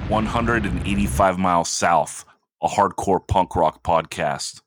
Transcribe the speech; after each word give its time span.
One 0.07 0.27
hundred 0.27 0.65
and 0.65 0.85
eighty-five 0.87 1.39
miles 1.39 1.69
south, 1.69 2.25
a 2.61 2.67
hardcore 2.67 3.25
punk 3.27 3.55
rock 3.55 3.83
podcast. 3.83 4.61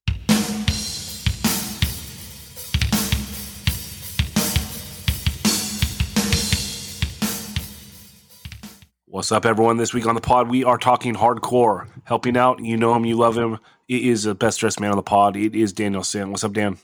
What's 9.07 9.33
up, 9.33 9.47
everyone? 9.47 9.79
This 9.79 9.95
week 9.95 10.07
on 10.07 10.15
the 10.15 10.21
pod, 10.21 10.49
we 10.49 10.65
are 10.65 10.79
talking 10.79 11.15
hardcore. 11.15 11.89
Helping 12.05 12.37
out, 12.37 12.63
you 12.63 12.77
know 12.77 12.95
him, 12.95 13.05
you 13.05 13.17
love 13.17 13.37
him. 13.37 13.59
It 13.89 14.03
is 14.03 14.25
the 14.25 14.35
best 14.35 14.61
dressed 14.61 14.81
man 14.81 14.91
on 14.91 14.97
the 14.97 15.03
pod. 15.03 15.35
It 15.35 15.57
is 15.57 15.73
Daniel 15.73 16.05
Sin. 16.05 16.31
What's 16.31 16.45
up, 16.45 16.53
Dan? 16.53 16.79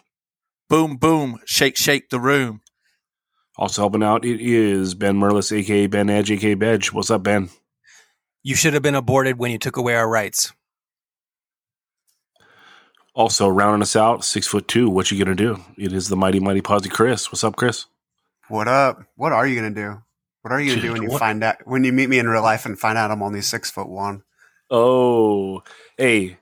Boom, 0.70 0.96
boom, 0.96 1.38
shake, 1.44 1.76
shake 1.76 2.08
the 2.08 2.18
room. 2.18 2.62
Also 3.56 3.82
helping 3.82 4.02
out, 4.02 4.24
it 4.24 4.40
is 4.40 4.94
Ben 4.94 5.20
Merlis, 5.20 5.56
aka 5.56 5.86
Ben 5.86 6.10
Edge, 6.10 6.30
aka 6.32 6.54
Bedge. 6.54 6.92
What's 6.92 7.10
up, 7.10 7.22
Ben? 7.22 7.50
You 8.42 8.56
should 8.56 8.72
have 8.72 8.82
been 8.82 8.94
aborted 8.94 9.38
when 9.38 9.52
you 9.52 9.58
took 9.58 9.76
away 9.76 9.94
our 9.94 10.08
rights. 10.08 10.52
Also 13.14 13.46
rounding 13.46 13.82
us 13.82 13.94
out, 13.94 14.24
six 14.24 14.46
foot 14.46 14.66
two. 14.66 14.90
What 14.90 15.10
you 15.10 15.22
gonna 15.24 15.36
do? 15.36 15.60
It 15.78 15.92
is 15.92 16.08
the 16.08 16.16
mighty, 16.16 16.40
mighty 16.40 16.60
Posy 16.60 16.88
Chris. 16.88 17.30
What's 17.30 17.44
up, 17.44 17.54
Chris? 17.56 17.86
What 18.48 18.66
up? 18.66 19.04
What 19.14 19.32
are 19.32 19.46
you 19.46 19.54
gonna 19.54 19.70
do? 19.74 20.02
What 20.42 20.52
are 20.52 20.60
you 20.60 20.70
gonna 20.74 20.82
do 20.82 20.92
when 20.92 21.02
you 21.02 21.10
What? 21.10 21.20
find 21.20 21.42
out 21.44 21.64
when 21.64 21.84
you 21.84 21.92
meet 21.92 22.08
me 22.08 22.18
in 22.18 22.28
real 22.28 22.42
life 22.42 22.66
and 22.66 22.78
find 22.78 22.98
out 22.98 23.10
I'm 23.12 23.22
only 23.22 23.40
six 23.40 23.70
foot 23.70 23.88
one? 23.88 24.24
Oh, 24.68 25.62
hey, 25.96 26.38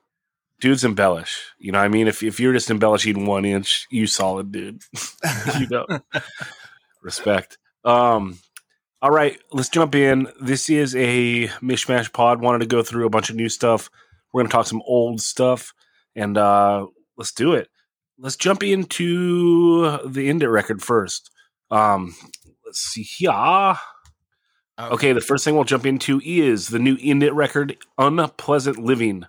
dudes 0.61 0.83
embellish. 0.83 1.43
You 1.59 1.73
know 1.73 1.79
what 1.79 1.85
I 1.85 1.89
mean? 1.89 2.09
If 2.09 2.23
if 2.23 2.41
you're 2.41 2.55
just 2.55 2.71
embellishing 2.71 3.27
one 3.27 3.45
inch, 3.45 3.87
you 3.91 4.07
solid, 4.07 4.51
dude. 4.51 4.83
you 5.61 5.67
know. 5.69 5.87
Respect. 7.03 7.59
Um, 7.85 8.39
all 9.03 9.11
right, 9.11 9.39
let's 9.53 9.69
jump 9.69 9.95
in. 9.95 10.29
This 10.41 10.71
is 10.71 10.95
a 10.97 11.49
mishmash 11.61 12.13
pod. 12.13 12.41
Wanted 12.41 12.61
to 12.61 12.67
go 12.67 12.83
through 12.83 13.05
a 13.07 13.11
bunch 13.11 13.29
of 13.29 13.37
new 13.37 13.49
stuff. 13.51 13.91
We're 14.33 14.43
gonna 14.43 14.53
talk 14.53 14.67
some 14.67 14.83
old 14.87 15.21
stuff, 15.21 15.75
and 16.15 16.37
uh, 16.37 16.87
let's 17.17 17.33
do 17.33 17.55
it. 17.55 17.69
Let's 18.19 18.37
jump 18.37 18.63
into 18.63 19.99
the 20.07 20.29
End 20.29 20.43
It 20.43 20.49
record 20.49 20.83
first. 20.83 21.31
Um, 21.71 22.15
let's 22.65 22.81
see 22.81 23.03
here. 23.03 23.75
Okay, 24.79 25.13
the 25.13 25.21
first 25.21 25.45
thing 25.45 25.55
we'll 25.55 25.65
jump 25.65 25.87
into 25.87 26.21
is 26.25 26.69
the 26.69 26.79
new 26.79 26.97
End 27.01 27.23
It 27.23 27.35
record, 27.35 27.77
Unpleasant 27.99 28.79
Living. 28.79 29.25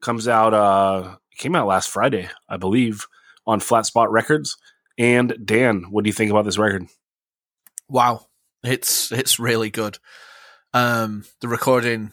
Comes 0.00 0.28
out 0.28 0.54
uh 0.54 1.16
came 1.38 1.54
out 1.54 1.66
last 1.66 1.88
Friday, 1.88 2.28
I 2.48 2.56
believe, 2.56 3.06
on 3.46 3.60
Flat 3.60 3.86
Spot 3.86 4.10
Records. 4.10 4.56
And 4.96 5.36
Dan, 5.44 5.86
what 5.90 6.04
do 6.04 6.08
you 6.08 6.12
think 6.12 6.30
about 6.30 6.44
this 6.44 6.58
record? 6.58 6.86
Wow, 7.88 8.26
it's 8.62 9.10
it's 9.12 9.38
really 9.38 9.70
good. 9.70 9.98
Um, 10.72 11.24
the 11.40 11.48
recording 11.48 12.12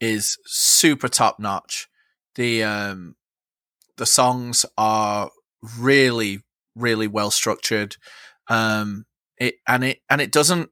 is 0.00 0.38
super 0.46 1.08
top 1.08 1.38
notch. 1.38 1.88
The 2.34 2.64
um, 2.64 3.16
the 3.98 4.06
songs 4.06 4.64
are 4.76 5.30
really 5.78 6.40
really 6.74 7.08
well 7.08 7.30
structured. 7.30 7.96
Um, 8.48 9.04
it 9.36 9.56
and 9.66 9.84
it 9.84 10.00
and 10.08 10.20
it 10.20 10.32
doesn't 10.32 10.70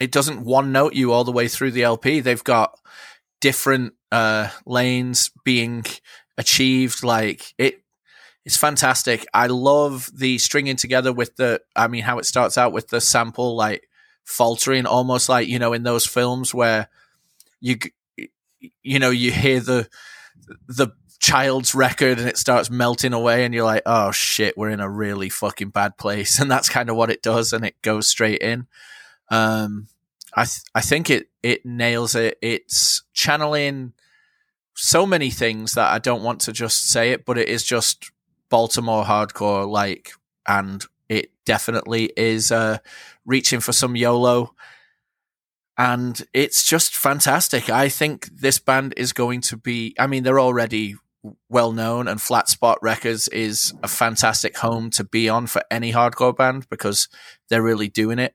it 0.00 0.12
doesn't 0.12 0.44
one 0.44 0.72
note 0.72 0.94
you 0.94 1.12
all 1.12 1.24
the 1.24 1.32
way 1.32 1.48
through 1.48 1.70
the 1.70 1.84
LP. 1.84 2.20
They've 2.20 2.44
got 2.44 2.78
different 3.40 3.94
uh 4.12 4.48
lanes 4.66 5.30
being 5.44 5.84
achieved. 6.36 7.02
Like 7.02 7.54
it 7.58 7.84
it's 8.44 8.56
fantastic. 8.56 9.26
I 9.32 9.46
love 9.46 10.10
the 10.14 10.36
stringing 10.38 10.76
together 10.76 11.12
with 11.12 11.36
the, 11.36 11.62
I 11.74 11.88
mean, 11.88 12.02
how 12.02 12.18
it 12.18 12.26
starts 12.26 12.58
out 12.58 12.72
with 12.72 12.88
the 12.88 13.00
sample 13.00 13.56
like 13.56 13.88
faltering, 14.24 14.84
almost 14.84 15.30
like, 15.30 15.48
you 15.48 15.58
know, 15.58 15.72
in 15.72 15.82
those 15.82 16.06
films 16.06 16.52
where 16.52 16.88
you, 17.60 17.76
you 18.82 18.98
know, 18.98 19.08
you 19.10 19.32
hear 19.32 19.60
the, 19.60 19.88
the 20.68 20.88
child's 21.24 21.74
record 21.74 22.18
and 22.18 22.28
it 22.28 22.36
starts 22.36 22.68
melting 22.68 23.14
away 23.14 23.46
and 23.46 23.54
you're 23.54 23.64
like, 23.64 23.80
oh 23.86 24.12
shit, 24.12 24.58
we're 24.58 24.68
in 24.68 24.80
a 24.80 24.90
really 24.90 25.30
fucking 25.30 25.70
bad 25.70 25.96
place. 25.96 26.38
And 26.44 26.50
that's 26.50 26.68
kind 26.68 26.90
of 26.90 26.96
what 26.96 27.10
it 27.10 27.22
does. 27.22 27.54
And 27.54 27.64
it 27.64 27.80
goes 27.80 28.06
straight 28.08 28.42
in. 28.42 28.66
Um, 29.30 29.86
I, 30.34 30.44
th- 30.44 30.60
I 30.74 30.82
think 30.82 31.08
it, 31.08 31.30
it 31.42 31.64
nails 31.64 32.14
it. 32.14 32.36
It's 32.42 33.04
channeling 33.14 33.94
so 34.74 35.06
many 35.06 35.30
things 35.30 35.72
that 35.72 35.90
I 35.90 35.98
don't 35.98 36.22
want 36.22 36.40
to 36.42 36.52
just 36.52 36.90
say 36.90 37.12
it, 37.12 37.24
but 37.24 37.38
it 37.38 37.48
is 37.48 37.64
just 37.64 38.10
Baltimore 38.50 39.04
hardcore 39.04 39.66
like, 39.66 40.10
and 40.46 40.84
it 41.08 41.30
definitely 41.46 42.12
is 42.18 42.52
uh, 42.52 42.78
reaching 43.24 43.60
for 43.60 43.72
some 43.72 43.96
YOLO. 43.96 44.54
And 45.78 46.22
it's 46.34 46.64
just 46.64 46.94
fantastic. 46.94 47.70
I 47.70 47.88
think 47.88 48.26
this 48.26 48.58
band 48.58 48.92
is 48.98 49.14
going 49.14 49.40
to 49.42 49.56
be, 49.56 49.94
I 49.98 50.06
mean, 50.06 50.22
they're 50.22 50.38
already 50.38 50.96
well 51.48 51.72
known, 51.72 52.08
and 52.08 52.20
Flat 52.20 52.48
Spot 52.48 52.78
Records 52.82 53.28
is 53.28 53.72
a 53.82 53.88
fantastic 53.88 54.58
home 54.58 54.90
to 54.90 55.04
be 55.04 55.28
on 55.28 55.46
for 55.46 55.62
any 55.70 55.92
hardcore 55.92 56.36
band 56.36 56.68
because 56.68 57.08
they're 57.48 57.62
really 57.62 57.88
doing 57.88 58.18
it. 58.18 58.34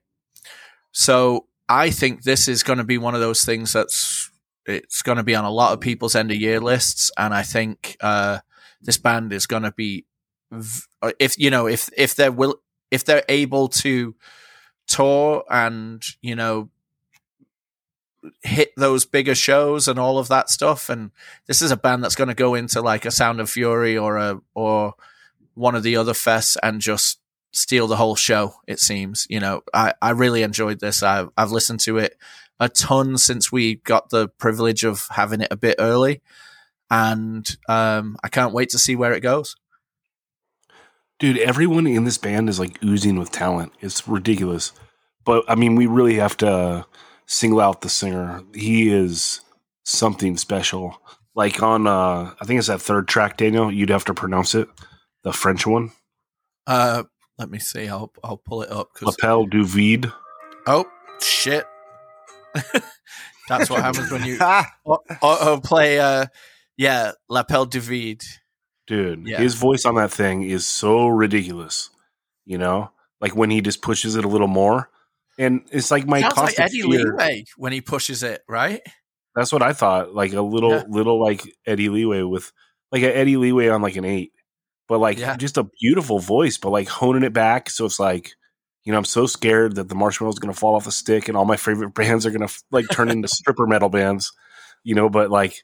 So 0.92 1.46
I 1.68 1.90
think 1.90 2.22
this 2.22 2.48
is 2.48 2.62
going 2.62 2.78
to 2.78 2.84
be 2.84 2.98
one 2.98 3.14
of 3.14 3.20
those 3.20 3.44
things 3.44 3.72
that's 3.72 4.30
it's 4.66 5.02
going 5.02 5.16
to 5.16 5.24
be 5.24 5.34
on 5.34 5.44
a 5.44 5.50
lot 5.50 5.72
of 5.72 5.80
people's 5.80 6.14
end 6.14 6.30
of 6.30 6.36
year 6.36 6.60
lists, 6.60 7.10
and 7.16 7.32
I 7.32 7.42
think 7.42 7.96
uh, 8.00 8.40
this 8.82 8.98
band 8.98 9.32
is 9.32 9.46
going 9.46 9.62
to 9.62 9.72
be 9.72 10.04
if 11.18 11.38
you 11.38 11.50
know 11.50 11.66
if 11.66 11.90
if 11.96 12.14
they're 12.16 12.32
will 12.32 12.56
if 12.90 13.04
they're 13.04 13.24
able 13.28 13.68
to 13.68 14.14
tour 14.86 15.44
and 15.48 16.02
you 16.20 16.34
know 16.34 16.70
hit 18.42 18.72
those 18.76 19.04
bigger 19.04 19.34
shows 19.34 19.88
and 19.88 19.98
all 19.98 20.18
of 20.18 20.28
that 20.28 20.50
stuff. 20.50 20.88
And 20.88 21.10
this 21.46 21.62
is 21.62 21.70
a 21.70 21.76
band 21.76 22.04
that's 22.04 22.14
going 22.14 22.28
to 22.28 22.34
go 22.34 22.54
into 22.54 22.80
like 22.82 23.04
a 23.04 23.10
sound 23.10 23.40
of 23.40 23.50
fury 23.50 23.96
or 23.96 24.16
a 24.16 24.40
or 24.54 24.94
one 25.54 25.74
of 25.74 25.82
the 25.82 25.96
other 25.96 26.12
fests 26.12 26.56
and 26.62 26.80
just 26.80 27.18
steal 27.52 27.88
the 27.88 27.96
whole 27.96 28.14
show 28.14 28.54
it 28.68 28.78
seems 28.78 29.26
you 29.28 29.40
know. 29.40 29.62
I 29.74 29.94
i 30.00 30.10
really 30.10 30.42
enjoyed 30.42 30.80
this. 30.80 31.02
I've 31.02 31.30
i've 31.36 31.50
listened 31.50 31.80
to 31.80 31.98
it 31.98 32.16
a 32.58 32.68
ton 32.68 33.16
since 33.18 33.50
we 33.50 33.76
got 33.76 34.10
the 34.10 34.28
privilege 34.28 34.84
of 34.84 35.06
having 35.10 35.40
it 35.40 35.48
a 35.50 35.56
bit 35.56 35.76
early. 35.78 36.22
And 36.90 37.48
um 37.68 38.16
i 38.22 38.28
can't 38.28 38.54
wait 38.54 38.70
to 38.70 38.78
see 38.78 38.96
where 38.96 39.12
it 39.12 39.20
goes. 39.20 39.56
Dude, 41.18 41.38
everyone 41.38 41.86
in 41.86 42.04
this 42.04 42.16
band 42.16 42.48
is 42.48 42.58
like 42.58 42.82
oozing 42.82 43.18
with 43.18 43.30
talent. 43.30 43.72
It's 43.80 44.08
ridiculous. 44.08 44.72
But 45.24 45.44
I 45.48 45.54
mean, 45.54 45.74
we 45.74 45.86
really 45.86 46.14
have 46.14 46.36
to 46.38 46.86
single 47.30 47.60
out 47.60 47.80
the 47.80 47.88
singer. 47.88 48.42
He 48.54 48.90
is 48.90 49.40
something 49.84 50.36
special. 50.36 51.00
Like 51.36 51.62
on 51.62 51.86
uh 51.86 52.34
I 52.40 52.44
think 52.44 52.58
it's 52.58 52.66
that 52.66 52.82
third 52.82 53.06
track, 53.08 53.36
Daniel, 53.36 53.70
you'd 53.72 53.88
have 53.90 54.04
to 54.06 54.14
pronounce 54.14 54.54
it. 54.54 54.68
The 55.22 55.32
French 55.32 55.66
one. 55.66 55.92
uh 56.66 57.04
let 57.38 57.50
me 57.50 57.58
see 57.58 57.88
i'll 57.88 58.12
i'll 58.22 58.36
pull 58.36 58.60
it 58.62 58.70
up 58.70 58.88
L'appel 59.00 59.46
du 59.48 59.64
vide. 59.64 60.12
oh 60.66 60.84
shit 61.22 61.64
that's 63.48 63.70
what 63.70 63.80
happens 63.80 64.10
when 64.10 64.24
you 64.24 64.38
auto 64.38 65.60
play 65.64 65.98
uh 65.98 66.26
yeah 66.76 67.12
L'appel 67.30 67.66
du 67.66 67.80
vide 67.80 68.22
Dude, 68.86 69.26
Yeah. 69.28 69.38
his 69.38 69.54
voice 69.54 69.84
on 69.84 69.94
that 69.94 70.10
thing 70.10 70.42
is 70.42 70.66
so 70.66 71.06
ridiculous. 71.06 71.90
You 72.44 72.58
know? 72.58 72.90
Like 73.20 73.36
when 73.36 73.48
he 73.50 73.60
just 73.60 73.82
pushes 73.82 74.16
it 74.16 74.24
a 74.24 74.28
little 74.28 74.48
more. 74.48 74.90
And 75.40 75.62
it's 75.72 75.90
like 75.90 76.06
my 76.06 76.20
sounds 76.20 76.36
like 76.36 76.60
eddie 76.60 76.82
fear- 76.82 77.04
leeway 77.12 77.44
when 77.56 77.72
he 77.72 77.80
pushes 77.80 78.22
it 78.22 78.42
right 78.48 78.80
That's 79.34 79.52
what 79.52 79.62
I 79.62 79.72
thought. 79.72 80.14
Like 80.14 80.32
a 80.34 80.42
little, 80.42 80.70
Yeah. 80.72 80.84
little 80.88 81.20
like 81.20 81.42
Eddie 81.66 81.88
Leeway 81.88 82.22
with 82.22 82.52
like 82.92 83.02
an 83.02 83.12
Eddie 83.12 83.36
Leeway 83.36 83.68
on 83.68 83.80
like 83.80 83.94
an 83.96 84.04
eight, 84.04 84.32
but 84.88 84.98
like 84.98 85.18
Yeah. 85.18 85.36
just 85.36 85.56
a 85.56 85.68
beautiful 85.80 86.18
voice, 86.18 86.58
but 86.58 86.70
like 86.70 86.88
honing 86.88 87.22
it 87.22 87.32
back. 87.32 87.70
So 87.70 87.84
it's 87.86 88.00
like, 88.00 88.32
you 88.84 88.90
know, 88.92 88.98
I'm 88.98 89.04
so 89.04 89.26
scared 89.26 89.76
that 89.76 89.88
the 89.88 89.94
marshmallow's 89.94 90.36
are 90.38 90.40
going 90.40 90.52
to 90.52 90.58
fall 90.58 90.74
off 90.74 90.84
the 90.84 90.90
stick 90.92 91.28
and 91.28 91.36
all 91.36 91.44
my 91.44 91.56
favorite 91.56 91.94
bands 91.94 92.26
are 92.26 92.30
going 92.32 92.46
to 92.46 92.54
like 92.72 92.86
turn 92.90 93.08
into 93.08 93.28
stripper 93.38 93.66
metal 93.66 93.88
bands, 93.88 94.32
you 94.84 94.94
know, 94.96 95.08
but 95.08 95.30
like 95.30 95.62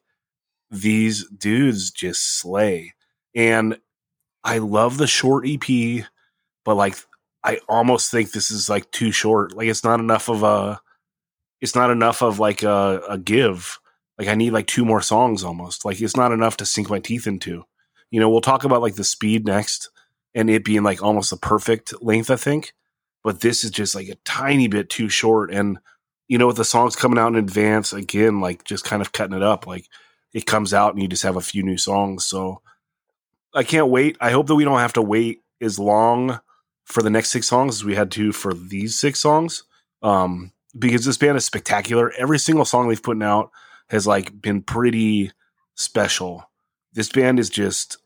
these 0.71 1.29
dudes 1.31 1.91
just 1.91 2.39
slay. 2.39 2.95
And 3.35 3.79
I 4.45 4.59
love 4.59 4.97
the 4.97 5.07
short 5.09 5.45
EP, 5.47 6.05
but 6.65 6.77
like 6.77 6.97
I 7.47 7.61
almost 7.69 8.11
think 8.11 8.33
this 8.33 8.51
is 8.51 8.69
like 8.69 8.91
too 8.91 9.13
short. 9.13 9.57
Like 9.57 9.69
it's 9.69 9.85
not 9.85 10.01
enough 10.01 10.29
of 10.29 10.43
a 10.43 10.81
it's 11.61 11.77
not 11.77 11.91
enough 11.91 12.21
of 12.21 12.41
like 12.41 12.65
a, 12.65 13.01
a 13.09 13.19
give. 13.19 13.79
Like 14.19 14.27
I 14.27 14.35
need 14.35 14.51
like 14.51 14.67
two 14.67 14.85
more 14.85 15.01
songs 15.01 15.45
almost. 15.45 15.85
Like 15.85 16.01
it's 16.01 16.17
not 16.17 16.33
enough 16.33 16.57
to 16.59 16.67
sink 16.67 16.91
my 16.91 16.99
teeth 16.99 17.27
into. 17.27 17.65
You 18.11 18.19
know, 18.19 18.29
we'll 18.29 18.41
talk 18.41 18.65
about 18.65 18.83
like 18.83 18.97
the 18.97 19.05
speed 19.05 19.47
next 19.47 19.91
and 20.35 20.51
it 20.51 20.65
being 20.65 20.83
like 20.83 21.03
almost 21.03 21.31
the 21.31 21.37
perfect 21.37 21.95
length, 22.03 22.31
I 22.31 22.37
think. 22.37 22.75
But 23.23 23.41
this 23.41 23.63
is 23.63 23.71
just 23.71 23.95
like 23.95 24.09
a 24.09 24.17
tiny 24.25 24.67
bit 24.67 24.91
too 24.91 25.09
short. 25.09 25.53
And 25.53 25.79
you 26.27 26.39
know, 26.39 26.49
with 26.49 26.57
the 26.57 26.65
songs 26.65 26.97
coming 26.97 27.19
out 27.19 27.29
in 27.29 27.37
advance, 27.37 27.93
again, 27.93 28.41
like 28.41 28.65
just 28.65 28.85
kind 28.85 29.01
of 29.01 29.13
cutting 29.13 29.37
it 29.37 29.43
up. 29.45 29.69
Like 29.69 29.87
it 30.35 30.47
comes 30.47 30.75
out 30.75 30.95
and 30.95 31.03
you 31.03 31.07
just 31.07 31.23
have 31.23 31.37
a 31.37 31.41
few 31.41 31.63
new 31.63 31.79
songs. 31.79 32.27
So 32.27 32.61
I 33.55 33.63
can't 33.63 33.89
wait. 33.89 34.17
I 34.21 34.33
hope 34.33 34.49
that 34.49 34.57
we 34.57 34.65
don't 34.65 34.81
have 34.81 34.95
to 34.95 35.03
wait 35.03 35.43
as 35.61 35.79
long 35.79 36.41
for 36.87 37.03
the 37.03 37.11
next 37.11 37.31
six 37.31 37.47
songs 37.47 37.77
as 37.77 37.85
we 37.85 37.95
had 37.95 38.11
to 38.13 38.33
for 38.33 38.55
these 38.55 38.97
six 38.97 39.21
songs. 39.21 39.65
Um, 40.03 40.53
because 40.79 41.05
this 41.05 41.17
band 41.17 41.37
is 41.37 41.45
spectacular. 41.45 42.13
Every 42.17 42.39
single 42.39 42.65
song 42.65 42.89
they've 42.89 43.03
put 43.03 43.21
out 43.23 43.51
has 43.89 44.07
like 44.07 44.41
been 44.41 44.63
pretty 44.63 45.33
special. 45.75 46.49
This 46.93 47.11
band 47.11 47.39
is 47.39 47.51
just 47.51 47.99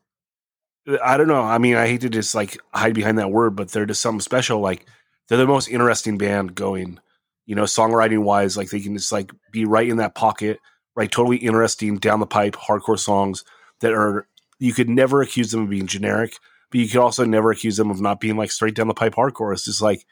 I 1.03 1.15
don't 1.15 1.27
know. 1.27 1.41
I 1.41 1.59
mean, 1.59 1.75
I 1.75 1.87
hate 1.87 2.01
to 2.01 2.09
just 2.09 2.33
like 2.33 2.57
hide 2.73 2.95
behind 2.95 3.19
that 3.19 3.31
word, 3.31 3.55
but 3.55 3.69
they're 3.69 3.85
just 3.85 4.01
something 4.01 4.19
special. 4.19 4.59
Like 4.59 4.85
they're 5.27 5.37
the 5.37 5.45
most 5.45 5.67
interesting 5.67 6.17
band 6.17 6.55
going, 6.55 6.99
you 7.45 7.55
know, 7.55 7.63
songwriting 7.63 8.23
wise. 8.23 8.57
Like 8.57 8.69
they 8.69 8.79
can 8.79 8.97
just 8.97 9.11
like 9.11 9.31
be 9.51 9.65
right 9.65 9.87
in 9.87 9.97
that 9.97 10.15
pocket, 10.15 10.59
right? 10.95 11.11
Totally 11.11 11.37
interesting 11.37 11.97
down 11.97 12.19
the 12.19 12.25
pipe 12.25 12.55
hardcore 12.55 12.99
songs 12.99 13.43
that 13.81 13.93
are 13.93 14.27
you 14.59 14.73
could 14.73 14.89
never 14.89 15.21
accuse 15.21 15.51
them 15.51 15.63
of 15.63 15.69
being 15.69 15.87
generic, 15.87 16.33
but 16.71 16.79
you 16.79 16.87
could 16.87 17.01
also 17.01 17.25
never 17.25 17.51
accuse 17.51 17.77
them 17.77 17.91
of 17.91 18.01
not 18.01 18.19
being 18.19 18.37
like 18.37 18.51
straight 18.51 18.75
down 18.75 18.87
the 18.87 18.93
pipe 18.93 19.13
hardcore. 19.13 19.53
It's 19.53 19.65
just 19.65 19.81
like 19.81 20.05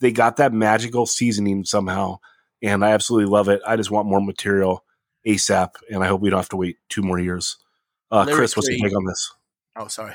they 0.00 0.12
got 0.12 0.36
that 0.36 0.52
magical 0.52 1.06
seasoning 1.06 1.64
somehow, 1.64 2.18
and 2.62 2.84
I 2.84 2.90
absolutely 2.90 3.30
love 3.30 3.48
it. 3.48 3.60
I 3.66 3.76
just 3.76 3.90
want 3.90 4.08
more 4.08 4.20
material 4.20 4.84
ASAP, 5.26 5.70
and 5.90 6.04
I 6.04 6.06
hope 6.06 6.20
we 6.20 6.30
don't 6.30 6.38
have 6.38 6.48
to 6.50 6.56
wait 6.56 6.76
two 6.88 7.02
more 7.02 7.18
years. 7.18 7.56
Uh, 8.10 8.26
Chris, 8.26 8.56
what's 8.56 8.68
your 8.68 8.78
take 8.78 8.96
on 8.96 9.06
this? 9.06 9.32
Oh, 9.74 9.88
sorry. 9.88 10.14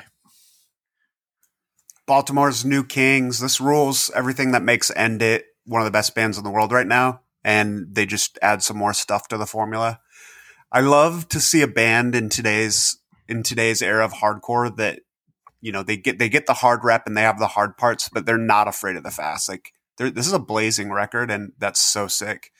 Baltimore's 2.06 2.64
New 2.64 2.84
Kings. 2.84 3.40
This 3.40 3.60
rules 3.60 4.10
everything 4.14 4.52
that 4.52 4.62
makes 4.62 4.90
End 4.96 5.20
It 5.20 5.44
one 5.66 5.82
of 5.82 5.84
the 5.84 5.92
best 5.92 6.14
bands 6.14 6.38
in 6.38 6.44
the 6.44 6.50
world 6.50 6.72
right 6.72 6.86
now. 6.86 7.20
And 7.44 7.94
they 7.94 8.06
just 8.06 8.38
add 8.42 8.62
some 8.62 8.76
more 8.76 8.94
stuff 8.94 9.28
to 9.28 9.36
the 9.36 9.46
formula. 9.46 10.00
I 10.72 10.80
love 10.80 11.28
to 11.28 11.40
see 11.40 11.62
a 11.62 11.68
band 11.68 12.14
in 12.14 12.28
today's 12.28 12.98
in 13.28 13.42
today's 13.42 13.82
era 13.82 14.04
of 14.04 14.14
hardcore 14.14 14.74
that 14.76 15.00
you 15.60 15.72
know 15.72 15.82
they 15.82 15.96
get 15.96 16.18
they 16.18 16.28
get 16.28 16.46
the 16.46 16.54
hard 16.54 16.84
rep 16.84 17.06
and 17.06 17.16
they 17.16 17.22
have 17.22 17.38
the 17.38 17.48
hard 17.48 17.76
parts, 17.76 18.08
but 18.08 18.26
they're 18.26 18.38
not 18.38 18.68
afraid 18.68 18.96
of 18.96 19.02
the 19.02 19.10
fast. 19.10 19.48
Like 19.48 19.72
this 19.96 20.26
is 20.26 20.32
a 20.32 20.38
blazing 20.38 20.90
record, 20.90 21.30
and 21.30 21.52
that's 21.58 21.80
so 21.80 22.06
sick. 22.06 22.50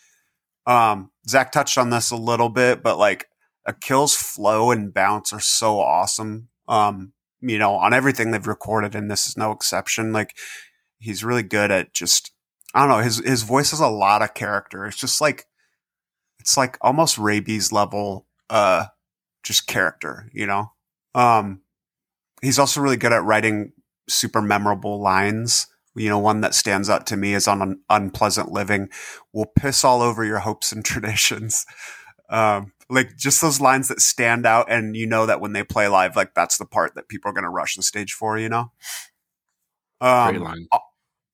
Um, 0.66 1.10
Zach 1.28 1.52
touched 1.52 1.78
on 1.78 1.90
this 1.90 2.10
a 2.10 2.16
little 2.16 2.48
bit, 2.48 2.82
but 2.82 2.98
like 2.98 3.28
Akil's 3.66 4.14
flow 4.14 4.70
and 4.70 4.92
bounce 4.92 5.32
are 5.32 5.40
so 5.40 5.78
awesome. 5.80 6.48
Um, 6.66 7.12
you 7.40 7.58
know, 7.58 7.74
on 7.74 7.94
everything 7.94 8.30
they've 8.30 8.46
recorded, 8.46 8.94
and 8.94 9.10
this 9.10 9.26
is 9.26 9.36
no 9.36 9.52
exception. 9.52 10.12
Like 10.12 10.36
he's 10.98 11.24
really 11.24 11.42
good 11.42 11.70
at 11.70 11.94
just 11.94 12.32
I 12.74 12.80
don't 12.80 12.90
know, 12.90 13.02
his 13.02 13.18
his 13.18 13.42
voice 13.42 13.70
has 13.70 13.80
a 13.80 13.88
lot 13.88 14.22
of 14.22 14.34
character. 14.34 14.86
It's 14.86 14.96
just 14.96 15.20
like 15.20 15.46
it's 16.38 16.56
like 16.56 16.76
almost 16.80 17.18
rabies 17.18 17.72
level 17.72 18.26
uh 18.50 18.86
just 19.42 19.66
character, 19.66 20.28
you 20.32 20.46
know? 20.46 20.72
Um 21.14 21.62
he's 22.42 22.58
also 22.58 22.80
really 22.80 22.96
good 22.96 23.12
at 23.12 23.24
writing 23.24 23.72
super 24.08 24.42
memorable 24.42 25.00
lines. 25.00 25.66
You 25.94 26.08
know, 26.08 26.18
one 26.18 26.42
that 26.42 26.54
stands 26.54 26.88
out 26.88 27.06
to 27.08 27.16
me 27.16 27.34
is 27.34 27.48
on 27.48 27.60
Un- 27.60 27.80
Unpleasant 27.90 28.52
Living. 28.52 28.88
We'll 29.32 29.50
piss 29.58 29.84
all 29.84 30.00
over 30.00 30.24
your 30.24 30.38
hopes 30.40 30.72
and 30.72 30.84
traditions. 30.84 31.66
Um, 32.30 32.72
like 32.90 33.16
just 33.16 33.40
those 33.40 33.60
lines 33.60 33.88
that 33.88 34.00
stand 34.00 34.46
out, 34.46 34.70
and 34.70 34.96
you 34.96 35.06
know 35.06 35.26
that 35.26 35.40
when 35.40 35.52
they 35.52 35.64
play 35.64 35.88
live, 35.88 36.16
like 36.16 36.34
that's 36.34 36.58
the 36.58 36.66
part 36.66 36.94
that 36.94 37.08
people 37.08 37.30
are 37.30 37.34
going 37.34 37.44
to 37.44 37.50
rush 37.50 37.74
the 37.74 37.82
stage 37.82 38.12
for. 38.12 38.38
You 38.38 38.48
know. 38.48 38.72
Um, 40.00 40.36
Great 40.36 40.42
line. 40.42 40.68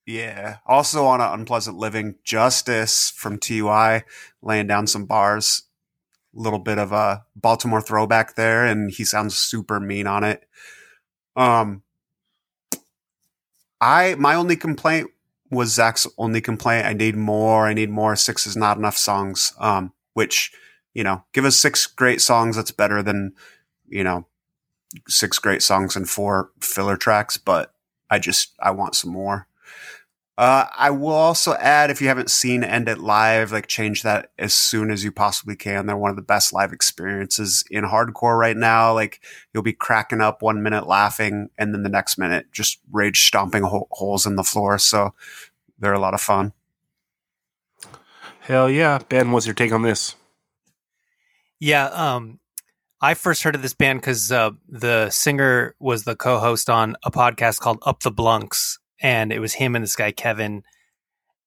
yeah. 0.05 0.57
Also 0.65 1.05
on 1.05 1.21
a 1.21 1.31
Unpleasant 1.31 1.77
Living, 1.77 2.15
Justice 2.23 3.11
from 3.15 3.37
TUI 3.37 4.03
laying 4.41 4.67
down 4.67 4.87
some 4.87 5.05
bars. 5.05 5.63
A 6.35 6.41
little 6.41 6.59
bit 6.59 6.77
of 6.77 6.91
a 6.91 7.23
Baltimore 7.35 7.81
throwback 7.81 8.35
there, 8.35 8.65
and 8.65 8.91
he 8.91 9.05
sounds 9.05 9.37
super 9.37 9.79
mean 9.79 10.07
on 10.07 10.23
it. 10.25 10.45
Um, 11.35 11.83
I 13.81 14.15
my 14.15 14.35
only 14.35 14.55
complaint 14.55 15.09
was 15.51 15.73
Zach's 15.73 16.07
only 16.17 16.41
complaint. 16.41 16.85
I 16.85 16.93
need 16.93 17.15
more. 17.15 17.67
I 17.67 17.73
need 17.73 17.89
more. 17.89 18.15
Six 18.15 18.47
is 18.47 18.55
not 18.55 18.77
enough 18.77 18.97
songs. 18.97 19.53
Um, 19.59 19.93
which 20.13 20.51
you 20.93 21.03
know, 21.03 21.23
give 21.33 21.45
us 21.45 21.57
six 21.57 21.85
great 21.87 22.21
songs. 22.21 22.55
That's 22.55 22.71
better 22.71 23.03
than 23.03 23.33
you 23.87 24.03
know 24.03 24.25
six 25.07 25.39
great 25.39 25.61
songs 25.61 25.95
and 25.95 26.09
four 26.09 26.51
filler 26.59 26.97
tracks. 26.97 27.37
But 27.37 27.73
I 28.09 28.19
just 28.19 28.53
I 28.59 28.71
want 28.71 28.95
some 28.95 29.11
more. 29.11 29.47
Uh, 30.37 30.65
I 30.77 30.89
will 30.89 31.13
also 31.13 31.53
add 31.53 31.89
if 31.89 32.01
you 32.01 32.09
haven't 32.09 32.29
seen 32.29 32.63
End 32.63 32.89
It 32.89 32.97
Live, 32.97 33.53
like 33.53 33.67
change 33.67 34.03
that 34.03 34.31
as 34.37 34.53
soon 34.53 34.91
as 34.91 35.03
you 35.03 35.11
possibly 35.11 35.55
can. 35.55 35.85
They're 35.85 35.95
one 35.95 36.09
of 36.09 36.17
the 36.17 36.21
best 36.21 36.51
live 36.51 36.73
experiences 36.73 37.63
in 37.71 37.85
hardcore 37.85 38.37
right 38.37 38.57
now. 38.57 38.93
Like 38.93 39.21
you'll 39.53 39.63
be 39.63 39.71
cracking 39.71 40.19
up 40.19 40.41
one 40.41 40.61
minute 40.61 40.87
laughing 40.87 41.49
and 41.57 41.73
then 41.73 41.83
the 41.83 41.89
next 41.89 42.17
minute 42.17 42.51
just 42.51 42.79
rage 42.91 43.23
stomping 43.23 43.63
ho- 43.63 43.87
holes 43.91 44.25
in 44.25 44.35
the 44.35 44.43
floor. 44.43 44.77
So 44.77 45.13
they're 45.79 45.93
a 45.93 45.99
lot 45.99 46.13
of 46.13 46.21
fun. 46.21 46.51
Hell 48.41 48.69
yeah, 48.69 48.99
Ben. 49.09 49.31
What's 49.31 49.47
your 49.47 49.55
take 49.55 49.71
on 49.71 49.83
this? 49.83 50.15
Yeah, 51.59 51.85
um, 51.85 52.39
I 53.01 53.13
first 53.13 53.43
heard 53.43 53.55
of 53.55 53.61
this 53.61 53.73
band 53.73 54.01
because 54.01 54.31
uh, 54.31 54.51
the 54.67 55.09
singer 55.09 55.75
was 55.79 56.03
the 56.03 56.15
co-host 56.15 56.69
on 56.69 56.95
a 57.03 57.09
podcast 57.09 57.59
called 57.59 57.79
Up 57.85 58.01
the 58.01 58.11
Blunks, 58.11 58.77
and 59.01 59.31
it 59.31 59.39
was 59.39 59.53
him 59.53 59.75
and 59.75 59.83
this 59.83 59.95
guy 59.95 60.11
Kevin 60.11 60.63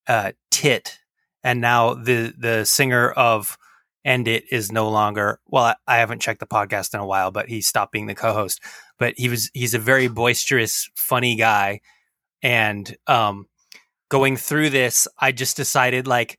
uh, 0.07 0.33
Tit, 0.51 0.99
and 1.43 1.61
now 1.61 1.95
the 1.95 2.35
the 2.37 2.65
singer 2.65 3.11
of 3.11 3.59
End 4.05 4.29
It 4.29 4.45
is 4.51 4.73
no 4.73 4.89
longer. 4.89 5.41
Well, 5.47 5.65
I, 5.65 5.75
I 5.87 5.97
haven't 5.99 6.23
checked 6.23 6.41
the 6.41 6.47
podcast 6.47 6.95
in 6.95 7.01
a 7.01 7.07
while, 7.07 7.31
but 7.31 7.49
he 7.49 7.61
stopped 7.61 7.93
being 7.93 8.07
the 8.07 8.15
co-host. 8.15 8.61
But 8.99 9.15
he 9.17 9.29
was 9.29 9.51
he's 9.55 9.75
a 9.75 9.79
very 9.79 10.09
boisterous, 10.09 10.89
funny 10.97 11.37
guy, 11.37 11.81
and 12.43 12.97
um, 13.07 13.47
going 14.09 14.37
through 14.37 14.71
this, 14.71 15.07
I 15.19 15.33
just 15.33 15.57
decided 15.57 16.07
like, 16.07 16.39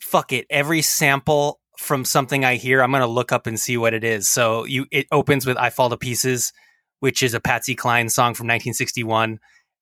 fuck 0.00 0.32
it, 0.32 0.46
every 0.50 0.82
sample 0.82 1.60
from 1.76 2.04
something 2.04 2.44
I 2.44 2.56
hear, 2.56 2.82
I'm 2.82 2.90
going 2.90 3.02
to 3.02 3.06
look 3.06 3.30
up 3.30 3.46
and 3.46 3.58
see 3.58 3.76
what 3.76 3.94
it 3.94 4.02
is. 4.02 4.28
So 4.28 4.64
you, 4.64 4.86
it 4.90 5.06
opens 5.12 5.46
with 5.46 5.56
"I 5.56 5.70
Fall 5.70 5.90
to 5.90 5.96
Pieces," 5.96 6.52
which 7.00 7.22
is 7.22 7.34
a 7.34 7.40
Patsy 7.40 7.74
Cline 7.74 8.08
song 8.08 8.34
from 8.34 8.46
1961, 8.46 9.38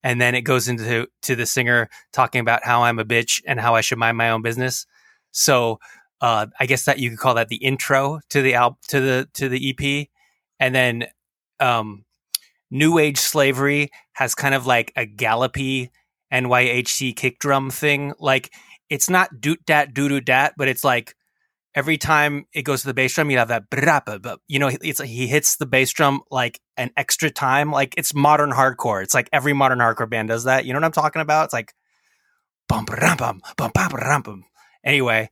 and 0.07 0.21
then 0.21 0.35
it 0.35 0.43
goes 0.43 0.69
into 0.69 1.05
to 1.21 1.35
the 1.35 1.45
singer 1.45 1.89
talking 2.13 2.39
about 2.39 2.63
how 2.63 2.83
I'm 2.83 2.97
a 2.97 3.03
bitch 3.03 3.41
and 3.45 3.59
how 3.59 3.75
I 3.75 3.81
should 3.81 3.97
mind 3.97 4.15
my 4.15 4.29
own 4.29 4.41
business. 4.41 4.87
So 5.31 5.79
uh, 6.21 6.45
I 6.61 6.65
guess 6.65 6.85
that 6.85 6.97
you 6.97 7.09
could 7.09 7.19
call 7.19 7.35
that 7.35 7.49
the 7.49 7.57
intro 7.57 8.21
to 8.29 8.41
the 8.41 8.53
al- 8.53 8.79
to 8.87 9.01
the 9.01 9.29
to 9.33 9.49
the 9.49 9.69
EP, 9.69 10.07
and 10.61 10.73
then 10.73 11.07
um, 11.59 12.05
New 12.71 12.99
Age 12.99 13.17
Slavery 13.17 13.89
has 14.13 14.33
kind 14.33 14.55
of 14.55 14.65
like 14.65 14.93
a 14.95 15.05
gallopy 15.05 15.91
NYHC 16.31 17.13
kick 17.13 17.37
drum 17.39 17.69
thing. 17.69 18.13
Like 18.17 18.53
it's 18.89 19.09
not 19.09 19.41
doot 19.41 19.59
dat 19.65 19.93
doo 19.93 20.07
doo 20.07 20.21
dat, 20.21 20.53
but 20.55 20.69
it's 20.69 20.85
like 20.85 21.15
every 21.75 21.97
time 21.97 22.45
it 22.53 22.63
goes 22.63 22.81
to 22.81 22.87
the 22.87 22.93
bass 22.93 23.13
drum, 23.13 23.29
you 23.29 23.37
have 23.37 23.49
that 23.49 23.69
brapa, 23.69 24.37
you 24.47 24.59
know, 24.59 24.69
it's 24.81 25.01
he 25.01 25.27
hits 25.27 25.57
the 25.57 25.65
bass 25.65 25.91
drum 25.91 26.21
like 26.31 26.59
an 26.75 26.91
extra 26.97 27.29
time. 27.29 27.71
Like 27.71 27.93
it's 27.97 28.13
modern 28.13 28.51
hardcore. 28.51 29.03
It's 29.03 29.13
like 29.13 29.29
every 29.31 29.53
modern 29.53 29.79
hardcore 29.79 30.09
band 30.09 30.29
does 30.29 30.45
that. 30.45 30.65
You 30.65 30.73
know 30.73 30.79
what 30.79 30.85
I'm 30.85 30.91
talking 30.91 31.21
about? 31.21 31.45
It's 31.45 31.53
like 31.53 31.73
bum 32.67 32.85
bum 32.85 33.17
bum 33.17 33.41
bum 33.57 33.71
bum 33.73 34.21
bum. 34.23 34.43
Anyway, 34.83 35.29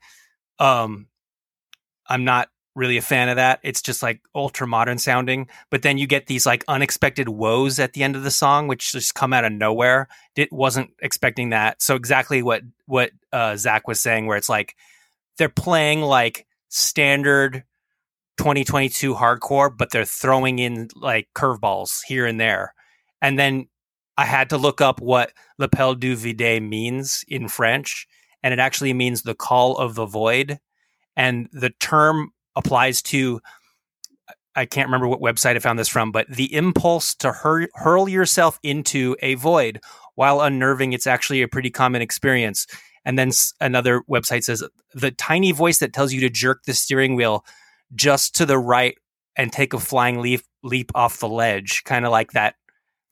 um, 0.60 1.08
I'm 2.08 2.24
not 2.24 2.50
really 2.76 2.98
a 2.98 3.02
fan 3.02 3.30
of 3.30 3.38
that. 3.38 3.60
It's 3.64 3.82
just 3.82 4.04
like 4.04 4.22
ultra 4.36 4.68
modern 4.68 4.98
sounding. 4.98 5.48
But 5.72 5.82
then 5.82 5.98
you 5.98 6.08
get 6.08 6.28
these 6.28 6.46
like 6.46 6.64
unexpected 6.68 7.30
woes 7.30 7.80
at 7.80 7.94
the 7.94 8.04
end 8.04 8.16
of 8.16 8.24
the 8.24 8.32
song, 8.32 8.68
which 8.68 8.92
just 8.92 9.16
come 9.16 9.34
out 9.34 9.46
of 9.46 9.54
nowhere. 9.54 10.10
It 10.36 10.52
wasn't 10.52 10.92
expecting 11.02 11.50
that. 11.52 11.82
So 11.82 11.96
exactly 11.96 12.44
what 12.44 12.62
what 12.86 13.12
uh, 13.32 13.56
Zach 13.56 13.88
was 13.88 14.02
saying, 14.02 14.28
where 14.28 14.38
it's 14.38 14.50
like 14.50 14.76
they're 15.38 15.50
playing 15.50 16.02
like 16.02 16.46
standard 16.70 17.64
2022 18.38 19.16
hardcore, 19.16 19.76
but 19.76 19.92
they're 19.92 20.06
throwing 20.06 20.60
in 20.60 20.90
like 20.96 21.28
curveballs 21.36 22.00
here 22.08 22.26
and 22.26 22.40
there. 22.40 22.74
And 23.22 23.40
then 23.40 23.68
I 24.18 24.26
had 24.26 24.50
to 24.50 24.58
look 24.58 24.82
up 24.82 25.02
what 25.02 25.32
L'appel 25.58 25.96
du 25.96 26.16
vide 26.16 26.62
means 26.62 27.24
in 27.28 27.48
French, 27.48 28.08
and 28.44 28.54
it 28.54 28.60
actually 28.60 28.94
means 28.94 29.22
the 29.22 29.36
call 29.36 29.78
of 29.78 29.96
the 29.96 30.06
void. 30.06 30.60
And 31.16 31.48
the 31.52 31.72
term 31.80 32.32
applies 32.56 33.02
to 33.04 33.42
I 34.58 34.66
can't 34.66 34.88
remember 34.88 35.08
what 35.08 35.20
website 35.20 35.58
I 35.58 35.60
found 35.60 35.78
this 35.78 35.90
from, 35.90 36.14
but 36.14 36.30
the 36.30 36.54
impulse 36.56 37.14
to 37.16 37.34
hur- 37.34 37.68
hurl 37.74 38.08
yourself 38.08 38.58
into 38.64 39.18
a 39.22 39.36
void 39.36 39.82
while 40.16 40.40
unnerving, 40.40 40.94
it's 40.94 41.08
actually 41.08 41.42
a 41.42 41.48
pretty 41.48 41.70
common 41.70 42.02
experience. 42.02 42.66
And 43.06 43.18
then 43.20 43.32
another 43.62 44.02
website 44.10 44.44
says 44.44 44.64
the 44.94 45.12
tiny 45.12 45.52
voice 45.52 45.78
that 45.78 45.94
tells 45.94 46.12
you 46.12 46.22
to 46.22 46.30
jerk 46.30 46.64
the 46.66 46.74
steering 46.74 47.16
wheel 47.16 47.46
just 47.94 48.36
to 48.36 48.46
the 48.46 48.58
right 48.58 48.98
and 49.36 49.52
take 49.54 49.74
a 49.74 49.80
flying 49.80 50.22
leap 50.22 50.42
leap 50.64 50.92
off 50.96 51.20
the 51.20 51.30
ledge, 51.30 51.84
kind 51.84 52.06
of 52.06 52.12
like 52.12 52.32
that 52.32 52.56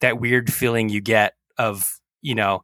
that 0.02 0.20
weird 0.20 0.52
feeling 0.52 0.90
you 0.90 1.00
get 1.02 1.34
of 1.58 2.00
you 2.22 2.34
know 2.36 2.64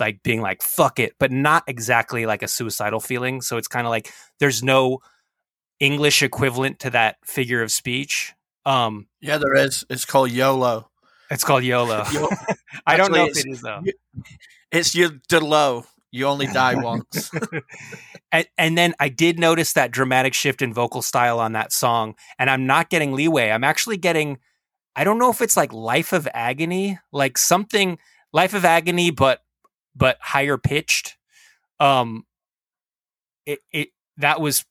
like 0.00 0.22
being 0.22 0.40
like 0.40 0.62
fuck 0.62 0.98
it, 0.98 1.14
but 1.18 1.30
not 1.30 1.64
exactly 1.66 2.24
like 2.26 2.42
a 2.42 2.48
suicidal 2.48 3.00
feeling. 3.00 3.40
So 3.42 3.56
it's 3.58 3.68
kind 3.68 3.86
of 3.86 3.90
like 3.90 4.10
there's 4.40 4.62
no 4.62 5.00
English 5.80 6.22
equivalent 6.22 6.78
to 6.80 6.90
that 6.90 7.16
figure 7.24 7.62
of 7.62 7.70
speech. 7.70 8.32
Um, 8.64 9.06
Yeah, 9.20 9.36
there 9.38 9.54
is. 9.54 9.84
It's 9.90 10.04
called 10.04 10.30
YOLO. 10.30 10.88
it's 11.30 11.44
called 11.44 11.64
YOLO. 11.64 12.04
Yo- 12.12 12.30
I 12.86 12.96
don't 12.96 13.12
know 13.12 13.26
if 13.26 13.36
it 13.36 13.46
is 13.50 13.60
though. 13.60 13.82
It's 14.72 14.94
your 14.94 15.10
low. 15.32 15.84
You 16.14 16.28
only 16.28 16.46
die 16.46 16.76
once. 16.76 17.28
and, 18.32 18.46
and 18.56 18.78
then 18.78 18.94
I 19.00 19.08
did 19.08 19.36
notice 19.36 19.72
that 19.72 19.90
dramatic 19.90 20.32
shift 20.32 20.62
in 20.62 20.72
vocal 20.72 21.02
style 21.02 21.40
on 21.40 21.54
that 21.54 21.72
song, 21.72 22.14
and 22.38 22.48
I'm 22.48 22.68
not 22.68 22.88
getting 22.88 23.14
leeway. 23.14 23.50
I'm 23.50 23.64
actually 23.64 23.96
getting, 23.96 24.38
I 24.94 25.02
don't 25.02 25.18
know 25.18 25.32
if 25.32 25.42
it's 25.42 25.56
like 25.56 25.72
Life 25.72 26.12
of 26.12 26.28
Agony, 26.32 27.00
like 27.10 27.36
something 27.36 27.98
Life 28.32 28.54
of 28.54 28.64
Agony, 28.64 29.10
but 29.10 29.40
but 29.96 30.16
higher 30.20 30.56
pitched. 30.56 31.16
Um, 31.80 32.26
it 33.44 33.58
it 33.72 33.88
that 34.18 34.40
was 34.40 34.64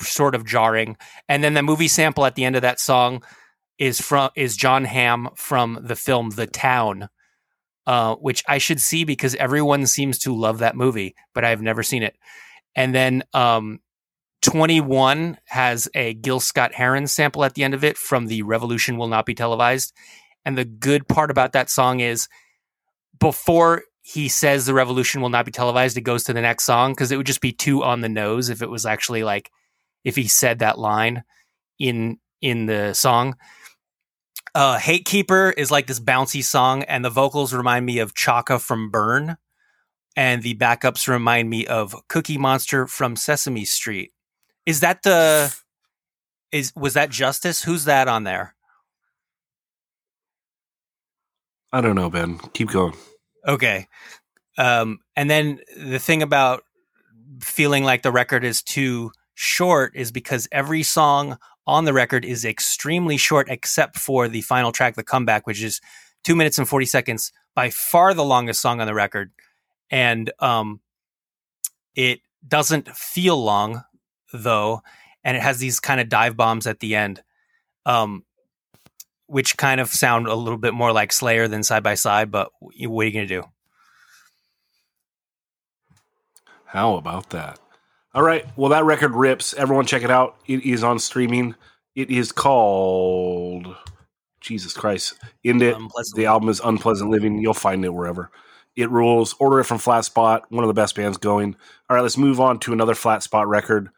sort 0.00 0.34
of 0.34 0.44
jarring, 0.44 0.96
and 1.28 1.44
then 1.44 1.54
the 1.54 1.62
movie 1.62 1.86
sample 1.86 2.26
at 2.26 2.34
the 2.34 2.44
end 2.44 2.56
of 2.56 2.62
that 2.62 2.80
song 2.80 3.22
is 3.78 4.00
from 4.00 4.30
is 4.34 4.56
Jon 4.56 4.86
Hamm 4.86 5.28
from 5.36 5.78
the 5.82 5.94
film 5.94 6.30
The 6.30 6.48
Town 6.48 7.10
uh, 7.86 8.14
which 8.16 8.44
I 8.46 8.58
should 8.58 8.80
see 8.80 9.04
because 9.04 9.34
everyone 9.36 9.86
seems 9.86 10.18
to 10.20 10.36
love 10.36 10.58
that 10.58 10.76
movie, 10.76 11.14
but 11.34 11.44
I've 11.44 11.62
never 11.62 11.82
seen 11.82 12.02
it. 12.02 12.16
And 12.74 12.94
then 12.94 13.22
um, 13.34 13.80
21 14.42 15.38
has 15.46 15.88
a 15.94 16.14
Gil 16.14 16.40
Scott 16.40 16.74
Heron 16.74 17.06
sample 17.06 17.44
at 17.44 17.54
the 17.54 17.64
end 17.64 17.74
of 17.74 17.84
it 17.84 17.96
from 17.96 18.26
The 18.26 18.42
Revolution 18.42 18.96
Will 18.96 19.08
Not 19.08 19.26
Be 19.26 19.34
Televised. 19.34 19.92
And 20.44 20.56
the 20.56 20.64
good 20.64 21.08
part 21.08 21.30
about 21.30 21.52
that 21.52 21.68
song 21.68 22.00
is 22.00 22.28
before 23.18 23.82
he 24.02 24.28
says 24.28 24.66
The 24.66 24.74
Revolution 24.74 25.20
Will 25.20 25.28
Not 25.28 25.44
Be 25.44 25.52
Televised, 25.52 25.96
it 25.96 26.02
goes 26.02 26.24
to 26.24 26.32
the 26.32 26.40
next 26.40 26.64
song 26.64 26.92
because 26.92 27.12
it 27.12 27.16
would 27.16 27.26
just 27.26 27.42
be 27.42 27.52
too 27.52 27.82
on 27.82 28.00
the 28.00 28.08
nose 28.08 28.48
if 28.48 28.62
it 28.62 28.70
was 28.70 28.86
actually 28.86 29.24
like, 29.24 29.50
if 30.04 30.16
he 30.16 30.28
said 30.28 30.60
that 30.60 30.78
line 30.78 31.24
in 31.78 32.18
in 32.40 32.66
the 32.66 32.94
song 32.94 33.36
uh 34.54 34.78
hate 34.78 35.04
keeper 35.04 35.52
is 35.56 35.70
like 35.70 35.86
this 35.86 36.00
bouncy 36.00 36.42
song 36.42 36.82
and 36.84 37.04
the 37.04 37.10
vocals 37.10 37.52
remind 37.54 37.86
me 37.86 37.98
of 37.98 38.14
chaka 38.14 38.58
from 38.58 38.90
burn 38.90 39.36
and 40.16 40.42
the 40.42 40.54
backups 40.56 41.06
remind 41.08 41.48
me 41.48 41.66
of 41.66 41.94
cookie 42.08 42.38
monster 42.38 42.86
from 42.86 43.16
sesame 43.16 43.64
street 43.64 44.12
is 44.66 44.80
that 44.80 45.02
the 45.02 45.54
is 46.52 46.72
was 46.76 46.94
that 46.94 47.10
justice 47.10 47.62
who's 47.62 47.84
that 47.84 48.08
on 48.08 48.24
there 48.24 48.54
I 51.72 51.80
don't 51.80 51.94
know, 51.94 52.10
Ben. 52.10 52.38
Keep 52.52 52.70
going. 52.70 52.94
okay 53.46 53.86
um 54.58 54.98
and 55.16 55.30
then 55.30 55.60
the 55.76 55.98
thing 55.98 56.22
about 56.22 56.64
feeling 57.40 57.84
like 57.84 58.02
the 58.02 58.10
record 58.12 58.44
is 58.44 58.62
too 58.62 59.12
short 59.34 59.92
is 59.96 60.12
because 60.12 60.46
every 60.52 60.82
song 60.82 61.38
on 61.70 61.84
the 61.84 61.92
record 61.92 62.24
is 62.24 62.44
extremely 62.44 63.16
short 63.16 63.48
except 63.48 63.98
for 63.98 64.28
the 64.28 64.40
final 64.42 64.72
track 64.72 64.94
the 64.96 65.02
comeback 65.02 65.46
which 65.46 65.62
is 65.62 65.80
2 66.24 66.34
minutes 66.34 66.58
and 66.58 66.68
40 66.68 66.86
seconds 66.86 67.32
by 67.54 67.70
far 67.70 68.12
the 68.14 68.24
longest 68.24 68.60
song 68.60 68.80
on 68.80 68.86
the 68.86 68.94
record 68.94 69.30
and 69.90 70.32
um 70.40 70.80
it 71.94 72.20
doesn't 72.46 72.88
feel 72.88 73.42
long 73.42 73.82
though 74.32 74.82
and 75.24 75.36
it 75.36 75.42
has 75.42 75.58
these 75.58 75.80
kind 75.80 76.00
of 76.00 76.08
dive 76.08 76.36
bombs 76.36 76.66
at 76.66 76.80
the 76.80 76.94
end 76.94 77.22
um 77.86 78.24
which 79.26 79.56
kind 79.56 79.80
of 79.80 79.88
sound 79.88 80.26
a 80.26 80.34
little 80.34 80.58
bit 80.58 80.74
more 80.74 80.92
like 80.92 81.12
slayer 81.12 81.46
than 81.46 81.62
side 81.62 81.82
by 81.82 81.94
side 81.94 82.30
but 82.30 82.50
what 82.60 82.74
are 82.74 83.06
you 83.06 83.12
going 83.12 83.28
to 83.28 83.42
do 83.42 83.44
How 86.70 86.94
about 86.94 87.30
that? 87.30 87.58
All 88.12 88.22
right. 88.22 88.44
Well, 88.56 88.70
that 88.70 88.84
record 88.84 89.14
rips. 89.14 89.54
Everyone 89.54 89.86
check 89.86 90.02
it 90.02 90.10
out. 90.10 90.36
It 90.46 90.64
is 90.64 90.82
on 90.82 90.98
streaming. 90.98 91.54
It 91.94 92.10
is 92.10 92.32
called 92.32 93.76
Jesus 94.40 94.72
Christ. 94.72 95.14
End 95.44 95.62
it. 95.62 95.76
Unpleasant 95.76 96.16
The 96.16 96.26
album 96.26 96.48
is 96.48 96.60
Unpleasant 96.60 97.10
Living. 97.10 97.38
You'll 97.38 97.54
find 97.54 97.84
it 97.84 97.94
wherever. 97.94 98.30
It 98.74 98.90
rules. 98.90 99.34
Order 99.38 99.60
it 99.60 99.64
from 99.64 99.78
Flat 99.78 100.04
Spot, 100.04 100.44
one 100.50 100.64
of 100.64 100.68
the 100.68 100.74
best 100.74 100.96
bands 100.96 101.18
going. 101.18 101.54
All 101.88 101.96
right, 101.96 102.02
let's 102.02 102.16
move 102.16 102.40
on 102.40 102.58
to 102.60 102.72
another 102.72 102.94
Flat 102.94 103.22
Spot 103.22 103.46
record. 103.46 103.90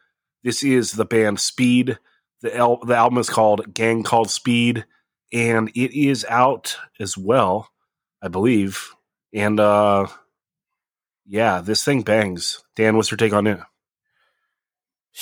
This 0.43 0.63
is 0.63 0.91
the 0.91 1.05
band 1.05 1.39
Speed. 1.39 1.97
The, 2.41 2.55
el- 2.55 2.83
the 2.85 2.95
album 2.95 3.19
is 3.19 3.29
called 3.29 3.73
Gang 3.73 4.03
Called 4.03 4.29
Speed, 4.29 4.85
and 5.31 5.69
it 5.69 5.97
is 5.97 6.25
out 6.27 6.77
as 6.99 7.17
well, 7.17 7.69
I 8.21 8.27
believe. 8.27 8.93
And 9.33 9.59
uh 9.59 10.07
yeah, 11.25 11.61
this 11.61 11.83
thing 11.83 12.01
bangs. 12.01 12.63
Dan, 12.75 12.97
what's 12.97 13.09
your 13.09 13.17
take 13.17 13.33
on 13.33 13.47
it? 13.47 13.59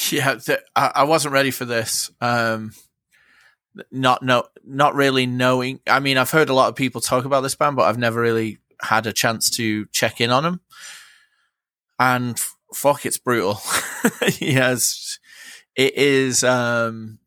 Yeah, 0.10 0.36
th- 0.36 0.60
I, 0.76 0.92
I 0.96 1.04
wasn't 1.04 1.34
ready 1.34 1.52
for 1.52 1.66
this. 1.66 2.12
Um, 2.22 2.74
not 3.92 4.24
no, 4.24 4.46
not 4.64 4.96
really 4.96 5.26
knowing. 5.26 5.80
I 5.88 6.00
mean, 6.00 6.18
I've 6.18 6.32
heard 6.32 6.50
a 6.50 6.54
lot 6.54 6.70
of 6.70 6.76
people 6.76 7.02
talk 7.02 7.26
about 7.26 7.42
this 7.42 7.56
band, 7.56 7.76
but 7.76 7.84
I've 7.84 7.98
never 7.98 8.22
really 8.22 8.60
had 8.82 9.06
a 9.06 9.14
chance 9.14 9.50
to 9.52 9.86
check 9.88 10.22
in 10.22 10.30
on 10.30 10.44
them. 10.44 10.62
And 12.00 12.32
f- 12.38 12.56
fuck, 12.74 13.06
it's 13.06 13.18
brutal. 13.18 13.62
yes, 14.40 15.20
it 15.76 15.96
is. 15.96 16.44
Um, 16.44 17.20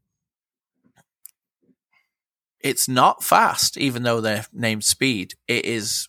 it's 2.60 2.88
not 2.88 3.22
fast, 3.22 3.76
even 3.76 4.02
though 4.04 4.20
they're 4.20 4.46
named 4.52 4.84
Speed. 4.84 5.34
It 5.46 5.66
is 5.66 6.08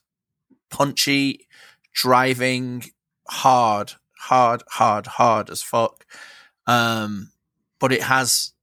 punchy, 0.69 1.47
driving, 1.93 2.85
hard, 3.27 3.93
hard, 4.19 4.63
hard, 4.69 5.05
hard 5.05 5.49
as 5.49 5.61
fuck. 5.61 6.05
Um, 6.67 7.31
but 7.79 7.91
it 7.91 8.03
has 8.03 8.53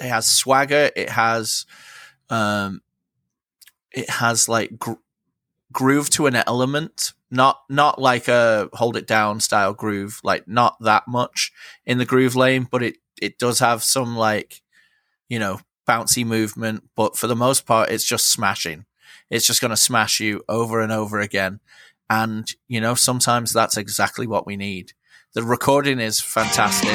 it 0.00 0.08
has 0.08 0.26
swagger. 0.26 0.90
It 0.96 1.10
has 1.10 1.66
um, 2.30 2.82
it 3.92 4.08
has 4.08 4.48
like 4.48 4.78
gr- 4.78 4.92
groove 5.72 6.10
to 6.10 6.26
an 6.26 6.36
element. 6.36 7.12
Not 7.30 7.60
not 7.68 8.00
like 8.00 8.28
a 8.28 8.70
hold 8.74 8.96
it 8.96 9.06
down 9.06 9.40
style 9.40 9.74
groove. 9.74 10.20
Like 10.24 10.48
not 10.48 10.76
that 10.80 11.08
much 11.08 11.52
in 11.86 11.98
the 11.98 12.06
groove 12.06 12.36
lane, 12.36 12.68
but 12.70 12.82
it 12.82 12.96
it 13.20 13.38
does 13.38 13.60
have 13.60 13.84
some 13.84 14.16
like 14.16 14.62
you 15.28 15.38
know 15.38 15.60
bouncy 15.88 16.26
movement. 16.26 16.84
But 16.96 17.16
for 17.16 17.26
the 17.28 17.36
most 17.36 17.66
part, 17.66 17.90
it's 17.90 18.04
just 18.04 18.30
smashing. 18.30 18.86
It's 19.30 19.46
just 19.46 19.60
going 19.60 19.70
to 19.70 19.76
smash 19.76 20.20
you 20.20 20.42
over 20.48 20.80
and 20.80 20.92
over 20.92 21.20
again. 21.20 21.60
And 22.10 22.48
you 22.68 22.80
know 22.80 22.94
sometimes 22.94 23.52
that's 23.52 23.76
exactly 23.76 24.26
what 24.26 24.46
we 24.46 24.56
need. 24.56 24.92
The 25.32 25.44
recording 25.44 26.00
is 26.00 26.20
fantastic. 26.20 26.90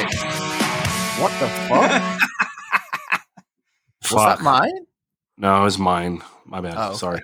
What 1.22 1.32
the 1.40 1.48
fuck? 1.70 2.20
Was 4.02 4.12
Fuck. 4.12 4.38
that 4.38 4.44
mine? 4.44 4.86
No, 5.38 5.62
it 5.62 5.64
was 5.64 5.80
mine. 5.80 6.22
My 6.46 6.60
bad. 6.62 6.76
Oh, 6.78 6.90
okay. 6.90 6.98
Sorry. 6.98 7.22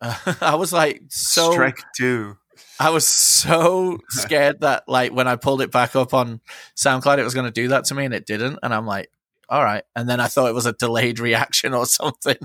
Uh, 0.00 0.16
I 0.40 0.54
was 0.56 0.72
like 0.72 1.02
so. 1.08 1.52
Strike 1.52 1.78
two. 1.96 2.36
I 2.80 2.88
was 2.90 3.06
so 3.06 3.98
scared 4.08 4.62
that 4.62 4.84
like 4.88 5.12
when 5.12 5.28
I 5.28 5.36
pulled 5.36 5.60
it 5.60 5.70
back 5.70 5.94
up 5.94 6.14
on 6.14 6.40
SoundCloud, 6.74 7.18
it 7.18 7.24
was 7.24 7.34
going 7.34 7.46
to 7.46 7.52
do 7.52 7.68
that 7.68 7.84
to 7.86 7.94
me, 7.94 8.06
and 8.06 8.14
it 8.14 8.26
didn't. 8.26 8.58
And 8.62 8.74
I'm 8.74 8.86
like, 8.86 9.10
all 9.48 9.62
right. 9.62 9.84
And 9.94 10.08
then 10.08 10.20
I 10.20 10.26
thought 10.26 10.48
it 10.48 10.54
was 10.54 10.66
a 10.66 10.72
delayed 10.72 11.18
reaction 11.20 11.74
or 11.74 11.86
something. 11.86 12.38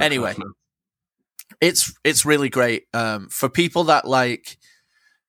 Anyway. 0.00 0.34
it's 1.60 1.92
it's 2.04 2.24
really 2.24 2.48
great 2.48 2.84
um, 2.94 3.28
for 3.28 3.48
people 3.48 3.84
that 3.84 4.06
like 4.06 4.56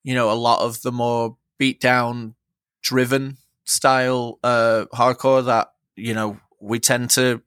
you 0.02 0.14
know 0.14 0.30
a 0.30 0.34
lot 0.34 0.60
of 0.60 0.82
the 0.82 0.92
more 0.92 1.36
beat 1.58 1.80
down 1.80 2.34
driven 2.82 3.36
style 3.64 4.38
uh 4.42 4.84
hardcore 4.92 5.44
that 5.44 5.72
you 5.96 6.14
know 6.14 6.38
we 6.60 6.78
tend 6.78 7.10
to 7.10 7.42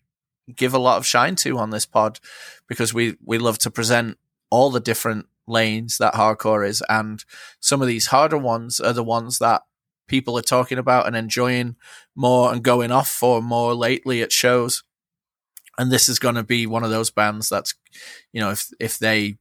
give 0.53 0.73
a 0.73 0.79
lot 0.79 0.97
of 0.97 1.05
shine 1.05 1.35
to 1.35 1.57
on 1.57 1.69
this 1.69 1.85
pod 1.85 2.19
because 2.67 2.93
we 2.93 3.17
we 3.23 3.37
love 3.37 3.57
to 3.59 3.71
present 3.71 4.17
all 4.49 4.69
the 4.69 4.79
different 4.79 5.25
lanes 5.47 5.97
that 5.97 6.13
hardcore 6.13 6.67
is. 6.67 6.83
And 6.89 7.23
some 7.59 7.81
of 7.81 7.87
these 7.87 8.07
harder 8.07 8.37
ones 8.37 8.79
are 8.79 8.93
the 8.93 9.03
ones 9.03 9.39
that 9.39 9.63
people 10.07 10.37
are 10.37 10.43
talking 10.43 10.77
about 10.77 11.07
and 11.07 11.15
enjoying 11.15 11.75
more 12.15 12.51
and 12.53 12.63
going 12.63 12.91
off 12.91 13.09
for 13.09 13.41
more 13.41 13.73
lately 13.73 14.21
at 14.21 14.31
shows. 14.31 14.83
And 15.77 15.91
this 15.91 16.07
is 16.07 16.19
going 16.19 16.35
to 16.35 16.43
be 16.43 16.65
one 16.65 16.83
of 16.83 16.89
those 16.89 17.09
bands 17.09 17.49
that's 17.49 17.73
you 18.31 18.39
know 18.39 18.51
if 18.51 18.69
if 18.79 18.97
they 18.97 19.37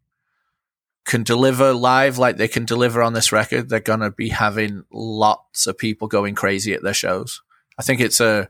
can 1.05 1.23
deliver 1.23 1.73
live 1.73 2.19
like 2.19 2.37
they 2.37 2.49
can 2.49 2.65
deliver 2.65 3.03
on 3.03 3.13
this 3.13 3.31
record 3.31 3.69
they're 3.69 3.81
going 3.81 4.01
to 4.01 4.11
be 4.11 4.31
having 4.31 4.85
lots 4.91 5.67
of 5.67 5.77
people 5.77 6.09
going 6.09 6.35
crazy 6.35 6.73
at 6.73 6.83
their 6.83 6.95
shows. 6.95 7.43
I 7.79 7.83
think 7.83 8.01
it's 8.01 8.21
a 8.21 8.49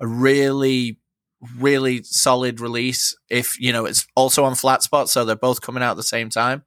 a 0.00 0.06
really 0.06 0.98
really 1.58 2.02
solid 2.02 2.60
release. 2.60 3.16
If 3.28 3.60
you 3.60 3.72
know 3.72 3.84
it's 3.84 4.06
also 4.14 4.44
on 4.44 4.54
flat 4.54 4.82
spot 4.82 5.08
so 5.08 5.24
they're 5.24 5.36
both 5.36 5.60
coming 5.60 5.82
out 5.82 5.92
at 5.92 5.96
the 5.96 6.02
same 6.02 6.30
time. 6.30 6.64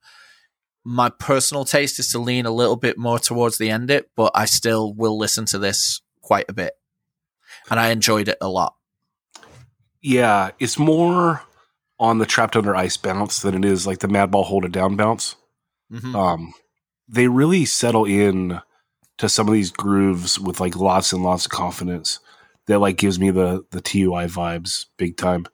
My 0.86 1.10
personal 1.10 1.66
taste 1.66 2.00
is 2.00 2.12
to 2.12 2.20
lean 2.20 2.46
a 2.46 2.52
little 2.52 2.78
bit 2.78 2.98
more 2.98 3.20
towards 3.20 3.58
the 3.58 3.70
end 3.70 3.92
it 3.92 4.10
but 4.16 4.32
i 4.34 4.46
still 4.46 4.94
will 4.94 5.18
listen 5.18 5.46
to 5.46 5.60
this 5.60 6.02
quite 6.22 6.46
a 6.50 6.54
bit. 6.54 6.74
And 7.70 7.80
I 7.80 7.90
enjoyed 7.90 8.28
it 8.28 8.38
a 8.40 8.48
lot. 8.48 8.76
Yeah, 10.02 10.52
it's 10.60 10.78
more 10.80 11.42
on 12.00 12.18
the 12.18 12.26
trapped 12.26 12.56
under 12.56 12.76
ice 12.76 12.98
bounce 12.98 13.42
than 13.42 13.56
it 13.56 13.66
is 13.66 13.86
like 13.86 14.00
the 14.00 14.08
Madball 14.08 14.46
hold 14.46 14.66
it 14.66 14.72
down 14.72 14.96
bounce. 14.96 15.36
Mhm. 15.92 16.16
Um, 16.16 16.54
they 17.08 17.28
really 17.28 17.66
settle 17.66 18.06
in 18.06 18.62
to 19.18 19.28
some 19.28 19.48
of 19.48 19.54
these 19.54 19.72
grooves 19.72 20.40
with 20.40 20.60
like 20.60 20.76
lots 20.76 21.12
and 21.12 21.24
lots 21.24 21.46
of 21.46 21.52
confidence 21.52 22.20
that 22.68 22.80
like 22.80 22.98
gives 22.98 23.20
me 23.20 23.32
the 23.32 23.66
the 23.72 23.82
TUI 23.82 24.28
vibes 24.28 24.86
big 24.98 25.18
time. 25.18 25.46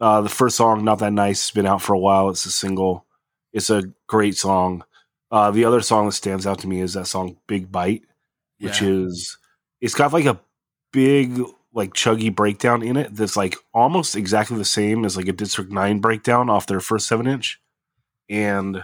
Uh, 0.00 0.20
the 0.20 0.28
first 0.28 0.56
song, 0.56 0.84
not 0.84 0.98
that 0.98 1.12
nice, 1.12 1.42
has 1.48 1.50
been 1.54 1.66
out 1.66 1.80
for 1.80 1.94
a 1.94 1.98
while. 1.98 2.28
It's 2.28 2.44
a 2.44 2.50
single. 2.50 3.06
It's 3.54 3.70
a 3.70 3.84
great 4.06 4.36
song. 4.36 4.84
Uh, 5.30 5.50
the 5.50 5.64
other 5.64 5.80
song 5.80 6.06
that 6.06 6.12
stands 6.12 6.46
out 6.46 6.58
to 6.58 6.68
me 6.68 6.80
is 6.80 6.92
that 6.92 7.06
song 7.06 7.38
"Big 7.46 7.72
Bite," 7.72 8.02
which 8.58 8.82
Yeah. 8.82 8.88
is 8.88 9.38
it's 9.80 9.94
got 9.94 10.12
like 10.12 10.26
a 10.26 10.38
big 10.92 11.40
like 11.76 11.92
chuggy 11.92 12.34
breakdown 12.34 12.82
in 12.82 12.96
it 12.96 13.14
that's 13.14 13.36
like 13.36 13.54
almost 13.74 14.16
exactly 14.16 14.56
the 14.56 14.64
same 14.64 15.04
as 15.04 15.14
like 15.14 15.28
a 15.28 15.32
District 15.32 15.70
Nine 15.70 16.00
breakdown 16.00 16.48
off 16.48 16.66
their 16.66 16.80
first 16.80 17.06
seven 17.06 17.26
inch, 17.26 17.60
and 18.30 18.82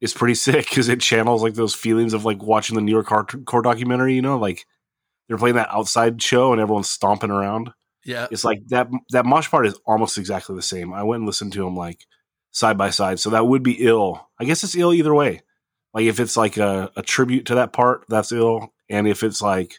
it's 0.00 0.12
pretty 0.12 0.34
sick 0.46 0.68
because 0.68 0.88
it 0.88 1.00
channels 1.00 1.42
like 1.42 1.54
those 1.54 1.74
feelings 1.74 2.12
of 2.12 2.24
like 2.24 2.42
watching 2.42 2.74
the 2.74 2.82
New 2.82 2.90
York 2.90 3.06
hardcore 3.06 3.62
documentary. 3.62 4.14
You 4.14 4.22
know, 4.22 4.38
like 4.38 4.66
they're 5.28 5.38
playing 5.38 5.54
that 5.54 5.70
outside 5.70 6.20
show 6.20 6.52
and 6.52 6.60
everyone's 6.60 6.90
stomping 6.90 7.30
around. 7.30 7.72
yeah, 8.04 8.26
It's 8.32 8.44
like 8.44 8.66
that 8.68 8.88
that 9.10 9.24
mosh 9.24 9.48
part 9.48 9.68
is 9.68 9.78
almost 9.86 10.18
exactly 10.18 10.56
the 10.56 10.62
same. 10.62 10.92
I 10.92 11.04
went 11.04 11.20
and 11.20 11.26
listened 11.26 11.52
to 11.52 11.64
them 11.64 11.76
like 11.76 12.04
side 12.50 12.76
by 12.76 12.90
side, 12.90 13.20
so 13.20 13.30
that 13.30 13.46
would 13.46 13.62
be 13.62 13.86
ill. 13.86 14.28
I 14.40 14.44
guess 14.44 14.64
it's 14.64 14.74
ill 14.74 14.92
either 14.92 15.14
way. 15.14 15.42
Like 15.94 16.06
if 16.06 16.18
it's 16.18 16.36
like 16.36 16.56
a, 16.56 16.90
a 16.96 17.02
tribute 17.02 17.46
to 17.46 17.54
that 17.54 17.72
part, 17.72 18.04
that's 18.08 18.32
ill, 18.32 18.72
and 18.90 19.06
if 19.06 19.22
it's 19.22 19.40
like, 19.40 19.76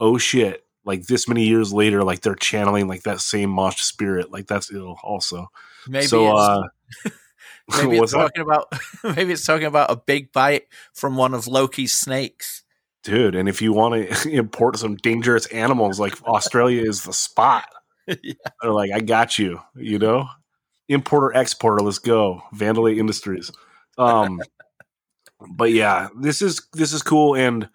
oh 0.00 0.16
shit, 0.16 0.64
like 0.88 1.06
this 1.06 1.28
many 1.28 1.46
years 1.46 1.70
later, 1.70 2.02
like 2.02 2.22
they're 2.22 2.34
channeling 2.34 2.88
like 2.88 3.02
that 3.02 3.20
same 3.20 3.50
mosh 3.50 3.82
spirit, 3.82 4.32
like 4.32 4.46
that's 4.46 4.72
ill 4.72 4.98
also. 5.02 5.48
maybe 5.86 6.06
so 6.06 6.32
it's, 6.32 6.40
uh, 6.40 7.10
maybe 7.76 7.92
it's 7.92 8.00
what's 8.00 8.12
that? 8.12 8.18
talking 8.18 8.42
about 8.42 8.72
maybe 9.16 9.32
it's 9.34 9.44
talking 9.44 9.66
about 9.66 9.90
a 9.90 9.96
big 9.96 10.32
bite 10.32 10.64
from 10.94 11.16
one 11.16 11.34
of 11.34 11.46
Loki's 11.46 11.92
snakes. 11.92 12.64
dude, 13.04 13.34
and 13.34 13.50
if 13.50 13.60
you 13.60 13.74
want 13.74 14.08
to 14.08 14.30
import 14.30 14.78
some 14.78 14.96
dangerous 14.96 15.44
animals, 15.48 16.00
like 16.00 16.20
Australia 16.26 16.82
is 16.82 17.04
the 17.04 17.12
spot. 17.12 17.66
Yeah. 18.06 18.32
They're 18.62 18.72
like, 18.72 18.90
I 18.90 19.00
got 19.00 19.38
you, 19.38 19.60
you 19.76 19.98
know? 19.98 20.26
Importer, 20.88 21.38
exporter, 21.38 21.84
let's 21.84 21.98
go. 21.98 22.42
Vandelay 22.54 22.96
Industries. 22.96 23.52
Um 23.98 24.40
but 25.50 25.70
yeah, 25.70 26.08
this 26.18 26.40
is 26.40 26.66
this 26.72 26.94
is 26.94 27.02
cool. 27.02 27.36
And 27.36 27.68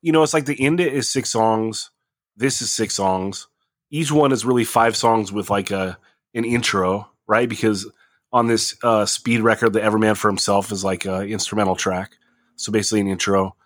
you 0.00 0.12
know, 0.12 0.22
it's 0.22 0.32
like 0.32 0.46
the 0.46 0.58
End 0.58 0.80
It 0.80 0.94
is 0.94 1.10
six 1.10 1.30
songs. 1.30 1.90
This 2.36 2.62
is 2.62 2.72
six 2.72 2.94
songs. 2.94 3.46
Each 3.90 4.10
one 4.10 4.32
is 4.32 4.44
really 4.44 4.64
five 4.64 4.96
songs 4.96 5.32
with 5.32 5.50
like 5.50 5.70
a 5.70 5.98
an 6.34 6.44
intro, 6.44 7.08
right? 7.26 7.48
Because 7.48 7.90
on 8.32 8.46
this 8.48 8.76
uh 8.82 9.06
speed 9.06 9.40
record, 9.40 9.72
the 9.72 9.80
Everman 9.80 10.16
for 10.16 10.28
himself 10.28 10.72
is 10.72 10.84
like 10.84 11.04
a 11.06 11.22
instrumental 11.22 11.76
track. 11.76 12.12
So 12.56 12.72
basically 12.72 13.00
an 13.00 13.08
intro. 13.08 13.56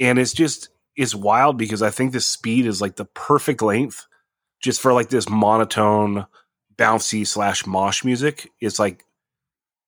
And 0.00 0.18
it's 0.18 0.32
just 0.32 0.70
it's 0.96 1.14
wild 1.14 1.56
because 1.58 1.82
I 1.82 1.90
think 1.90 2.12
this 2.12 2.26
speed 2.26 2.66
is 2.66 2.80
like 2.80 2.96
the 2.96 3.04
perfect 3.04 3.62
length 3.62 4.06
just 4.60 4.80
for 4.80 4.92
like 4.92 5.08
this 5.08 5.28
monotone, 5.28 6.26
bouncy 6.76 7.26
slash 7.26 7.66
mosh 7.66 8.04
music. 8.04 8.50
It's 8.60 8.80
like 8.80 9.04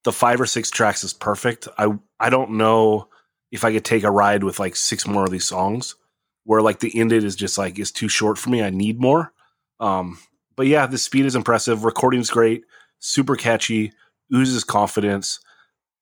the 0.05 0.13
five 0.13 0.41
or 0.41 0.47
six 0.47 0.71
tracks 0.71 1.03
is 1.03 1.13
perfect. 1.13 1.67
I 1.77 1.89
I 2.21 2.31
don't 2.31 2.53
know 2.53 3.09
if 3.51 3.65
I 3.65 3.73
could 3.73 3.85
take 3.85 4.05
a 4.05 4.11
ride 4.11 4.45
with 4.45 4.61
like 4.61 4.77
six 4.77 5.07
more 5.07 5.25
of 5.25 5.31
these 5.31 5.47
songs 5.47 5.97
where 6.45 6.63
like 6.63 6.81
the 6.81 6.99
End 6.99 7.13
It 7.13 7.25
is 7.25 7.37
just 7.37 7.59
like 7.59 7.79
is 7.79 7.93
too 7.93 8.09
short 8.09 8.39
for 8.39 8.51
me. 8.51 8.63
I 8.63 8.71
need 8.71 9.01
more. 9.01 9.33
Um, 9.79 10.19
but 10.57 10.67
yeah, 10.67 10.87
the 10.87 10.99
speed 10.99 11.27
is 11.27 11.37
impressive. 11.37 11.85
Recording's 11.85 12.31
great, 12.31 12.65
super 12.99 13.37
catchy, 13.37 13.93
oozes 14.35 14.65
confidence. 14.65 15.41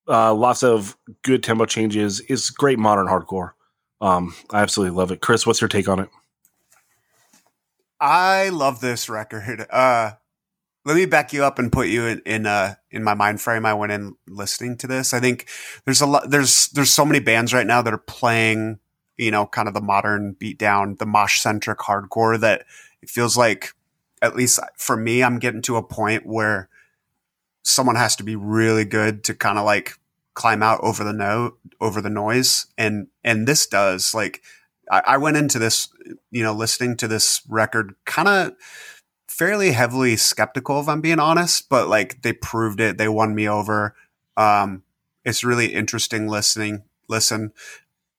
Uh, 0.09 0.35
lots 0.35 0.63
of 0.63 0.97
good 1.23 1.43
tempo 1.43 1.67
changes. 1.67 2.21
It's 2.29 2.51
great 2.51 2.79
modern 2.79 3.07
hardcore. 3.07 3.53
Um, 4.01 4.35
I 4.51 4.63
absolutely 4.63 4.97
love 4.97 5.11
it. 5.11 5.21
Chris, 5.21 5.47
what's 5.47 5.61
your 5.61 5.69
take 5.69 5.89
on 5.89 6.01
it? 6.01 6.09
I 8.01 8.49
love 8.51 8.81
this 8.81 9.09
record. 9.09 9.67
Uh, 9.71 10.13
let 10.85 10.95
me 10.97 11.05
back 11.05 11.33
you 11.33 11.45
up 11.45 11.59
and 11.59 11.71
put 11.71 11.89
you 11.89 12.07
in 12.07 12.23
in, 12.25 12.47
uh, 12.47 12.77
in 12.91 13.05
my 13.05 13.15
mind 13.15 13.41
frame. 13.41 13.67
I 13.67 13.75
went 13.75 13.93
in 13.93 14.15
listening 14.27 14.77
to 14.79 14.87
this. 14.87 15.13
I 15.13 15.21
think 15.21 15.49
there's 15.85 16.01
a 16.01 16.07
lot. 16.07 16.31
There's 16.31 16.69
there's 16.69 16.91
so 16.91 17.05
many 17.05 17.21
bands 17.21 17.53
right 17.53 17.67
now 17.67 17.83
that 17.83 17.93
are 17.93 17.99
playing, 17.99 18.79
you 19.19 19.31
know, 19.31 19.47
kind 19.47 19.69
of 19.69 19.75
the 19.75 19.81
modern 19.81 20.35
beatdown, 20.37 20.99
the 20.99 21.07
mosh 21.07 21.41
centric 21.41 21.81
hardcore. 21.81 22.41
That 22.41 22.65
it 23.03 23.11
feels 23.11 23.37
like, 23.37 23.75
at 24.23 24.37
least 24.37 24.61
for 24.77 24.97
me, 24.97 25.23
I'm 25.23 25.39
getting 25.39 25.63
to 25.63 25.77
a 25.77 25.83
point 25.83 26.25
where 26.27 26.69
someone 27.65 27.97
has 27.97 28.17
to 28.17 28.23
be 28.23 28.37
really 28.37 28.85
good 28.85 29.25
to 29.25 29.35
kind 29.35 29.59
of 29.59 29.65
like 29.65 29.93
climb 30.35 30.63
out 30.63 30.81
over 30.83 31.05
the 31.05 31.13
no 31.13 31.57
over 31.81 32.01
the 32.01 32.11
noise, 32.11 32.67
and 32.79 33.09
and 33.23 33.47
this 33.47 33.67
does 33.67 34.15
like. 34.15 34.43
I, 34.91 35.03
I 35.07 35.17
went 35.19 35.37
into 35.37 35.59
this, 35.59 35.91
you 36.31 36.43
know, 36.43 36.55
listening 36.55 36.97
to 36.97 37.09
this 37.09 37.43
record 37.47 37.95
kind 38.07 38.27
of 38.27 38.55
fairly 39.29 39.73
heavily 39.73 40.17
skeptical, 40.17 40.81
if 40.81 40.89
I'm 40.89 41.03
being 41.03 41.21
honest, 41.21 41.69
but 41.69 41.89
like 41.89 42.23
they 42.23 42.33
proved 42.33 42.81
it. 42.81 42.97
They 42.97 43.09
won 43.09 43.35
me 43.35 43.47
over. 43.49 43.95
Um, 44.37 44.83
it's 45.25 45.45
really 45.45 45.75
interesting 45.75 46.27
listening. 46.27 46.85
Listen, 47.09 47.53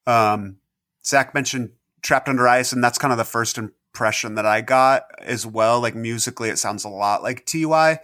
um, 0.06 0.56
Zach 1.04 1.34
mentioned 1.34 1.70
Trapped 2.02 2.28
Under 2.28 2.46
Ice, 2.48 2.72
and 2.72 2.82
that's 2.82 2.98
kind 2.98 3.12
of 3.12 3.18
the 3.18 3.24
first 3.24 3.58
impression 3.58 4.34
that 4.34 4.46
I 4.46 4.60
got 4.60 5.04
as 5.20 5.46
well. 5.46 5.80
Like 5.80 5.94
musically, 5.94 6.48
it 6.48 6.58
sounds 6.58 6.84
a 6.84 6.88
lot 6.88 7.22
like 7.22 7.44
TUI, 7.46 7.98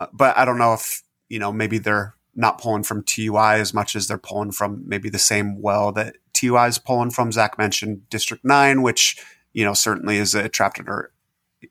uh, 0.00 0.06
but 0.12 0.36
I 0.36 0.44
don't 0.44 0.58
know 0.58 0.74
if, 0.74 1.02
you 1.28 1.38
know, 1.38 1.52
maybe 1.52 1.78
they're 1.78 2.14
not 2.34 2.60
pulling 2.60 2.82
from 2.82 3.02
TUI 3.02 3.60
as 3.60 3.72
much 3.72 3.94
as 3.94 4.08
they're 4.08 4.18
pulling 4.18 4.52
from 4.52 4.82
maybe 4.86 5.08
the 5.08 5.18
same 5.18 5.60
well 5.62 5.92
that 5.92 6.16
TUI 6.32 6.66
is 6.66 6.78
pulling 6.78 7.10
from. 7.10 7.30
Zach 7.32 7.58
mentioned 7.58 8.08
District 8.10 8.44
9, 8.44 8.82
which, 8.82 9.16
you 9.52 9.64
know, 9.64 9.72
certainly 9.74 10.16
is 10.18 10.34
a 10.34 10.48
Trapped 10.48 10.80
Under 10.80 11.12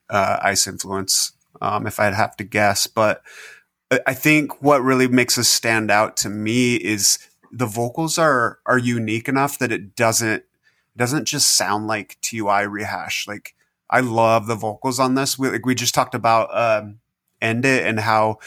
uh, 0.09 0.37
ice 0.41 0.65
influence, 0.67 1.33
um, 1.61 1.85
if 1.85 1.99
I'd 1.99 2.13
have 2.13 2.35
to 2.37 2.43
guess. 2.43 2.87
But 2.87 3.21
I- 3.91 3.99
I 4.07 4.13
think 4.13 4.61
what 4.61 4.81
really 4.81 5.07
makes 5.07 5.37
us 5.37 5.49
stand 5.49 5.91
out 5.91 6.15
to 6.17 6.29
me 6.29 6.75
is 6.75 7.19
the 7.53 7.67
vocals 7.67 8.17
are 8.17 8.59
are 8.65 8.77
unique 8.79 9.29
enough 9.29 9.59
that 9.59 9.71
it 9.71 9.95
doesn't 9.95 10.43
doesn't 10.97 11.25
just 11.25 11.55
sound 11.55 11.87
like 11.87 12.17
TUI 12.21 12.65
rehash. 12.67 13.27
Like 13.27 13.55
I 13.89 13.99
love 13.99 14.47
the 14.47 14.55
vocals 14.55 14.99
on 14.99 15.15
this. 15.15 15.37
We, 15.37 15.49
like 15.49 15.65
we 15.65 15.75
just 15.75 15.93
talked 15.93 16.15
about 16.15 16.55
um, 16.55 16.99
end 17.41 17.63
it 17.65 17.85
and 17.85 17.99
how 17.99 18.39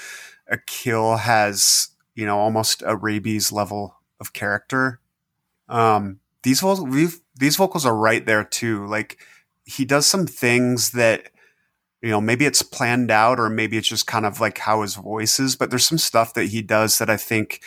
Akil 0.49 1.19
has 1.19 1.91
you 2.15 2.27
know 2.27 2.39
almost 2.39 2.83
a 2.85 2.97
rabies 2.97 3.53
level 3.53 3.97
of 4.21 4.33
character. 4.33 5.01
Um, 5.69 6.21
these 6.43 6.61
vocals, 6.61 7.21
these 7.37 7.57
vocals 7.57 7.87
are 7.87 7.97
right 7.97 8.27
there 8.27 8.45
too. 8.45 8.87
Like 8.87 9.19
he 9.65 9.85
does 9.85 10.07
some 10.07 10.27
things 10.27 10.91
that 10.93 11.31
you 12.03 12.11
know 12.11 12.21
maybe 12.21 12.45
it's 12.45 12.63
planned 12.63 13.13
out 13.13 13.39
or 13.39 13.49
maybe 13.49 13.77
it's 13.77 13.89
just 13.89 14.07
kind 14.09 14.27
of 14.27 14.41
like 14.41 14.59
how 14.59 14.83
his 14.83 14.95
voice 14.95 15.41
is 15.41 15.57
but 15.57 15.71
there's 15.71 15.87
some 15.87 15.99
stuff 15.99 16.35
that 16.35 16.45
he 16.45 16.63
does 16.63 16.99
that 16.99 17.11
i 17.11 17.17
think 17.17 17.63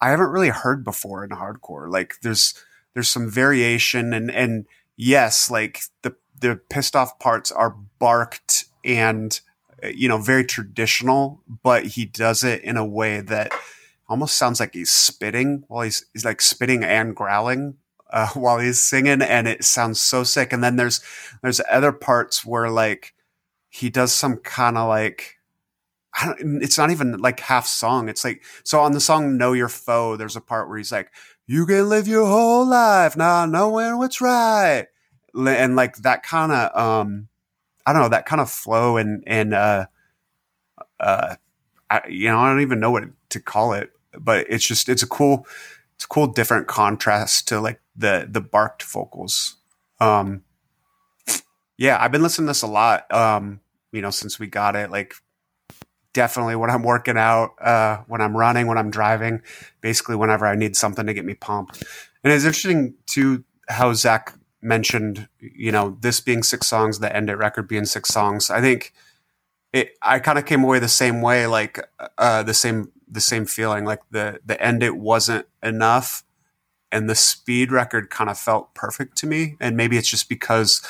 i 0.00 0.10
haven't 0.10 0.30
really 0.30 0.50
heard 0.50 0.84
before 0.84 1.24
in 1.24 1.30
hardcore. 1.30 1.90
Like 1.90 2.14
there's 2.22 2.54
there's 2.94 3.08
some 3.08 3.30
variation 3.30 4.12
and 4.12 4.30
and 4.30 4.66
yes 4.96 5.50
like 5.50 5.80
the 6.02 6.14
the 6.38 6.60
pissed 6.70 6.96
off 6.96 7.18
parts 7.18 7.50
are 7.50 7.76
barked 7.98 8.66
and 8.84 9.40
you 9.92 10.08
know 10.08 10.18
very 10.18 10.44
traditional 10.44 11.42
but 11.62 11.84
he 11.86 12.04
does 12.04 12.42
it 12.42 12.62
in 12.62 12.76
a 12.76 12.84
way 12.84 13.20
that 13.20 13.52
almost 14.08 14.36
sounds 14.36 14.60
like 14.60 14.74
he's 14.74 14.90
spitting 14.90 15.64
while 15.68 15.82
he's 15.82 16.06
he's 16.12 16.24
like 16.24 16.40
spitting 16.40 16.82
and 16.84 17.14
growling 17.14 17.76
uh, 18.10 18.28
while 18.34 18.58
he's 18.58 18.80
singing 18.80 19.22
and 19.22 19.48
it 19.48 19.64
sounds 19.64 20.00
so 20.00 20.24
sick. 20.24 20.52
And 20.52 20.62
then 20.62 20.76
there's 20.76 21.00
there's 21.42 21.60
other 21.70 21.92
parts 21.92 22.44
where 22.44 22.70
like 22.70 23.14
he 23.68 23.90
does 23.90 24.12
some 24.12 24.38
kind 24.38 24.78
of 24.78 24.88
like 24.88 25.35
it's 26.38 26.78
not 26.78 26.90
even 26.90 27.18
like 27.18 27.40
half 27.40 27.66
song. 27.66 28.08
It's 28.08 28.24
like 28.24 28.42
so 28.64 28.80
on 28.80 28.92
the 28.92 29.00
song 29.00 29.36
"Know 29.36 29.52
Your 29.52 29.68
Foe." 29.68 30.16
There's 30.16 30.36
a 30.36 30.40
part 30.40 30.68
where 30.68 30.78
he's 30.78 30.92
like, 30.92 31.10
"You 31.46 31.66
can 31.66 31.88
live 31.88 32.08
your 32.08 32.26
whole 32.26 32.66
life 32.66 33.16
not 33.16 33.50
knowing 33.50 33.98
what's 33.98 34.20
right," 34.20 34.86
and 35.34 35.76
like 35.76 35.96
that 35.98 36.22
kind 36.22 36.52
of 36.52 36.76
um, 36.76 37.28
I 37.84 37.92
don't 37.92 38.02
know 38.02 38.08
that 38.08 38.26
kind 38.26 38.40
of 38.40 38.50
flow 38.50 38.96
and 38.96 39.22
and 39.26 39.54
uh, 39.54 39.86
uh, 41.00 41.36
I, 41.90 42.02
you 42.08 42.28
know 42.28 42.38
I 42.38 42.48
don't 42.48 42.62
even 42.62 42.80
know 42.80 42.90
what 42.90 43.04
to 43.30 43.40
call 43.40 43.72
it, 43.74 43.90
but 44.18 44.46
it's 44.48 44.66
just 44.66 44.88
it's 44.88 45.02
a 45.02 45.08
cool 45.08 45.46
it's 45.94 46.04
a 46.04 46.08
cool 46.08 46.28
different 46.28 46.66
contrast 46.66 47.48
to 47.48 47.60
like 47.60 47.80
the 47.96 48.26
the 48.30 48.40
barked 48.40 48.82
vocals. 48.82 49.56
Um, 50.00 50.42
yeah, 51.78 51.98
I've 52.00 52.12
been 52.12 52.22
listening 52.22 52.46
to 52.46 52.50
this 52.50 52.62
a 52.62 52.66
lot. 52.66 53.12
Um, 53.12 53.60
you 53.92 54.02
know, 54.02 54.10
since 54.10 54.38
we 54.38 54.46
got 54.46 54.76
it, 54.76 54.90
like 54.90 55.14
definitely 56.16 56.56
when 56.56 56.70
I'm 56.70 56.82
working 56.82 57.18
out, 57.18 57.50
uh, 57.60 57.98
when 58.06 58.22
I'm 58.22 58.34
running, 58.34 58.68
when 58.68 58.78
I'm 58.78 58.90
driving, 58.90 59.42
basically 59.82 60.16
whenever 60.16 60.46
I 60.46 60.54
need 60.54 60.74
something 60.74 61.04
to 61.06 61.12
get 61.12 61.26
me 61.26 61.34
pumped. 61.34 61.84
And 62.24 62.32
it's 62.32 62.46
interesting 62.46 62.94
too 63.04 63.44
how 63.68 63.92
Zach 63.92 64.32
mentioned, 64.62 65.28
you 65.38 65.70
know, 65.70 65.98
this 66.00 66.20
being 66.20 66.42
six 66.42 66.68
songs, 66.68 67.00
the 67.00 67.14
End 67.14 67.28
It 67.28 67.36
record 67.36 67.68
being 67.68 67.84
six 67.84 68.08
songs. 68.08 68.48
I 68.50 68.62
think 68.62 68.94
it. 69.74 69.90
I 70.00 70.18
kind 70.18 70.38
of 70.38 70.46
came 70.46 70.64
away 70.64 70.78
the 70.78 70.88
same 70.88 71.20
way, 71.20 71.46
like 71.46 71.86
uh, 72.16 72.42
the 72.42 72.54
same 72.54 72.92
the 73.06 73.20
same 73.20 73.44
feeling. 73.44 73.84
Like 73.84 74.00
the 74.10 74.40
the 74.44 74.58
End 74.60 74.82
It 74.82 74.96
wasn't 74.96 75.46
enough, 75.62 76.24
and 76.90 77.10
the 77.10 77.14
Speed 77.14 77.70
record 77.70 78.08
kind 78.08 78.30
of 78.30 78.38
felt 78.38 78.74
perfect 78.74 79.18
to 79.18 79.26
me. 79.26 79.56
And 79.60 79.76
maybe 79.76 79.98
it's 79.98 80.08
just 80.08 80.30
because 80.30 80.80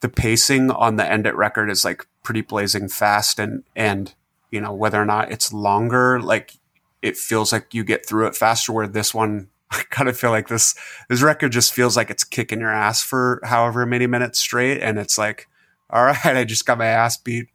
the 0.00 0.10
pacing 0.10 0.70
on 0.70 0.96
the 0.96 1.10
End 1.10 1.26
It 1.26 1.34
record 1.34 1.70
is 1.70 1.82
like 1.82 2.06
pretty 2.22 2.42
blazing 2.42 2.88
fast, 2.88 3.38
and 3.38 3.64
and 3.74 4.14
you 4.50 4.60
know 4.60 4.72
whether 4.72 5.00
or 5.00 5.06
not 5.06 5.30
it's 5.30 5.52
longer, 5.52 6.20
like 6.20 6.54
it 7.02 7.16
feels 7.16 7.52
like 7.52 7.72
you 7.74 7.84
get 7.84 8.06
through 8.06 8.26
it 8.26 8.36
faster. 8.36 8.72
Where 8.72 8.86
this 8.86 9.14
one 9.14 9.48
I 9.70 9.82
kind 9.90 10.08
of 10.08 10.18
feel 10.18 10.30
like 10.30 10.48
this 10.48 10.74
this 11.08 11.22
record 11.22 11.52
just 11.52 11.72
feels 11.72 11.96
like 11.96 12.10
it's 12.10 12.24
kicking 12.24 12.60
your 12.60 12.72
ass 12.72 13.02
for 13.02 13.40
however 13.44 13.86
many 13.86 14.06
minutes 14.06 14.40
straight, 14.40 14.80
and 14.82 14.98
it's 14.98 15.18
like, 15.18 15.48
all 15.88 16.04
right, 16.04 16.24
I 16.24 16.44
just 16.44 16.66
got 16.66 16.78
my 16.78 16.86
ass 16.86 17.16
beat. 17.16 17.48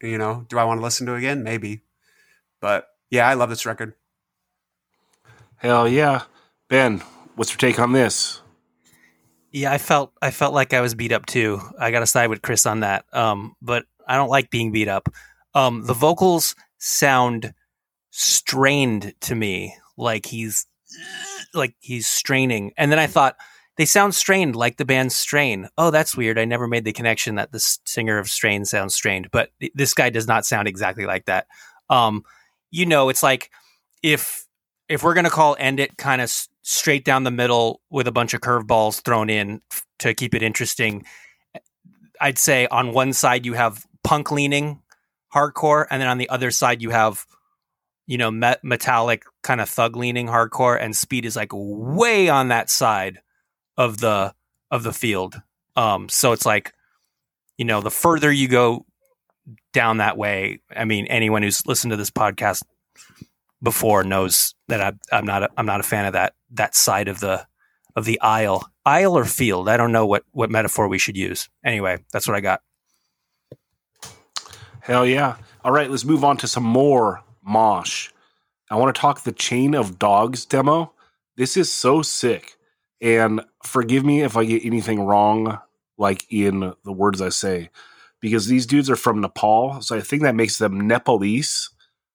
You 0.00 0.18
know, 0.18 0.46
do 0.48 0.58
I 0.58 0.64
want 0.64 0.78
to 0.78 0.84
listen 0.84 1.06
to 1.06 1.14
it 1.14 1.18
again? 1.18 1.42
Maybe, 1.42 1.82
but 2.60 2.88
yeah, 3.10 3.28
I 3.28 3.34
love 3.34 3.50
this 3.50 3.66
record. 3.66 3.94
Hell 5.56 5.88
yeah, 5.88 6.24
Ben, 6.68 7.02
what's 7.34 7.50
your 7.50 7.58
take 7.58 7.78
on 7.78 7.92
this? 7.92 8.42
Yeah, 9.52 9.72
I 9.72 9.78
felt 9.78 10.12
I 10.20 10.30
felt 10.30 10.52
like 10.52 10.74
I 10.74 10.82
was 10.82 10.94
beat 10.94 11.12
up 11.12 11.24
too. 11.26 11.60
I 11.78 11.90
got 11.90 12.00
to 12.00 12.06
side 12.06 12.28
with 12.28 12.42
Chris 12.42 12.66
on 12.66 12.80
that. 12.80 13.06
Um, 13.12 13.56
but 13.62 13.86
I 14.06 14.16
don't 14.16 14.28
like 14.28 14.50
being 14.50 14.70
beat 14.70 14.88
up. 14.88 15.08
Um, 15.56 15.86
the 15.86 15.94
vocals 15.94 16.54
sound 16.78 17.52
strained 18.10 19.14
to 19.22 19.34
me, 19.34 19.74
like 19.96 20.26
he's 20.26 20.66
like 21.54 21.74
he's 21.80 22.06
straining. 22.06 22.72
And 22.76 22.92
then 22.92 22.98
I 22.98 23.06
thought 23.06 23.36
they 23.76 23.84
sound 23.86 24.14
strained, 24.14 24.54
like 24.54 24.76
the 24.76 24.84
band 24.84 25.12
Strain. 25.12 25.68
Oh, 25.76 25.90
that's 25.90 26.16
weird. 26.16 26.38
I 26.38 26.44
never 26.44 26.66
made 26.68 26.84
the 26.84 26.92
connection 26.92 27.34
that 27.34 27.52
the 27.52 27.58
singer 27.84 28.18
of 28.18 28.28
Strain 28.28 28.64
sounds 28.64 28.94
strained, 28.94 29.30
but 29.30 29.50
this 29.74 29.94
guy 29.94 30.10
does 30.10 30.28
not 30.28 30.46
sound 30.46 30.68
exactly 30.68 31.06
like 31.06 31.26
that. 31.26 31.46
Um, 31.90 32.22
you 32.70 32.86
know, 32.86 33.08
it's 33.08 33.22
like 33.22 33.50
if 34.02 34.46
if 34.88 35.02
we're 35.02 35.14
gonna 35.14 35.30
call 35.30 35.56
End 35.58 35.80
It 35.80 35.96
kind 35.96 36.20
of 36.20 36.26
s- 36.26 36.48
straight 36.62 37.04
down 37.04 37.24
the 37.24 37.30
middle 37.30 37.80
with 37.90 38.06
a 38.06 38.12
bunch 38.12 38.34
of 38.34 38.40
curveballs 38.40 39.02
thrown 39.02 39.30
in 39.30 39.60
f- 39.72 39.86
to 40.00 40.14
keep 40.14 40.34
it 40.34 40.42
interesting, 40.42 41.04
I'd 42.20 42.38
say 42.38 42.66
on 42.68 42.92
one 42.92 43.12
side 43.12 43.46
you 43.46 43.54
have 43.54 43.84
punk 44.04 44.30
leaning 44.30 44.82
hardcore, 45.34 45.86
and 45.90 46.00
then 46.00 46.08
on 46.08 46.18
the 46.18 46.28
other 46.28 46.50
side 46.50 46.82
you 46.82 46.90
have 46.90 47.26
you 48.06 48.18
know 48.18 48.30
met- 48.30 48.62
metallic 48.62 49.24
kind 49.42 49.60
of 49.60 49.68
thug 49.68 49.96
leaning 49.96 50.26
hardcore, 50.26 50.80
and 50.80 50.96
Speed 50.96 51.24
is 51.24 51.36
like 51.36 51.50
way 51.52 52.28
on 52.28 52.48
that 52.48 52.70
side 52.70 53.20
of 53.76 53.98
the 53.98 54.34
of 54.70 54.82
the 54.82 54.92
field. 54.92 55.40
Um, 55.76 56.08
so 56.08 56.32
it's 56.32 56.46
like 56.46 56.72
you 57.58 57.64
know 57.64 57.80
the 57.80 57.90
further 57.90 58.30
you 58.30 58.48
go 58.48 58.86
down 59.72 59.98
that 59.98 60.16
way, 60.16 60.60
I 60.74 60.84
mean 60.84 61.06
anyone 61.06 61.42
who's 61.42 61.66
listened 61.66 61.90
to 61.90 61.96
this 61.96 62.10
podcast 62.10 62.62
before 63.62 64.04
knows 64.04 64.54
that 64.68 64.80
I, 64.80 64.92
I'm 65.16 65.26
not 65.26 65.42
a, 65.44 65.50
I'm 65.56 65.66
not 65.66 65.80
a 65.80 65.84
fan 65.84 66.06
of 66.06 66.12
that 66.12 66.34
that 66.52 66.74
side 66.74 67.08
of 67.08 67.20
the 67.20 67.46
of 67.94 68.04
the 68.04 68.20
aisle 68.20 68.70
aisle 68.84 69.18
or 69.18 69.24
field. 69.24 69.68
I 69.68 69.76
don't 69.76 69.92
know 69.92 70.06
what 70.06 70.24
what 70.32 70.50
metaphor 70.50 70.88
we 70.88 70.98
should 70.98 71.16
use. 71.16 71.48
Anyway, 71.64 71.98
that's 72.12 72.28
what 72.28 72.36
I 72.36 72.40
got. 72.40 72.60
Hell 74.86 75.04
yeah. 75.04 75.34
All 75.64 75.72
right, 75.72 75.90
let's 75.90 76.04
move 76.04 76.22
on 76.22 76.36
to 76.36 76.46
some 76.46 76.62
more 76.62 77.20
Mosh. 77.44 78.10
I 78.70 78.76
want 78.76 78.94
to 78.94 79.00
talk 79.00 79.24
the 79.24 79.32
Chain 79.32 79.74
of 79.74 79.98
Dogs 79.98 80.44
demo. 80.44 80.92
This 81.36 81.56
is 81.56 81.72
so 81.72 82.02
sick. 82.02 82.56
And 83.00 83.40
forgive 83.64 84.04
me 84.04 84.22
if 84.22 84.36
I 84.36 84.44
get 84.44 84.64
anything 84.64 85.00
wrong, 85.00 85.58
like 85.98 86.24
in 86.30 86.72
the 86.84 86.92
words 86.92 87.20
I 87.20 87.30
say, 87.30 87.70
because 88.20 88.46
these 88.46 88.64
dudes 88.64 88.88
are 88.88 88.94
from 88.94 89.20
Nepal. 89.20 89.80
So 89.80 89.96
I 89.96 90.00
think 90.00 90.22
that 90.22 90.36
makes 90.36 90.58
them 90.58 90.86
Nepalese. 90.86 91.68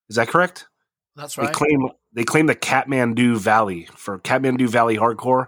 Is 0.10 0.15
that 0.15 0.29
correct? 0.29 0.69
That's 1.17 1.38
right. 1.38 1.47
They 1.47 1.51
claim 1.51 1.89
they 2.13 2.23
claim 2.23 2.45
the 2.45 2.55
Kathmandu 2.55 3.36
Valley 3.36 3.89
for 3.97 4.17
Kathmandu 4.19 4.69
Valley 4.69 4.95
hardcore. 4.95 5.47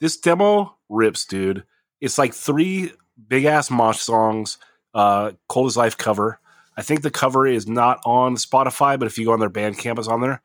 This 0.00 0.16
demo 0.16 0.78
rips, 0.88 1.26
dude. 1.26 1.64
It's 2.00 2.16
like 2.16 2.32
three 2.32 2.92
big 3.28 3.44
ass 3.44 3.70
mosh 3.70 4.00
songs, 4.00 4.56
uh, 4.94 5.32
Cold 5.50 5.66
as 5.66 5.76
Life 5.76 5.98
cover. 5.98 6.38
I 6.76 6.82
think 6.82 7.02
the 7.02 7.10
cover 7.10 7.46
is 7.46 7.66
not 7.66 8.00
on 8.04 8.36
Spotify, 8.36 8.98
but 8.98 9.06
if 9.06 9.18
you 9.18 9.26
go 9.26 9.32
on 9.32 9.40
their 9.40 9.50
Bandcamp, 9.50 9.98
it's 9.98 10.08
on 10.08 10.20
there. 10.20 10.42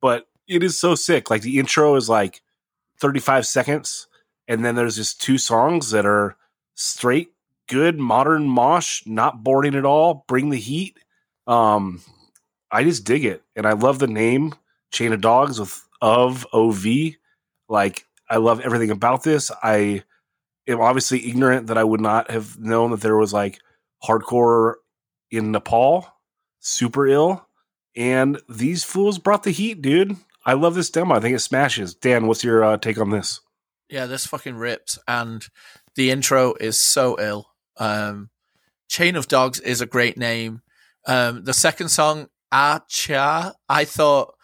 But 0.00 0.26
it 0.48 0.62
is 0.62 0.78
so 0.78 0.94
sick. 0.94 1.30
Like 1.30 1.42
the 1.42 1.58
intro 1.58 1.94
is 1.96 2.08
like 2.08 2.42
35 2.98 3.46
seconds, 3.46 4.06
and 4.48 4.64
then 4.64 4.74
there's 4.74 4.96
just 4.96 5.20
two 5.20 5.38
songs 5.38 5.90
that 5.90 6.06
are 6.06 6.36
straight 6.74 7.32
good 7.68 7.98
modern 7.98 8.46
mosh, 8.46 9.02
not 9.06 9.42
boring 9.42 9.74
at 9.74 9.86
all. 9.86 10.24
Bring 10.28 10.50
the 10.50 10.58
heat. 10.58 10.98
Um, 11.46 12.02
I 12.70 12.84
just 12.84 13.04
dig 13.04 13.24
it, 13.24 13.42
and 13.56 13.66
I 13.66 13.72
love 13.72 13.98
the 13.98 14.06
name 14.06 14.54
Chain 14.90 15.12
of 15.12 15.20
Dogs 15.20 15.58
with 15.58 15.82
of 16.00 16.46
ov. 16.52 16.84
Like 17.68 18.06
I 18.28 18.36
love 18.36 18.60
everything 18.60 18.90
about 18.90 19.22
this. 19.22 19.50
I 19.62 20.02
am 20.66 20.80
obviously 20.80 21.26
ignorant 21.28 21.68
that 21.68 21.78
I 21.78 21.84
would 21.84 22.00
not 22.00 22.30
have 22.30 22.58
known 22.58 22.90
that 22.90 23.00
there 23.00 23.16
was 23.16 23.32
like 23.32 23.58
hardcore 24.04 24.74
in 25.32 25.50
Nepal, 25.50 26.06
super 26.60 27.06
ill, 27.06 27.48
and 27.96 28.40
these 28.48 28.84
fools 28.84 29.18
brought 29.18 29.42
the 29.42 29.50
heat, 29.50 29.82
dude. 29.82 30.16
I 30.44 30.52
love 30.54 30.74
this 30.74 30.90
demo. 30.90 31.14
I 31.14 31.20
think 31.20 31.34
it 31.34 31.40
smashes. 31.40 31.94
Dan, 31.94 32.26
what's 32.26 32.44
your 32.44 32.62
uh, 32.62 32.76
take 32.76 32.98
on 32.98 33.10
this? 33.10 33.40
Yeah, 33.88 34.06
this 34.06 34.26
fucking 34.26 34.56
rips, 34.56 34.98
and 35.08 35.44
the 35.96 36.10
intro 36.10 36.54
is 36.54 36.80
so 36.80 37.18
ill. 37.18 37.48
Um, 37.76 38.30
Chain 38.88 39.16
of 39.16 39.28
Dogs 39.28 39.60
is 39.60 39.80
a 39.80 39.86
great 39.86 40.16
name. 40.16 40.62
Um, 41.06 41.44
the 41.44 41.54
second 41.54 41.88
song, 41.88 42.28
Acha, 42.52 43.52
I 43.68 43.84
thought, 43.84 44.34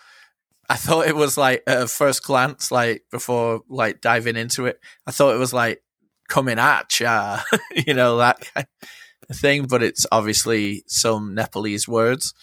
I 0.68 0.76
thought 0.76 1.06
it 1.06 1.16
was 1.16 1.36
like 1.36 1.62
at 1.66 1.90
first 1.90 2.22
glance, 2.22 2.70
like 2.70 3.04
before 3.10 3.62
like 3.68 4.00
diving 4.00 4.36
into 4.36 4.66
it, 4.66 4.80
I 5.06 5.10
thought 5.10 5.34
it 5.34 5.38
was 5.38 5.52
like 5.52 5.82
coming 6.28 6.58
at 6.58 7.00
ya, 7.00 7.40
you 7.86 7.94
know 7.94 8.18
that 8.18 8.40
kind 8.54 8.66
of 8.82 8.88
thing. 9.34 9.66
But 9.66 9.82
it's 9.82 10.06
obviously 10.12 10.84
some 10.86 11.34
Nepalese 11.34 11.86
words. 11.88 12.34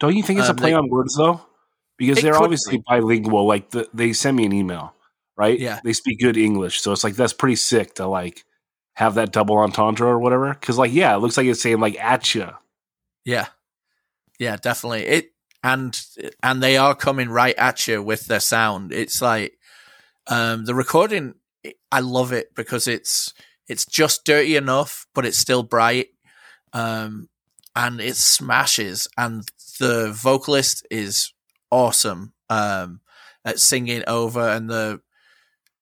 Don't 0.00 0.16
you 0.16 0.22
think 0.22 0.40
it's 0.40 0.48
Um, 0.48 0.56
a 0.56 0.58
play 0.58 0.70
they- 0.70 0.76
on 0.76 0.88
words 0.88 1.16
though? 1.16 1.40
Because 1.96 2.20
they're 2.20 2.36
obviously 2.36 2.82
bilingual. 2.88 3.46
Like 3.46 3.70
the, 3.70 3.88
they 3.94 4.12
send 4.12 4.36
me 4.36 4.44
an 4.46 4.52
email, 4.52 4.94
right? 5.36 5.58
Yeah. 5.58 5.78
They 5.84 5.92
speak 5.92 6.18
good 6.18 6.36
English, 6.36 6.80
so 6.80 6.90
it's 6.90 7.04
like 7.04 7.14
that's 7.14 7.32
pretty 7.32 7.54
sick 7.54 7.94
to 7.94 8.08
like 8.08 8.44
have 8.94 9.14
that 9.14 9.30
double 9.32 9.56
entendre 9.58 10.08
or 10.08 10.18
whatever. 10.18 10.52
Because 10.54 10.76
like, 10.76 10.92
yeah, 10.92 11.14
it 11.14 11.18
looks 11.18 11.36
like 11.36 11.46
it's 11.46 11.62
saying 11.62 11.78
like 11.78 11.96
at 12.02 12.34
ya. 12.34 12.54
Yeah, 13.24 13.46
yeah, 14.40 14.56
definitely. 14.56 15.04
It 15.06 15.30
and 15.62 15.98
and 16.42 16.60
they 16.60 16.76
are 16.76 16.96
coming 16.96 17.28
right 17.30 17.54
at 17.56 17.86
you 17.86 18.02
with 18.02 18.26
their 18.26 18.40
sound. 18.40 18.92
It's 18.92 19.22
like 19.22 19.56
um, 20.26 20.64
the 20.64 20.74
recording. 20.74 21.34
I 21.92 22.00
love 22.00 22.32
it 22.32 22.54
because 22.56 22.88
it's 22.88 23.32
it's 23.68 23.86
just 23.86 24.24
dirty 24.24 24.56
enough, 24.56 25.06
but 25.14 25.24
it's 25.24 25.38
still 25.38 25.62
bright, 25.62 26.08
um, 26.74 27.28
and 27.74 28.00
it 28.00 28.16
smashes. 28.16 29.08
And 29.16 29.48
the 29.80 30.12
vocalist 30.12 30.86
is 30.90 31.32
awesome 31.70 32.34
um, 32.50 33.00
at 33.44 33.58
singing 33.58 34.02
over, 34.06 34.46
and 34.48 34.68
the 34.68 35.00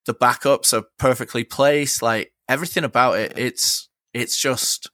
the 0.06 0.14
backups 0.14 0.72
are 0.72 0.84
perfectly 0.98 1.44
placed. 1.44 2.02
Like 2.02 2.32
everything 2.48 2.84
about 2.84 3.18
it, 3.18 3.32
it's 3.36 3.88
it's 4.14 4.40
just 4.40 4.90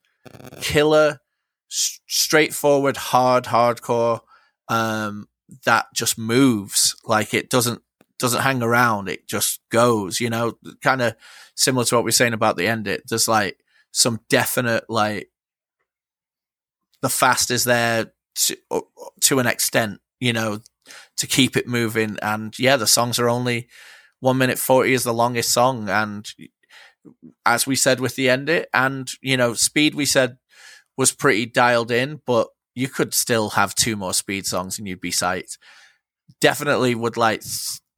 killer 0.60 1.20
s- 1.70 2.00
straightforward, 2.06 2.96
hard, 2.96 3.44
hardcore 3.44 4.20
um, 4.68 5.28
that 5.64 5.86
just 5.94 6.18
moves. 6.18 6.96
Like 7.04 7.34
it 7.34 7.50
doesn't 7.50 7.82
doesn't 8.18 8.42
hang 8.42 8.62
around. 8.62 9.08
It 9.08 9.28
just 9.28 9.60
goes. 9.70 10.20
You 10.20 10.30
know, 10.30 10.54
kind 10.82 11.02
of 11.02 11.14
similar 11.54 11.84
to 11.86 11.96
what 11.96 12.04
we 12.04 12.10
are 12.10 12.12
saying 12.12 12.34
about 12.34 12.56
the 12.56 12.66
end. 12.66 12.86
It 12.86 13.02
there's 13.08 13.28
like 13.28 13.58
some 13.92 14.20
definite 14.28 14.84
like 14.88 15.30
the 17.02 17.08
fast 17.08 17.50
is 17.50 17.64
there 17.64 18.12
to 18.34 18.56
uh, 18.70 18.80
to 19.22 19.38
an 19.38 19.46
extent. 19.46 20.00
You 20.20 20.32
know, 20.32 20.60
to 21.18 21.26
keep 21.26 21.56
it 21.56 21.68
moving. 21.68 22.18
And 22.22 22.58
yeah, 22.58 22.76
the 22.76 22.86
songs 22.86 23.18
are 23.18 23.28
only 23.28 23.68
one 24.20 24.38
minute 24.38 24.58
forty 24.58 24.94
is 24.94 25.04
the 25.04 25.14
longest 25.14 25.52
song, 25.52 25.88
and 25.88 26.28
as 27.46 27.66
we 27.66 27.76
said 27.76 28.00
with 28.00 28.16
the 28.16 28.28
end 28.28 28.48
it, 28.48 28.68
and 28.74 29.10
you 29.22 29.36
know, 29.36 29.54
speed 29.54 29.94
we 29.94 30.06
said 30.06 30.38
was 30.96 31.12
pretty 31.12 31.46
dialed 31.46 31.90
in, 31.90 32.20
but 32.26 32.48
you 32.74 32.88
could 32.88 33.14
still 33.14 33.50
have 33.50 33.74
two 33.74 33.96
more 33.96 34.12
speed 34.12 34.46
songs 34.46 34.78
and 34.78 34.86
you'd 34.86 35.00
be 35.00 35.10
psyched. 35.10 35.58
Definitely 36.40 36.94
would 36.94 37.16
like 37.16 37.42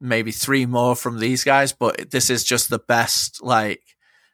maybe 0.00 0.32
three 0.32 0.66
more 0.66 0.96
from 0.96 1.18
these 1.18 1.44
guys, 1.44 1.72
but 1.72 2.10
this 2.10 2.30
is 2.30 2.44
just 2.44 2.70
the 2.70 2.78
best 2.78 3.42
like 3.42 3.82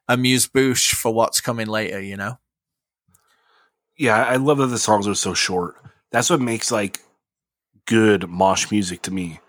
amuse 0.09 0.47
bouche 0.47 0.95
for 0.95 1.13
what's 1.13 1.41
coming 1.41 1.67
later, 1.67 2.01
you 2.01 2.17
know? 2.17 2.39
Yeah, 3.97 4.23
I 4.23 4.37
love 4.37 4.59
that 4.59 4.67
the 4.67 4.79
songs 4.79 5.09
are 5.09 5.15
so 5.15 5.35
short. 5.35 5.77
That's 6.13 6.31
what 6.31 6.41
makes 6.41 6.71
like 6.71 7.01
good 7.87 8.29
mosh 8.29 8.71
music 8.71 9.03
to 9.03 9.11
me. 9.11 9.41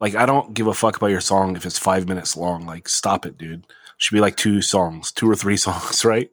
Like 0.00 0.14
I 0.14 0.26
don't 0.26 0.54
give 0.54 0.66
a 0.66 0.74
fuck 0.74 0.96
about 0.96 1.06
your 1.08 1.20
song 1.20 1.56
if 1.56 1.66
it's 1.66 1.78
five 1.78 2.08
minutes 2.08 2.36
long. 2.36 2.66
Like 2.66 2.88
stop 2.88 3.26
it, 3.26 3.38
dude. 3.38 3.66
Should 3.98 4.14
be 4.14 4.20
like 4.20 4.36
two 4.36 4.60
songs, 4.62 5.10
two 5.12 5.28
or 5.30 5.34
three 5.34 5.56
songs, 5.56 6.04
right? 6.04 6.30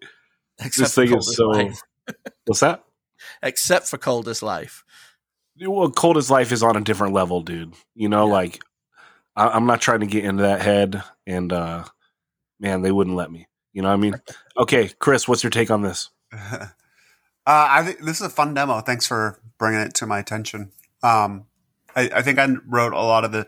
Except 0.59 0.93
this 0.93 0.93
for 0.93 1.01
thing 1.01 1.09
Cold 1.11 1.21
is 1.21 1.35
so. 1.35 1.47
Life. 1.47 1.81
What's 2.45 2.59
that? 2.59 2.83
Except 3.41 3.87
for 3.87 3.97
Cold 3.97 4.27
as 4.27 4.43
Life. 4.43 4.83
Well, 5.65 5.89
Cold 5.91 6.17
as 6.17 6.29
Life 6.29 6.51
is 6.51 6.61
on 6.63 6.75
a 6.75 6.81
different 6.81 7.13
level, 7.13 7.41
dude. 7.41 7.73
You 7.95 8.09
know, 8.09 8.27
Yeah. 8.27 8.33
like 8.33 8.61
I, 9.35 9.47
I'm 9.49 9.65
not 9.65 9.81
trying 9.81 10.01
to 10.01 10.05
get 10.07 10.25
into 10.25 10.43
that 10.43 10.61
head, 10.61 11.01
and 11.25 11.51
uh 11.53 11.85
man, 12.59 12.81
they 12.81 12.91
wouldn't 12.91 13.15
let 13.15 13.31
me. 13.31 13.47
You 13.71 13.81
know 13.81 13.87
what 13.89 13.95
I 13.95 13.97
mean? 13.97 14.15
Okay, 14.57 14.91
Chris, 14.99 15.27
what's 15.27 15.43
your 15.43 15.49
take 15.49 15.71
on 15.71 15.81
this? 15.81 16.11
Uh, 17.45 17.67
I 17.69 17.83
think 17.83 17.99
this 17.99 18.21
is 18.21 18.27
a 18.27 18.29
fun 18.29 18.53
demo. 18.53 18.79
Thanks 18.81 19.05
for 19.05 19.39
bringing 19.57 19.81
it 19.81 19.93
to 19.95 20.05
my 20.05 20.19
attention. 20.19 20.71
Um, 21.01 21.45
I, 21.95 22.09
I 22.15 22.21
think 22.21 22.39
I 22.39 22.47
wrote 22.65 22.93
a 22.93 23.01
lot 23.01 23.25
of 23.25 23.31
the, 23.31 23.47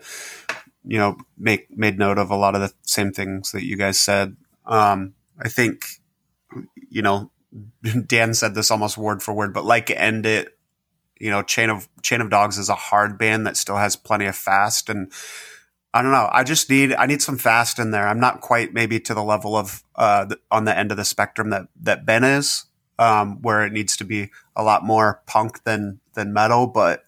you 0.84 0.98
know, 0.98 1.16
make 1.38 1.76
made 1.76 1.98
note 1.98 2.18
of 2.18 2.30
a 2.30 2.36
lot 2.36 2.54
of 2.54 2.60
the 2.60 2.72
same 2.82 3.12
things 3.12 3.52
that 3.52 3.64
you 3.64 3.76
guys 3.76 3.98
said. 3.98 4.36
Um, 4.66 5.14
I 5.40 5.48
think, 5.48 5.86
you 6.90 7.02
know, 7.02 7.30
Dan 8.06 8.34
said 8.34 8.54
this 8.54 8.70
almost 8.70 8.98
word 8.98 9.22
for 9.22 9.32
word, 9.32 9.54
but 9.54 9.64
like 9.64 9.90
end 9.90 10.26
it, 10.26 10.58
you 11.18 11.30
know, 11.30 11.42
Chain 11.42 11.70
of 11.70 11.88
Chain 12.02 12.20
of 12.20 12.28
Dogs 12.28 12.58
is 12.58 12.68
a 12.68 12.74
hard 12.74 13.18
band 13.18 13.46
that 13.46 13.56
still 13.56 13.76
has 13.76 13.96
plenty 13.96 14.26
of 14.26 14.36
fast 14.36 14.88
and. 14.88 15.12
I 15.94 16.02
don't 16.02 16.12
know. 16.12 16.28
I 16.30 16.44
just 16.44 16.68
need 16.68 16.92
I 16.92 17.06
need 17.06 17.22
some 17.22 17.38
fast 17.38 17.78
in 17.78 17.90
there. 17.90 18.06
I'm 18.06 18.20
not 18.20 18.42
quite 18.42 18.74
maybe 18.74 19.00
to 19.00 19.14
the 19.14 19.22
level 19.22 19.56
of 19.56 19.82
uh, 19.94 20.26
on 20.50 20.66
the 20.66 20.76
end 20.76 20.90
of 20.90 20.98
the 20.98 21.06
spectrum 21.06 21.48
that 21.50 21.68
that 21.80 22.04
Ben 22.04 22.22
is, 22.22 22.66
um, 22.98 23.42
where 23.42 23.64
it 23.64 23.72
needs 23.72 23.96
to 23.98 24.04
be 24.04 24.30
a 24.54 24.62
lot 24.62 24.84
more 24.84 25.22
punk 25.26 25.64
than 25.64 26.00
than 26.14 26.32
metal. 26.32 26.66
But 26.66 27.04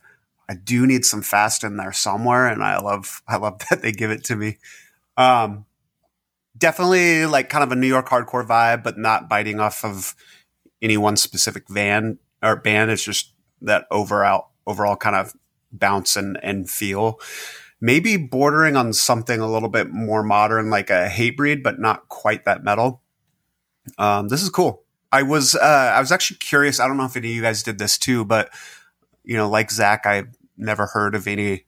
I 0.48 0.54
do 0.54 0.86
need 0.86 1.04
some 1.04 1.22
fast 1.22 1.64
in 1.64 1.76
there 1.76 1.92
somewhere, 1.92 2.46
and 2.46 2.62
I 2.62 2.78
love 2.78 3.22
I 3.26 3.36
love 3.36 3.60
that 3.70 3.82
they 3.82 3.92
give 3.92 4.10
it 4.10 4.24
to 4.24 4.36
me. 4.36 4.58
Um, 5.16 5.66
definitely 6.56 7.26
like 7.26 7.48
kind 7.48 7.64
of 7.64 7.72
a 7.72 7.76
New 7.76 7.86
York 7.86 8.08
hardcore 8.08 8.46
vibe, 8.46 8.82
but 8.82 8.98
not 8.98 9.28
biting 9.28 9.60
off 9.60 9.84
of 9.84 10.14
any 10.80 10.96
one 10.96 11.16
specific 11.16 11.68
van 11.68 12.18
or 12.42 12.56
band. 12.56 12.90
It's 12.90 13.04
just 13.04 13.32
that 13.62 13.86
overall 13.90 14.50
overall 14.66 14.96
kind 14.96 15.16
of 15.16 15.34
bounce 15.72 16.16
and 16.16 16.38
and 16.42 16.68
feel 16.68 17.20
maybe 17.80 18.16
bordering 18.16 18.76
on 18.76 18.92
something 18.92 19.40
a 19.40 19.50
little 19.50 19.68
bit 19.68 19.90
more 19.90 20.22
modern, 20.22 20.70
like 20.70 20.90
a 20.90 21.08
Hatebreed, 21.08 21.62
but 21.62 21.78
not 21.78 22.08
quite 22.08 22.44
that 22.44 22.64
metal. 22.64 23.02
Um, 23.98 24.28
this 24.28 24.42
is 24.42 24.50
cool. 24.50 24.82
I 25.10 25.22
was 25.22 25.54
uh, 25.54 25.92
I 25.94 26.00
was 26.00 26.12
actually 26.12 26.38
curious. 26.38 26.80
I 26.80 26.86
don't 26.86 26.96
know 26.96 27.04
if 27.04 27.16
any 27.16 27.28
of 27.28 27.34
you 27.34 27.42
guys 27.42 27.62
did 27.62 27.78
this 27.78 27.98
too, 27.98 28.24
but 28.24 28.50
you 29.24 29.36
know, 29.36 29.48
like 29.48 29.70
Zach, 29.70 30.06
I've 30.06 30.36
never 30.56 30.86
heard 30.86 31.14
of 31.14 31.26
any 31.26 31.64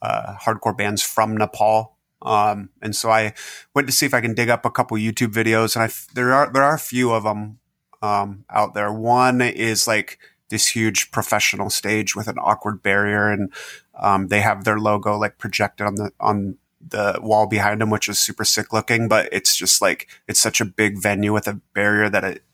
uh, 0.00 0.34
hardcore 0.36 0.76
bands 0.76 1.02
from 1.02 1.36
Nepal. 1.36 1.96
Um, 2.20 2.70
and 2.80 2.94
so 2.94 3.10
I 3.10 3.34
went 3.74 3.88
to 3.88 3.92
see 3.92 4.06
if 4.06 4.14
I 4.14 4.20
can 4.20 4.34
dig 4.34 4.48
up 4.48 4.64
a 4.64 4.70
couple 4.70 4.96
YouTube 4.96 5.32
videos, 5.32 5.74
and 5.74 5.84
I 5.84 5.90
there 6.14 6.32
are 6.32 6.52
there 6.52 6.62
are 6.62 6.74
a 6.74 6.78
few 6.78 7.12
of 7.12 7.24
them 7.24 7.58
um, 8.02 8.44
out 8.50 8.74
there. 8.74 8.92
One 8.92 9.40
is 9.40 9.86
like 9.86 10.18
this 10.50 10.68
huge 10.68 11.10
professional 11.10 11.70
stage 11.70 12.14
with 12.14 12.28
an 12.28 12.38
awkward 12.38 12.82
barrier, 12.82 13.28
and 13.28 13.52
um, 13.98 14.28
they 14.28 14.40
have 14.40 14.64
their 14.64 14.78
logo 14.78 15.16
like 15.16 15.38
projected 15.38 15.86
on 15.86 15.94
the 15.96 16.12
on 16.20 16.58
the 16.86 17.18
wall 17.22 17.46
behind 17.46 17.80
them, 17.80 17.90
which 17.90 18.08
is 18.08 18.18
super 18.18 18.44
sick 18.44 18.72
looking. 18.72 19.08
But 19.08 19.28
it's 19.32 19.56
just 19.56 19.80
like 19.80 20.08
it's 20.28 20.40
such 20.40 20.60
a 20.60 20.64
big 20.64 21.00
venue 21.00 21.32
with 21.32 21.48
a 21.48 21.60
barrier 21.74 22.08
that 22.10 22.24
it 22.24 22.44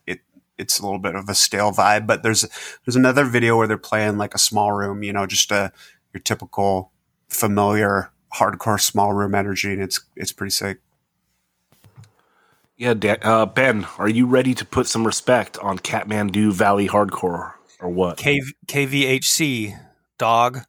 it's 0.59 0.79
a 0.79 0.83
little 0.83 0.99
bit 0.99 1.15
of 1.15 1.29
a 1.29 1.35
stale 1.35 1.71
vibe. 1.71 2.05
But 2.05 2.21
there's 2.21 2.41
there's 2.85 2.95
another 2.95 3.25
video 3.25 3.57
where 3.57 3.67
they're 3.67 3.77
playing 3.77 4.17
like 4.17 4.35
a 4.35 4.39
small 4.39 4.71
room, 4.73 5.01
you 5.03 5.13
know, 5.13 5.25
just 5.25 5.51
a 5.51 5.71
your 6.13 6.21
typical 6.21 6.91
familiar 7.29 8.11
hardcore 8.35 8.79
small 8.79 9.13
room 9.13 9.33
energy, 9.33 9.73
and 9.73 9.81
it's 9.81 10.01
it's 10.15 10.31
pretty 10.31 10.51
sick. 10.51 10.79
Yeah, 12.77 12.93
Dan, 12.93 13.17
uh, 13.23 13.45
Ben, 13.45 13.87
are 13.97 14.07
you 14.07 14.25
ready 14.25 14.53
to 14.53 14.65
put 14.65 14.87
some 14.87 15.05
respect 15.05 15.57
on 15.57 15.79
Kathmandu 15.79 16.53
Valley 16.53 16.87
Hardcore 16.87 17.51
or 17.81 17.89
what? 17.89 18.17
K- 18.17 18.41
KVHC 18.67 19.77
dog. 20.17 20.59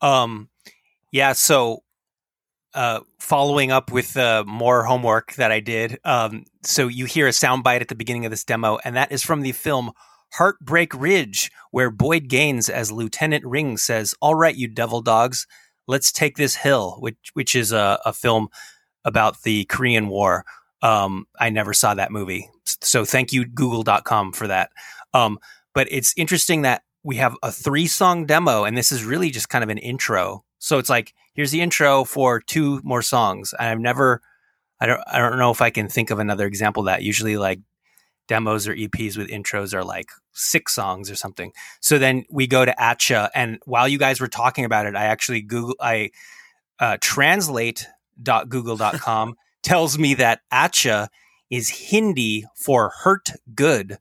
Um, 0.00 0.48
yeah. 1.12 1.32
So, 1.32 1.84
uh, 2.74 3.00
following 3.18 3.70
up 3.72 3.90
with 3.90 4.16
uh, 4.16 4.44
more 4.46 4.84
homework 4.84 5.34
that 5.34 5.50
I 5.50 5.60
did. 5.60 5.98
Um, 6.04 6.44
so 6.62 6.88
you 6.88 7.04
hear 7.04 7.26
a 7.26 7.30
soundbite 7.30 7.80
at 7.80 7.88
the 7.88 7.94
beginning 7.94 8.24
of 8.24 8.30
this 8.30 8.44
demo, 8.44 8.78
and 8.84 8.96
that 8.96 9.12
is 9.12 9.22
from 9.22 9.42
the 9.42 9.52
film 9.52 9.92
Heartbreak 10.34 10.94
Ridge, 10.94 11.50
where 11.72 11.90
Boyd 11.90 12.28
Gaines 12.28 12.68
as 12.68 12.92
Lieutenant 12.92 13.44
Ring 13.44 13.76
says, 13.76 14.14
"All 14.20 14.34
right, 14.34 14.54
you 14.54 14.68
devil 14.68 15.02
dogs, 15.02 15.46
let's 15.88 16.12
take 16.12 16.36
this 16.36 16.56
hill," 16.56 16.96
which 17.00 17.30
which 17.34 17.56
is 17.56 17.72
a, 17.72 17.98
a 18.04 18.12
film 18.12 18.48
about 19.04 19.42
the 19.42 19.64
Korean 19.64 20.08
War. 20.08 20.44
Um, 20.82 21.26
I 21.38 21.50
never 21.50 21.72
saw 21.72 21.94
that 21.94 22.12
movie, 22.12 22.48
so 22.64 23.04
thank 23.04 23.32
you 23.32 23.44
Google.com 23.44 24.32
for 24.32 24.46
that. 24.46 24.70
Um, 25.12 25.38
but 25.74 25.88
it's 25.90 26.14
interesting 26.16 26.62
that 26.62 26.82
we 27.02 27.16
have 27.16 27.36
a 27.42 27.50
three 27.50 27.86
song 27.86 28.26
demo 28.26 28.64
and 28.64 28.76
this 28.76 28.92
is 28.92 29.04
really 29.04 29.30
just 29.30 29.48
kind 29.48 29.64
of 29.64 29.70
an 29.70 29.78
intro 29.78 30.44
so 30.58 30.78
it's 30.78 30.90
like 30.90 31.14
here's 31.40 31.52
the 31.52 31.62
intro 31.62 32.04
for 32.04 32.38
two 32.38 32.82
more 32.84 33.00
songs. 33.00 33.54
And 33.58 33.66
i've 33.66 33.80
never 33.80 34.20
i 34.78 34.84
don't 34.84 35.00
i 35.06 35.18
don't 35.18 35.38
know 35.38 35.50
if 35.50 35.62
i 35.62 35.70
can 35.70 35.88
think 35.88 36.10
of 36.10 36.18
another 36.18 36.46
example 36.46 36.82
that 36.82 37.02
usually 37.02 37.38
like 37.38 37.60
demos 38.28 38.68
or 38.68 38.74
eps 38.74 39.16
with 39.16 39.28
intros 39.28 39.72
are 39.72 39.82
like 39.82 40.10
six 40.32 40.74
songs 40.74 41.10
or 41.10 41.14
something. 41.14 41.50
So 41.80 41.96
then 41.96 42.26
we 42.30 42.46
go 42.46 42.66
to 42.66 42.74
atcha 42.78 43.30
and 43.34 43.58
while 43.64 43.88
you 43.88 43.96
guys 43.96 44.20
were 44.20 44.28
talking 44.28 44.66
about 44.66 44.84
it 44.84 44.94
i 44.94 45.06
actually 45.06 45.40
google 45.40 45.76
i 45.80 46.10
uh, 46.78 46.98
translate.google.com 47.00 49.34
tells 49.62 49.98
me 49.98 50.12
that 50.12 50.42
atcha 50.52 51.08
is 51.48 51.70
hindi 51.70 52.44
for 52.54 52.92
hurt 53.02 53.30
good 53.54 53.96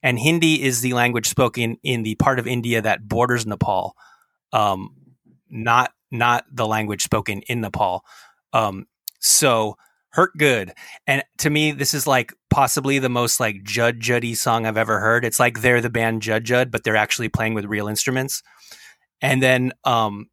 and 0.00 0.16
Hindi 0.18 0.62
is 0.62 0.80
the 0.82 0.92
language 0.92 1.26
spoken 1.26 1.78
in 1.82 2.02
the 2.02 2.14
part 2.16 2.38
of 2.38 2.46
India 2.46 2.82
that 2.82 3.08
borders 3.08 3.46
Nepal, 3.46 3.96
um, 4.52 4.90
not 5.48 5.94
not 6.14 6.44
the 6.50 6.66
language 6.66 7.02
spoken 7.02 7.42
in 7.42 7.60
Nepal. 7.60 8.04
Um, 8.52 8.86
so 9.20 9.76
hurt 10.10 10.30
good, 10.38 10.72
and 11.06 11.24
to 11.38 11.50
me, 11.50 11.72
this 11.72 11.92
is 11.92 12.06
like 12.06 12.32
possibly 12.48 12.98
the 12.98 13.08
most 13.08 13.40
like 13.40 13.64
Jud 13.64 14.00
Juddy 14.00 14.34
song 14.34 14.64
I've 14.64 14.76
ever 14.76 15.00
heard. 15.00 15.24
It's 15.24 15.40
like 15.40 15.60
they're 15.60 15.80
the 15.80 15.90
band 15.90 16.22
Jud 16.22 16.44
Jud, 16.44 16.70
but 16.70 16.84
they're 16.84 16.96
actually 16.96 17.28
playing 17.28 17.54
with 17.54 17.64
real 17.64 17.88
instruments. 17.88 18.42
And 19.20 19.42
then 19.42 19.72
um, 19.84 20.28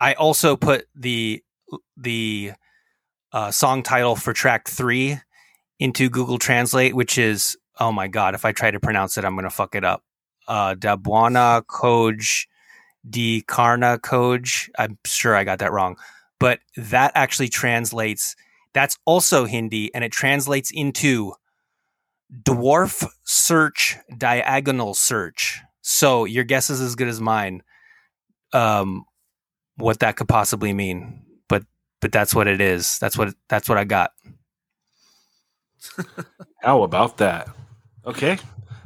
I 0.00 0.14
also 0.14 0.56
put 0.56 0.86
the 0.94 1.42
the 1.96 2.52
uh, 3.32 3.50
song 3.50 3.82
title 3.82 4.16
for 4.16 4.32
track 4.32 4.68
three 4.68 5.18
into 5.78 6.08
Google 6.08 6.38
Translate, 6.38 6.94
which 6.94 7.18
is 7.18 7.56
oh 7.78 7.92
my 7.92 8.08
god, 8.08 8.34
if 8.34 8.44
I 8.44 8.52
try 8.52 8.70
to 8.70 8.80
pronounce 8.80 9.18
it, 9.18 9.24
I'm 9.24 9.34
to 9.44 9.50
fuck 9.50 9.74
it 9.74 9.84
up. 9.84 10.02
Uh, 10.48 10.74
Dabwana 10.74 11.62
Koj 11.66 12.46
Di 13.08 13.42
Karna 13.42 13.98
Koj. 13.98 14.70
I'm 14.78 14.98
sure 15.04 15.34
I 15.34 15.44
got 15.44 15.60
that 15.60 15.72
wrong, 15.72 15.96
but 16.38 16.60
that 16.76 17.12
actually 17.14 17.48
translates. 17.48 18.36
That's 18.72 18.98
also 19.04 19.46
Hindi, 19.46 19.92
and 19.94 20.04
it 20.04 20.12
translates 20.12 20.70
into 20.72 21.34
dwarf 22.44 23.08
search 23.24 23.96
diagonal 24.16 24.94
search. 24.94 25.60
So 25.82 26.24
your 26.24 26.44
guess 26.44 26.70
is 26.70 26.80
as 26.80 26.94
good 26.94 27.08
as 27.08 27.20
mine. 27.20 27.62
Um, 28.52 29.04
what 29.76 30.00
that 30.00 30.16
could 30.16 30.28
possibly 30.28 30.72
mean, 30.72 31.24
but 31.48 31.64
but 32.00 32.12
that's 32.12 32.34
what 32.34 32.48
it 32.48 32.60
is. 32.60 32.98
That's 32.98 33.16
what 33.16 33.34
that's 33.48 33.68
what 33.68 33.78
I 33.78 33.84
got. 33.84 34.12
How 36.62 36.82
about 36.82 37.18
that? 37.18 37.48
Okay. 38.04 38.38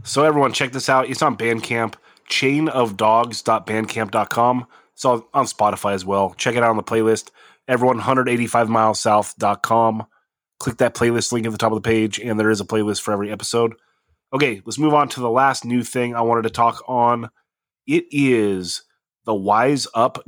So 0.05 0.23
everyone 0.25 0.53
check 0.53 0.73
this 0.73 0.89
out. 0.89 1.09
It's 1.09 1.23
on 1.23 1.37
Bandcamp, 1.37 1.95
chainofdogs.bandcamp.com. 2.29 4.67
It's 4.93 5.05
on, 5.05 5.23
on 5.33 5.47
Spotify 5.47 5.95
as 5.95 6.05
well. 6.05 6.35
Check 6.35 6.57
it 6.57 6.63
out 6.63 6.71
on 6.71 6.77
the 6.77 6.83
playlist. 6.83 7.31
Everyone 7.67 8.01
185milessouth.com. 8.01 10.07
Click 10.61 10.77
that 10.77 10.95
playlist 10.95 11.33
link 11.33 11.47
at 11.47 11.53
the 11.53 11.59
top 11.59 11.73
of 11.73 11.83
the 11.83 11.89
page, 11.89 12.21
and 12.21 12.39
there 12.39 12.51
is 12.51 12.61
a 12.61 12.65
playlist 12.65 13.03
for 13.03 13.13
every 13.13 13.31
episode. 13.31 13.75
Okay, 14.33 14.63
let's 14.65 14.79
move 14.79 14.95
on 14.95 15.09
to 15.11 15.21
the 15.21 15.31
last 15.31 15.65
new 15.65 15.83
thing 15.83 16.15
I 16.15 16.21
wanted 16.23 16.43
to 16.43 16.51
talk 16.51 16.83
on. 16.87 17.31
It 17.87 18.07
is 18.11 18.83
the 19.25 19.35
Wise 19.35 19.87
Up 19.95 20.27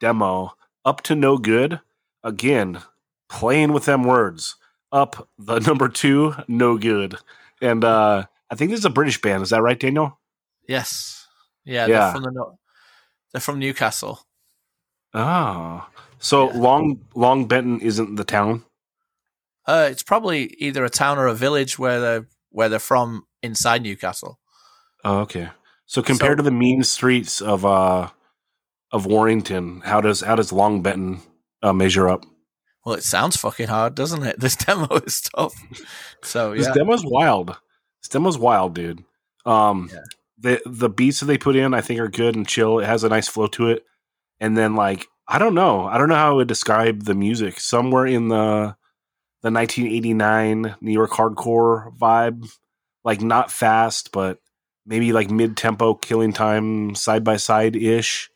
demo, 0.00 0.54
Up 0.84 1.02
to 1.02 1.14
No 1.14 1.38
Good. 1.38 1.80
Again, 2.24 2.82
playing 3.28 3.72
with 3.72 3.84
them 3.84 4.02
words. 4.04 4.56
Up 4.90 5.28
the 5.38 5.58
number 5.60 5.88
two, 5.88 6.34
no 6.48 6.78
good. 6.78 7.16
And 7.60 7.84
uh 7.84 8.24
I 8.50 8.54
think 8.54 8.70
this 8.70 8.80
is 8.80 8.86
a 8.86 8.90
British 8.90 9.20
band. 9.20 9.42
Is 9.42 9.50
that 9.50 9.62
right, 9.62 9.78
Daniel? 9.78 10.18
Yes. 10.66 11.17
Yeah, 11.64 11.86
Yeah. 11.86 11.98
they're 11.98 12.12
from 12.12 12.22
the 12.22 12.44
they're 13.32 13.40
from 13.40 13.58
Newcastle. 13.58 14.20
Oh. 15.14 15.86
So 16.18 16.50
Yeah. 16.50 16.58
Long 16.58 17.00
Long 17.14 17.46
Benton 17.46 17.80
isn't 17.80 18.16
the 18.16 18.24
town? 18.24 18.64
Uh, 19.66 19.88
it's 19.90 20.02
probably 20.02 20.44
either 20.58 20.84
a 20.84 20.90
town 20.90 21.18
or 21.18 21.26
a 21.26 21.34
village 21.34 21.78
where 21.78 22.00
they're 22.00 22.28
where 22.50 22.68
they're 22.68 22.78
from 22.78 23.26
inside 23.42 23.82
Newcastle. 23.82 24.38
Oh, 25.04 25.18
okay. 25.20 25.50
So 25.86 26.02
compared 26.02 26.32
So- 26.32 26.36
to 26.36 26.42
the 26.42 26.50
mean 26.50 26.82
streets 26.82 27.40
of 27.40 27.64
uh 27.64 28.10
of 28.90 29.06
Warrington, 29.06 29.82
how 29.84 30.00
does 30.00 30.20
how 30.22 30.36
does 30.36 30.52
Long 30.52 30.82
Benton 30.82 31.20
uh, 31.62 31.72
measure 31.72 32.08
up? 32.08 32.24
Well, 32.84 32.94
it 32.94 33.02
sounds 33.04 33.36
fucking 33.36 33.68
hard, 33.68 33.94
doesn't 33.94 34.22
it? 34.22 34.40
This 34.40 34.56
demo 34.56 34.88
is 34.96 35.20
tough. 35.20 35.54
So 36.22 36.52
yeah. 36.52 36.58
This 36.64 36.68
demo's 36.76 37.04
wild. 37.04 37.48
This 38.02 38.08
demo's 38.08 38.38
wild, 38.38 38.74
dude. 38.74 39.04
Um, 39.44 39.90
Yeah. 39.92 40.00
The 40.40 40.60
the 40.64 40.88
beats 40.88 41.20
that 41.20 41.26
they 41.26 41.38
put 41.38 41.56
in, 41.56 41.74
I 41.74 41.80
think, 41.80 42.00
are 42.00 42.08
good 42.08 42.36
and 42.36 42.46
chill. 42.46 42.78
It 42.78 42.86
has 42.86 43.04
a 43.04 43.08
nice 43.08 43.28
flow 43.28 43.46
to 43.48 43.70
it. 43.70 43.84
And 44.40 44.56
then, 44.56 44.76
like, 44.76 45.06
I 45.26 45.38
don't 45.38 45.54
know, 45.54 45.86
I 45.86 45.98
don't 45.98 46.08
know 46.08 46.14
how 46.14 46.30
I 46.30 46.34
would 46.34 46.48
describe 46.48 47.04
the 47.04 47.14
music. 47.14 47.60
Somewhere 47.60 48.06
in 48.06 48.28
the 48.28 48.76
the 49.42 49.52
1989 49.52 50.76
New 50.80 50.92
York 50.92 51.10
hardcore 51.10 51.96
vibe, 51.96 52.50
like 53.04 53.20
not 53.20 53.52
fast, 53.52 54.10
but 54.12 54.38
maybe 54.86 55.12
like 55.12 55.30
mid 55.30 55.56
tempo, 55.56 55.94
killing 55.94 56.32
time, 56.32 56.94
side 56.94 57.24
by 57.24 57.36
side 57.36 57.76
ish. 57.76 58.30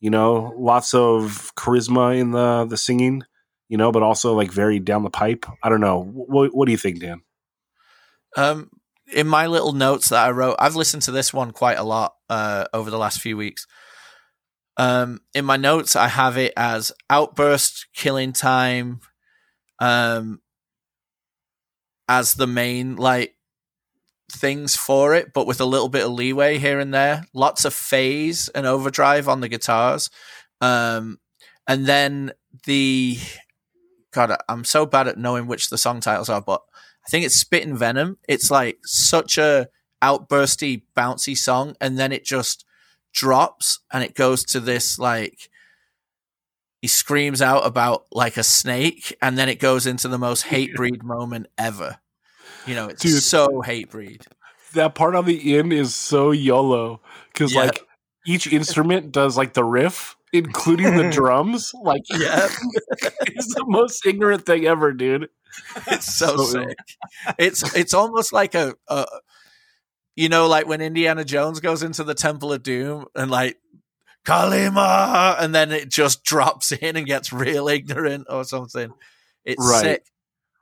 You 0.00 0.10
know, 0.10 0.54
lots 0.56 0.94
of 0.94 1.52
charisma 1.56 2.18
in 2.18 2.30
the 2.32 2.66
the 2.66 2.76
singing. 2.76 3.24
You 3.68 3.76
know, 3.76 3.90
but 3.90 4.04
also 4.04 4.34
like 4.34 4.52
very 4.52 4.78
down 4.78 5.02
the 5.02 5.10
pipe. 5.10 5.46
I 5.62 5.68
don't 5.68 5.80
know. 5.80 6.02
What 6.04 6.54
what 6.54 6.66
do 6.66 6.72
you 6.72 6.78
think, 6.78 7.00
Dan? 7.00 7.22
Um, 8.36 8.70
in 9.12 9.26
my 9.26 9.46
little 9.46 9.72
notes 9.72 10.08
that 10.08 10.24
I 10.24 10.30
wrote, 10.30 10.56
I've 10.58 10.76
listened 10.76 11.02
to 11.02 11.12
this 11.12 11.32
one 11.32 11.52
quite 11.52 11.78
a 11.78 11.84
lot 11.84 12.14
uh, 12.28 12.66
over 12.72 12.90
the 12.90 12.98
last 12.98 13.20
few 13.20 13.36
weeks. 13.36 13.66
Um, 14.76 15.20
in 15.34 15.44
my 15.44 15.56
notes, 15.56 15.96
I 15.96 16.08
have 16.08 16.36
it 16.36 16.52
as 16.56 16.92
outburst, 17.08 17.86
killing 17.94 18.32
time, 18.32 19.00
um, 19.78 20.40
as 22.08 22.34
the 22.34 22.46
main 22.46 22.96
like 22.96 23.34
things 24.30 24.76
for 24.76 25.14
it, 25.14 25.32
but 25.32 25.46
with 25.46 25.60
a 25.60 25.64
little 25.64 25.88
bit 25.88 26.04
of 26.04 26.12
leeway 26.12 26.58
here 26.58 26.78
and 26.78 26.92
there. 26.92 27.26
Lots 27.32 27.64
of 27.64 27.72
phase 27.72 28.48
and 28.50 28.66
overdrive 28.66 29.28
on 29.28 29.40
the 29.40 29.48
guitars, 29.48 30.10
um, 30.60 31.18
and 31.66 31.86
then 31.86 32.32
the 32.66 33.18
God, 34.12 34.36
I'm 34.48 34.64
so 34.64 34.86
bad 34.86 35.08
at 35.08 35.18
knowing 35.18 35.46
which 35.46 35.70
the 35.70 35.78
song 35.78 36.00
titles 36.00 36.28
are, 36.28 36.40
but 36.40 36.62
I 37.06 37.10
think 37.10 37.24
it's 37.24 37.36
Spit 37.36 37.64
and 37.66 37.78
Venom. 37.78 38.18
It's 38.28 38.50
like 38.50 38.78
such 38.84 39.38
a 39.38 39.68
outbursty, 40.02 40.84
bouncy 40.96 41.36
song, 41.36 41.76
and 41.80 41.98
then 41.98 42.12
it 42.12 42.24
just 42.24 42.64
drops 43.14 43.80
and 43.92 44.02
it 44.04 44.14
goes 44.14 44.44
to 44.44 44.60
this 44.60 44.98
like 44.98 45.48
he 46.82 46.88
screams 46.88 47.40
out 47.40 47.64
about 47.66 48.06
like 48.12 48.36
a 48.36 48.42
snake, 48.42 49.16
and 49.22 49.38
then 49.38 49.48
it 49.48 49.58
goes 49.58 49.86
into 49.86 50.08
the 50.08 50.18
most 50.18 50.46
Hatebreed 50.46 51.02
moment 51.04 51.46
ever. 51.56 51.98
You 52.66 52.74
know, 52.74 52.88
it's 52.88 53.02
Dude. 53.02 53.22
so 53.22 53.62
Hatebreed. 53.64 54.26
that 54.74 54.94
part 54.94 55.14
on 55.14 55.24
the 55.24 55.56
end 55.56 55.72
is 55.72 55.94
so 55.94 56.32
YOLO 56.32 57.00
because 57.32 57.54
Yeah. 57.54 57.60
like 57.62 57.80
each 58.26 58.52
instrument 58.52 59.12
does 59.12 59.36
like 59.36 59.54
the 59.54 59.64
riff, 59.64 60.15
including 60.32 60.96
the 60.96 61.10
drums. 61.12 61.72
Like, 61.80 62.02
Yeah. 62.10 62.48
it's 63.22 63.54
the 63.54 63.64
most 63.66 64.04
ignorant 64.06 64.46
thing 64.46 64.66
ever, 64.66 64.92
dude. 64.92 65.28
It's 65.88 66.14
so, 66.14 66.36
So 66.36 66.44
sick. 66.44 66.78
It's 67.38 67.74
it's 67.76 67.94
almost 67.94 68.32
like 68.32 68.54
a, 68.54 68.74
a 68.88 69.06
you 70.14 70.28
know, 70.28 70.48
like 70.48 70.66
when 70.66 70.80
Indiana 70.80 71.24
Jones 71.24 71.60
goes 71.60 71.82
into 71.82 72.04
the 72.04 72.14
Temple 72.14 72.52
of 72.52 72.62
Doom 72.62 73.06
and 73.14 73.30
like 73.30 73.58
Kali 74.24 74.68
Ma, 74.70 75.36
and 75.38 75.54
then 75.54 75.70
it 75.72 75.88
just 75.90 76.24
drops 76.24 76.72
in 76.72 76.96
and 76.96 77.06
gets 77.06 77.32
real 77.32 77.68
ignorant 77.68 78.26
oh, 78.28 78.38
or 78.38 78.44
something. 78.44 78.92
It's 79.44 79.64
Right. 79.64 79.80
sick. 79.82 80.06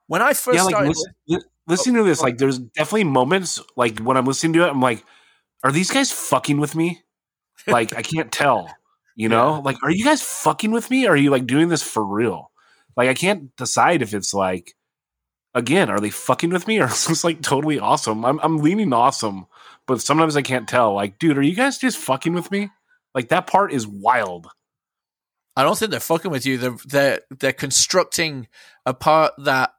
When 0.06 0.20
I 0.22 0.34
first 0.34 0.56
yeah, 0.56 0.62
like 0.64 0.72
started, 0.74 0.88
listen, 0.90 1.14
li- 1.28 1.42
listening 1.66 1.96
oh, 1.96 2.02
to 2.02 2.08
this, 2.08 2.20
like 2.20 2.36
there's 2.38 2.58
definitely 2.58 3.04
moments 3.04 3.60
like 3.76 3.98
when 4.00 4.16
I'm 4.16 4.26
listening 4.26 4.52
to 4.54 4.64
it, 4.66 4.70
I'm 4.70 4.80
like, 4.82 5.02
are 5.64 5.72
these 5.72 5.90
guys 5.90 6.12
fucking 6.12 6.60
with 6.60 6.74
me? 6.76 7.02
Like 7.66 7.94
I 7.96 8.02
can't 8.02 8.30
tell. 8.30 8.70
You 9.16 9.28
know, 9.28 9.60
like 9.64 9.76
are 9.82 9.90
you 9.90 10.04
guys 10.04 10.22
fucking 10.22 10.72
with 10.72 10.90
me? 10.90 11.06
Are 11.06 11.16
you 11.16 11.30
like 11.30 11.46
doing 11.46 11.68
this 11.68 11.82
for 11.82 12.04
real? 12.04 12.50
Like 12.96 13.08
I 13.08 13.14
can't 13.14 13.54
decide 13.56 14.02
if 14.02 14.12
it's 14.12 14.34
like 14.34 14.74
again, 15.54 15.88
are 15.88 16.00
they 16.00 16.10
fucking 16.10 16.50
with 16.50 16.66
me 16.66 16.78
or 16.80 16.86
is 16.86 17.06
this 17.06 17.24
like 17.24 17.40
totally 17.40 17.78
awesome? 17.78 18.24
I'm 18.24 18.40
I'm 18.42 18.58
leaning 18.58 18.92
awesome, 18.92 19.46
but 19.86 20.00
sometimes 20.00 20.36
I 20.36 20.42
can't 20.42 20.68
tell. 20.68 20.94
Like, 20.94 21.18
dude, 21.18 21.38
are 21.38 21.42
you 21.42 21.54
guys 21.54 21.78
just 21.78 21.98
fucking 21.98 22.34
with 22.34 22.50
me? 22.50 22.70
Like 23.14 23.28
that 23.28 23.46
part 23.46 23.72
is 23.72 23.86
wild. 23.86 24.48
I 25.56 25.62
don't 25.62 25.78
think 25.78 25.92
they're 25.92 26.00
fucking 26.00 26.30
with 26.30 26.46
you. 26.46 26.58
They're 26.58 26.76
they're 26.86 27.20
they're 27.30 27.52
constructing 27.52 28.48
a 28.84 28.92
part 28.92 29.34
that 29.38 29.70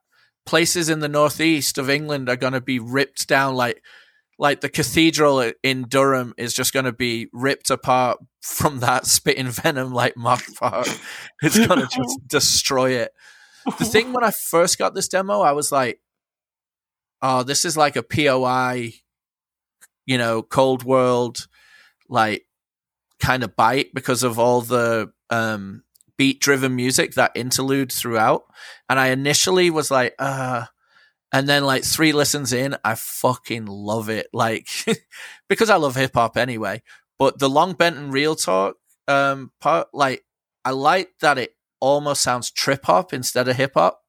places 0.46 0.90
in 0.90 1.00
the 1.00 1.10
northeast 1.10 1.78
of 1.78 1.90
England 1.90 2.30
are 2.30 2.36
going 2.36 2.54
to 2.54 2.62
be 2.62 2.80
ripped 2.80 3.28
down 3.28 3.56
like 3.56 3.82
like 4.38 4.62
the 4.62 4.70
cathedral 4.70 5.52
in 5.64 5.84
Durham 5.88 6.34
is 6.38 6.54
just 6.54 6.74
going 6.74 6.86
to 6.86 6.92
be 6.92 7.28
ripped 7.32 7.70
apart 7.70 8.20
from 8.42 8.80
that 8.80 9.06
spitting 9.06 9.48
venom 9.48 9.94
like 9.94 10.18
mosh 10.18 10.48
part. 10.60 10.88
It's 11.42 11.58
going 11.58 11.80
to 11.82 11.88
just 11.88 12.28
destroy 12.28 12.92
it. 12.92 13.12
The 13.80 13.86
thing 13.86 14.14
when 14.14 14.24
I 14.24 14.32
first 14.32 14.78
got 14.78 14.94
this 14.94 15.08
demo, 15.08 15.42
I 15.42 15.54
was 15.54 15.72
like, 15.72 16.00
"Oh, 17.22 17.44
this 17.44 17.66
is 17.66 17.76
like 17.76 17.96
a 17.96 18.04
POI, 18.04 18.94
you 20.06 20.18
know, 20.18 20.44
Cold 20.44 20.84
World, 20.84 21.48
like 22.08 22.46
kind 23.20 23.44
of 23.44 23.56
bite 23.56 23.94
because 23.94 24.22
of 24.24 24.38
all 24.38 24.62
the 24.62 25.12
um, 25.30 25.84
beat 26.18 26.40
driven 26.40 26.76
music 26.76 27.14
that 27.14 27.32
interlude 27.36 27.92
throughout. 27.92 28.44
And 28.90 29.00
I 29.00 29.08
initially 29.08 29.70
was 29.70 29.92
like, 29.92 30.16
uh, 30.20 30.66
and 31.32 31.48
then 31.48 31.66
like 31.66 31.84
three 31.84 32.12
listens 32.12 32.54
in, 32.54 32.78
I 32.84 32.96
fucking 32.96 33.66
love 33.66 34.10
it. 34.10 34.28
Like, 34.34 34.68
because 35.50 35.70
I 35.70 35.76
love 35.76 35.96
hip 35.96 36.14
hop 36.14 36.38
anyway. 36.38 36.82
But 37.18 37.40
the 37.40 37.50
Long 37.50 37.74
Benton 37.74 38.12
Real 38.12 38.36
Talk 38.36 38.76
um, 39.08 39.52
part, 39.60 39.88
like, 39.94 40.24
I 40.64 40.72
like 40.72 41.10
that 41.22 41.38
it 41.38 41.52
almost 41.80 42.22
sounds 42.22 42.52
trip 42.52 42.86
hop 42.86 43.14
instead 43.14 43.48
of 43.48 43.56
hip 43.56 43.74
hop, 43.76 44.02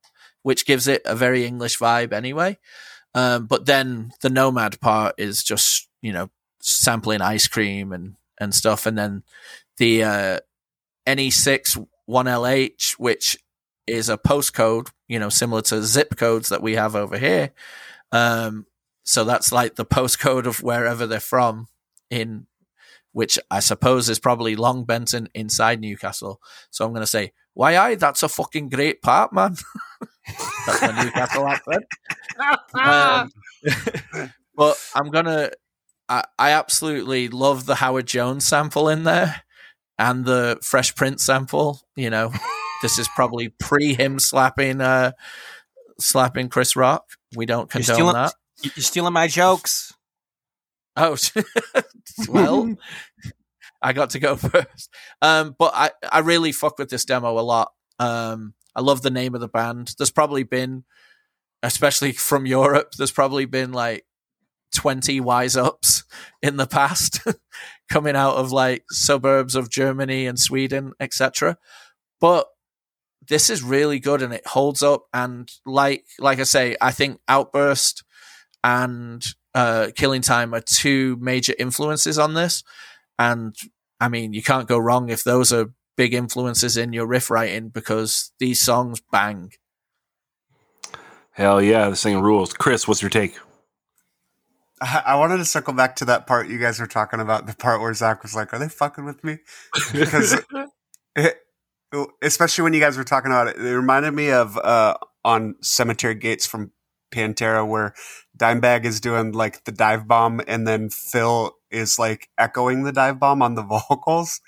which 0.43 0.67
gives 0.67 0.89
it 0.89 1.03
a 1.05 1.15
very 1.15 1.45
English 1.45 1.79
vibe 1.79 2.13
anyway. 2.13 2.59
Um, 3.15 3.47
but 3.47 3.67
then 3.67 4.13
the 4.21 4.31
Nomad 4.31 4.81
part 4.81 5.15
is 5.19 5.43
just, 5.43 5.89
you 6.03 6.13
know, 6.13 6.31
sampling 6.61 7.23
ice 7.23 7.49
cream 7.49 7.93
and, 7.93 8.17
and 8.39 8.55
stuff. 8.55 8.87
And 8.87 8.97
then 8.97 9.23
the 9.79 10.05
uh, 10.05 10.41
NE6 11.07 11.87
1LH, 12.09 12.93
which 12.93 13.39
is 13.87 14.09
a 14.09 14.19
postcode, 14.19 14.91
you 15.09 15.19
know, 15.19 15.29
similar 15.29 15.63
to 15.63 15.83
zip 15.83 16.17
codes 16.17 16.49
that 16.49 16.63
we 16.63 16.75
have 16.75 16.97
over 16.97 17.19
here. 17.19 17.53
Um, 18.13 18.67
so 19.05 19.25
that's 19.25 19.53
like 19.53 19.77
the 19.77 19.87
postcode 19.87 20.47
of 20.47 20.63
wherever 20.63 21.07
they're 21.07 21.21
from 21.21 21.69
in 22.11 22.47
which 23.17 23.39
I 23.51 23.61
suppose 23.61 24.11
is 24.11 24.19
probably 24.19 24.57
Long 24.57 24.85
Benton 24.85 25.31
inside 25.33 25.81
Newcastle. 25.81 26.39
So 26.71 26.85
I'm 26.85 26.93
going 26.93 27.01
to 27.01 27.07
say, 27.07 27.33
why, 27.55 27.79
aye, 27.79 27.95
that's 27.95 28.23
a 28.23 28.29
fucking 28.29 28.69
great 28.69 29.01
part, 29.01 29.33
man. 29.33 29.57
that's 30.67 30.83
my 30.83 31.03
Newcastle 31.03 31.47
accent. 31.49 31.85
Um, 32.75 33.31
but 34.55 34.77
I'm 34.95 35.11
going 35.11 35.25
to, 35.25 35.51
I 36.11 36.25
I 36.39 36.51
absolutely 36.51 37.29
love 37.29 37.65
the 37.65 37.77
Howard 37.77 38.07
Jones 38.07 38.47
sample 38.47 38.91
in 38.91 39.05
there 39.05 39.45
and 39.99 40.27
the 40.27 40.59
Fresh 40.63 40.95
Prince 40.95 41.25
sample. 41.25 41.81
You 41.97 42.11
know, 42.11 42.35
this 42.83 42.99
is 42.99 43.09
probably 43.15 43.49
pre 43.49 43.95
him 43.95 44.19
slapping, 44.19 44.81
uh, 44.81 45.13
slapping 45.99 46.49
Chris 46.49 46.77
Rock. 46.77 47.05
We 47.35 47.47
don't 47.47 47.73
You're 47.75 47.83
condone 47.83 47.95
stealing, 47.95 48.15
that. 48.15 48.35
you're 48.63 48.83
stealing 48.83 49.13
my 49.13 49.29
jokes. 49.29 49.93
Oh, 50.97 51.17
well, 52.29 52.75
I 53.83 53.93
got 53.93 54.11
to 54.11 54.19
go 54.19 54.37
first. 54.37 54.91
Um, 55.21 55.55
but 55.59 55.73
I, 55.75 55.91
I 56.11 56.21
really 56.21 56.53
fuck 56.53 56.79
with 56.79 56.89
this 56.89 57.05
demo 57.05 57.39
a 57.39 57.41
lot. 57.41 57.73
Um, 57.99 58.55
I 58.75 58.81
love 58.81 59.03
the 59.03 59.11
name 59.11 59.35
of 59.35 59.41
the 59.41 59.49
band. 59.49 59.95
There's 59.99 60.11
probably 60.11 60.43
been, 60.43 60.85
especially 61.63 62.13
from 62.13 62.47
Europe, 62.47 62.93
there's 62.97 63.13
probably 63.13 63.47
been 63.47 63.73
like 63.73 64.05
20 64.75 65.21
wise 65.21 65.57
ups 65.57 66.05
in 66.43 66.57
the 66.57 66.67
past 66.67 67.21
coming 67.91 68.17
out 68.17 68.37
of 68.37 68.53
like 68.53 68.85
suburbs 68.91 69.55
of 69.55 69.71
Germany 69.71 70.27
and 70.27 70.39
Sweden, 70.39 70.93
etc. 71.01 71.57
But 72.21 72.47
this 73.29 73.51
is 73.51 73.63
really 73.63 73.99
good 73.99 74.23
and 74.23 74.33
it 74.33 74.47
holds 74.47 74.83
up. 74.83 75.05
And 75.13 75.51
like, 75.65 76.05
like 76.19 76.41
I 76.41 76.45
say, 76.45 76.77
I 76.81 76.91
think 76.93 77.21
Outburst 77.29 78.05
and 78.63 79.25
uh, 79.55 79.89
Killing 79.95 80.23
Time 80.23 80.55
are 80.55 80.61
two 80.61 81.17
major 81.21 81.55
influences 81.59 82.19
on 82.19 82.35
this. 82.35 82.63
And 83.19 83.55
I 84.01 84.09
mean, 84.09 84.33
you 84.33 84.43
can't 84.43 84.69
go 84.69 84.79
wrong 84.79 85.09
if 85.09 85.25
those 85.25 85.53
are 85.53 85.73
big 85.97 86.13
influences 86.15 86.77
in 86.77 86.93
your 86.93 87.07
riff 87.07 87.31
writing 87.31 87.71
because 87.71 88.33
these 88.39 88.61
songs 88.61 89.01
bang. 89.11 89.53
Hell 91.33 91.61
yeah, 91.61 91.89
this 91.89 92.03
thing 92.03 92.21
rules. 92.21 92.53
Chris, 92.53 92.87
what's 92.89 93.03
your 93.03 93.11
take? 93.11 93.37
I 94.81 95.03
I 95.07 95.15
wanted 95.17 95.39
to 95.39 95.45
circle 95.45 95.75
back 95.75 95.97
to 95.97 96.05
that 96.07 96.27
part 96.27 96.49
you 96.49 96.59
guys 96.59 96.81
were 96.81 96.87
talking 96.87 97.21
about, 97.21 97.47
the 97.47 97.55
part 97.55 97.81
where 97.81 97.93
Zach 97.95 98.23
was 98.23 98.35
like, 98.35 98.53
"Are 98.53 98.59
they 98.59 98.69
fucking 98.69 99.05
with 99.05 99.23
me?" 99.23 99.39
Because 99.93 100.39
it, 101.15 101.46
especially 102.23 102.65
when 102.65 102.75
you 102.75 102.81
guys 102.81 102.97
were 102.97 103.05
talking 103.05 103.31
about 103.31 103.49
it, 103.49 103.57
it 103.57 103.77
reminded 103.77 104.13
me 104.13 104.31
of 104.31 104.57
uh, 104.59 104.97
on 105.25 105.57
Cemetery 105.61 106.15
Gates 106.15 106.47
from 106.47 106.73
Pantera, 107.11 107.67
where 107.67 107.95
Dimebag 108.37 108.85
is 108.85 109.01
doing 109.01 109.33
like 109.33 109.65
the 109.65 109.73
dive 109.73 110.07
bomb, 110.07 110.41
and 110.47 110.67
then 110.67 110.91
Phil 110.91 111.57
is 111.71 111.99
like 111.99 112.29
echoing 112.39 112.85
the 112.85 112.93
dive 112.93 113.19
bomb 113.19 113.43
on 113.43 113.55
the 113.55 113.63
vocals, 113.91 114.41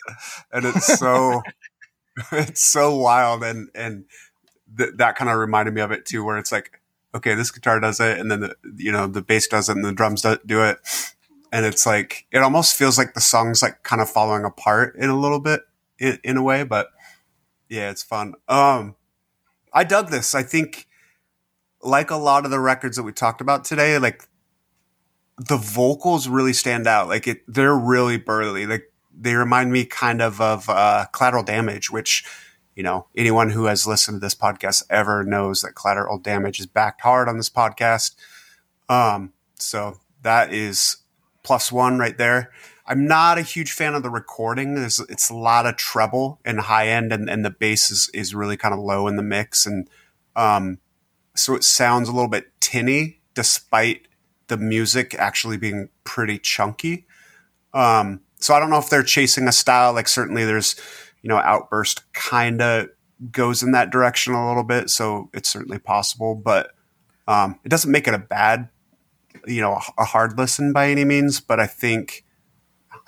and 0.53 0.65
it's 0.65 0.99
so 0.99 1.43
it's 2.33 2.65
so 2.65 2.97
wild 2.97 3.43
and 3.45 3.69
and 3.75 4.05
th- 4.77 4.95
that 4.97 5.17
kind 5.17 5.31
of 5.31 5.39
reminded 5.39 5.75
me 5.75 5.81
of 5.81 5.93
it 5.93 6.05
too, 6.05 6.25
where 6.25 6.39
it's 6.39 6.53
like, 6.53 6.81
okay, 7.15 7.35
this 7.35 7.51
guitar 7.51 7.81
does 7.81 8.01
it, 8.01 8.19
and 8.19 8.31
then 8.31 8.41
the 8.41 8.57
you 8.77 8.93
know 8.93 9.07
the 9.07 9.23
bass 9.23 9.47
does 9.47 9.69
it, 9.69 9.77
and 9.77 9.85
the 9.85 9.93
drums 9.93 10.23
do, 10.23 10.39
do 10.45 10.63
it, 10.63 10.79
and 11.53 11.65
it's 11.65 11.87
like 11.87 12.27
it 12.33 12.39
almost 12.39 12.77
feels 12.77 12.99
like 12.99 13.15
the 13.15 13.21
song's 13.21 13.63
like 13.63 13.83
kind 13.83 14.03
of 14.03 14.11
falling 14.11 14.45
apart 14.45 14.97
in 14.97 15.09
a 15.11 15.19
little 15.19 15.41
bit 15.41 15.63
in, 15.99 16.19
in 16.25 16.37
a 16.37 16.43
way, 16.43 16.65
but 16.65 16.89
yeah, 17.69 17.91
it's 17.91 18.03
fun. 18.03 18.35
Um, 18.49 18.97
I 19.73 19.85
dug 19.85 20.11
this. 20.11 20.35
I 20.35 20.43
think 20.43 20.89
like 21.83 22.11
a 22.11 22.17
lot 22.17 22.45
of 22.45 22.51
the 22.51 22.61
records 22.61 22.97
that 22.97 23.03
we 23.03 23.13
talked 23.13 23.41
about 23.41 23.65
today, 23.65 23.99
like 23.99 24.29
the 25.39 25.57
vocals 25.57 26.29
really 26.29 26.53
stand 26.53 26.87
out. 26.87 27.09
Like 27.09 27.27
it, 27.27 27.43
they're 27.47 27.77
really 27.77 28.17
burly. 28.17 28.67
Like 28.67 28.93
they 29.17 29.35
remind 29.35 29.73
me 29.73 29.85
kind 29.85 30.21
of 30.23 30.41
of 30.41 30.69
uh, 30.69 31.07
Collateral 31.13 31.45
Damage, 31.45 31.91
which 31.91 32.25
you 32.75 32.83
know 32.83 33.07
anyone 33.17 33.51
who 33.51 33.67
has 33.67 33.87
listened 33.87 34.17
to 34.17 34.27
this 34.27 34.35
podcast 34.35 34.83
ever 34.91 35.25
knows 35.25 35.63
that 35.63 35.75
Collateral 35.75 36.19
Damage 36.19 36.61
is 36.61 36.67
backed 36.67 37.03
hard 37.03 37.29
on 37.29 37.37
this 37.37 37.51
podcast. 37.51 38.15
Um, 38.89 39.33
so 39.57 39.99
that 40.23 40.53
is 40.53 40.99
plus 41.43 41.71
one 41.71 41.99
right 41.99 42.17
there. 42.17 42.51
I'm 42.89 43.07
not 43.07 43.39
a 43.39 43.43
huge 43.43 43.71
fan 43.71 43.95
of 43.95 44.03
the 44.03 44.11
recording. 44.11 44.77
It's 44.79 45.31
a 45.31 45.35
lot 45.35 45.67
of 45.67 45.77
treble 45.77 46.41
and 46.45 46.59
high 46.59 46.89
end, 46.89 47.13
and, 47.13 47.29
and 47.29 47.45
the 47.45 47.51
bass 47.51 47.91
is, 47.91 48.11
is 48.15 48.35
really 48.35 48.57
kind 48.57 48.73
of 48.73 48.81
low 48.81 49.07
in 49.07 49.17
the 49.17 49.23
mix, 49.23 49.67
and 49.67 49.89
um, 50.35 50.79
so 51.37 51.55
it 51.55 51.65
sounds 51.65 52.09
a 52.09 52.13
little 52.13 52.31
bit 52.31 52.51
tinny, 52.61 53.21
despite 53.35 54.09
the 54.49 54.57
music 54.57 55.15
actually 55.15 55.57
being 55.57 55.91
pretty 56.05 56.39
chunky. 56.39 57.07
Um, 57.75 58.23
so 58.41 58.55
I 58.55 58.59
don't 58.59 58.71
know 58.71 58.79
if 58.79 58.89
they're 58.89 59.03
chasing 59.03 59.47
a 59.47 59.53
style. 59.53 59.93
Like 59.93 60.09
certainly 60.09 60.45
there's, 60.45 60.75
you 61.23 61.29
know, 61.29 61.37
outburst 61.37 62.11
kind 62.13 62.63
of 62.63 62.89
goes 63.31 63.63
in 63.63 63.73
that 63.73 63.91
direction 63.91 64.33
a 64.33 64.49
little 64.49 64.65
bit. 64.65 64.91
So 64.91 65.29
it's 65.35 65.49
certainly 65.49 65.79
possible, 65.79 66.35
but 66.35 66.71
um, 67.27 67.59
it 67.65 67.69
doesn't 67.69 67.91
make 67.91 68.09
it 68.09 68.15
a 68.15 68.19
bad, 68.19 68.69
you 69.47 69.61
know, 69.61 69.81
a 69.99 70.05
hard 70.05 70.39
listen 70.39 70.73
by 70.73 70.89
any 70.89 71.05
means. 71.05 71.41
But 71.41 71.61
I 71.61 71.67
think 71.67 72.25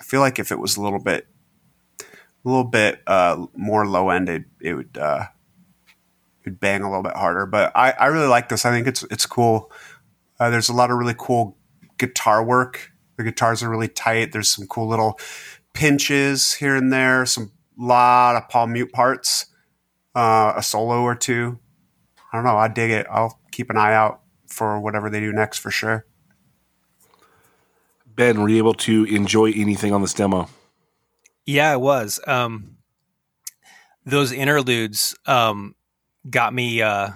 I 0.00 0.02
feel 0.02 0.20
like 0.20 0.38
if 0.38 0.50
it 0.50 0.58
was 0.58 0.76
a 0.76 0.82
little 0.82 0.98
bit, 0.98 1.26
a 2.00 2.48
little 2.48 2.64
bit 2.64 3.02
uh, 3.06 3.46
more 3.54 3.86
low 3.86 4.08
end, 4.08 4.28
it, 4.28 4.44
it 4.60 4.74
would 4.74 4.96
uh, 4.96 5.26
it 6.40 6.46
would 6.46 6.60
bang 6.60 6.82
a 6.82 6.88
little 6.88 7.02
bit 7.02 7.16
harder. 7.16 7.46
But 7.46 7.72
I, 7.74 7.92
I 7.92 8.06
really 8.06 8.26
like 8.26 8.48
this. 8.48 8.64
I 8.64 8.70
think 8.70 8.86
it's 8.86 9.02
it's 9.10 9.26
cool. 9.26 9.70
Uh, 10.38 10.48
there's 10.50 10.70
a 10.70 10.72
lot 10.72 10.90
of 10.90 10.96
really 10.96 11.14
cool 11.16 11.58
guitar 11.98 12.42
work. 12.42 12.92
The 13.16 13.24
guitars 13.24 13.62
are 13.62 13.68
really 13.68 13.88
tight. 13.88 14.32
There's 14.32 14.48
some 14.48 14.66
cool 14.66 14.88
little 14.88 15.20
pinches 15.74 16.54
here 16.54 16.74
and 16.74 16.90
there. 16.90 17.26
Some 17.26 17.52
lot 17.76 18.36
of 18.36 18.48
palm 18.48 18.72
mute 18.72 18.92
parts. 18.92 19.46
Uh, 20.14 20.54
a 20.56 20.62
solo 20.62 21.02
or 21.02 21.14
two. 21.14 21.58
I 22.32 22.36
don't 22.36 22.44
know. 22.44 22.56
I 22.56 22.68
dig 22.68 22.90
it. 22.90 23.06
I'll 23.10 23.38
keep 23.52 23.70
an 23.70 23.76
eye 23.76 23.94
out 23.94 24.22
for 24.46 24.80
whatever 24.80 25.10
they 25.10 25.20
do 25.20 25.32
next 25.32 25.58
for 25.58 25.70
sure. 25.70 26.06
Ben, 28.20 28.38
were 28.38 28.50
you 28.50 28.58
able 28.58 28.74
to 28.74 29.04
enjoy 29.04 29.50
anything 29.52 29.94
on 29.94 30.02
this 30.02 30.12
demo? 30.12 30.46
Yeah, 31.46 31.72
I 31.72 31.78
was. 31.78 32.20
Um, 32.26 32.76
those 34.04 34.30
interludes 34.30 35.16
um, 35.24 35.74
got 36.28 36.52
me 36.52 36.82
uh, 36.82 37.12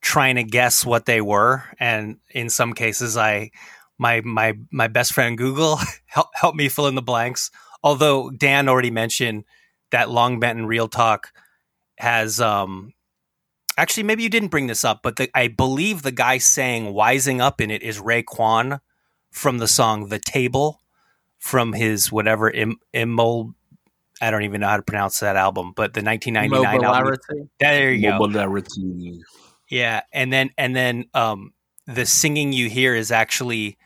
trying 0.00 0.36
to 0.36 0.42
guess 0.42 0.86
what 0.86 1.04
they 1.04 1.20
were, 1.20 1.64
and 1.78 2.16
in 2.30 2.48
some 2.48 2.72
cases, 2.72 3.18
I 3.18 3.50
my 3.98 4.22
my 4.22 4.56
my 4.70 4.88
best 4.88 5.12
friend 5.12 5.36
Google 5.36 5.78
help 6.06 6.28
help 6.32 6.54
me 6.54 6.70
fill 6.70 6.86
in 6.86 6.94
the 6.94 7.02
blanks. 7.02 7.50
Although 7.82 8.30
Dan 8.30 8.70
already 8.70 8.90
mentioned 8.90 9.44
that 9.90 10.08
Long 10.08 10.40
Benton 10.40 10.64
Real 10.64 10.88
Talk 10.88 11.30
has 11.98 12.40
um, 12.40 12.94
actually 13.76 14.04
maybe 14.04 14.22
you 14.22 14.30
didn't 14.30 14.48
bring 14.48 14.66
this 14.66 14.82
up, 14.82 15.00
but 15.02 15.16
the, 15.16 15.28
I 15.34 15.48
believe 15.48 16.00
the 16.00 16.10
guy 16.10 16.38
saying 16.38 16.94
"wising 16.94 17.42
up" 17.42 17.60
in 17.60 17.70
it 17.70 17.82
is 17.82 18.00
Raekwon 18.00 18.80
from 19.32 19.58
the 19.58 19.66
song 19.66 20.08
"The 20.08 20.20
Table" 20.20 20.80
from 21.38 21.72
his 21.72 22.12
whatever 22.12 22.48
Im- 22.48 22.78
Immol. 22.94 23.54
I 24.20 24.30
don't 24.30 24.44
even 24.44 24.60
know 24.60 24.68
how 24.68 24.76
to 24.76 24.82
pronounce 24.84 25.18
that 25.18 25.34
album, 25.34 25.72
but 25.74 25.94
the 25.94 26.02
1999 26.02 26.84
album. 26.84 27.48
There 27.58 27.92
you 27.92 28.10
go. 28.10 28.20
Mobilarity. 28.20 29.18
Yeah, 29.68 30.02
and 30.12 30.32
then 30.32 30.50
and 30.56 30.76
then 30.76 31.06
um, 31.14 31.52
the 31.86 32.06
singing 32.06 32.52
you 32.52 32.68
hear 32.68 32.94
is 32.94 33.10
actually 33.10 33.78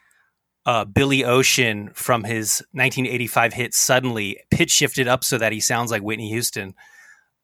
uh, 0.67 0.85
Billy 0.85 1.25
Ocean 1.25 1.91
from 1.95 2.25
his 2.25 2.63
1985 2.73 3.53
hit 3.55 3.73
"Suddenly," 3.75 4.39
pitch 4.51 4.71
shifted 4.71 5.09
up 5.09 5.25
so 5.25 5.39
that 5.39 5.53
he 5.53 5.61
sounds 5.61 5.91
like 5.91 6.03
Whitney 6.03 6.29
Houston. 6.29 6.75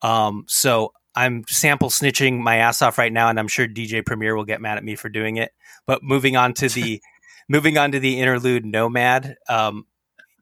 Um, 0.03 0.45
so 0.49 0.93
I'm 1.15 1.45
sample 1.49 1.89
snitching 1.89 2.41
my 2.41 2.57
ass 2.57 2.83
off 2.83 2.99
right 2.99 3.13
now, 3.13 3.29
and 3.29 3.39
I'm 3.39 3.49
sure 3.49 3.67
DJ 3.67 4.05
Premier 4.05 4.35
will 4.37 4.45
get 4.45 4.61
mad 4.61 4.77
at 4.77 4.85
me 4.85 4.97
for 4.97 5.09
doing 5.09 5.37
it. 5.37 5.53
But 5.87 6.03
moving 6.03 6.37
on 6.37 6.53
to 6.55 6.69
the 6.69 7.01
moving 7.53 7.77
on 7.77 7.93
to 7.93 8.01
the 8.01 8.19
interlude 8.19 8.65
"Nomad," 8.65 9.37
um, 9.49 9.87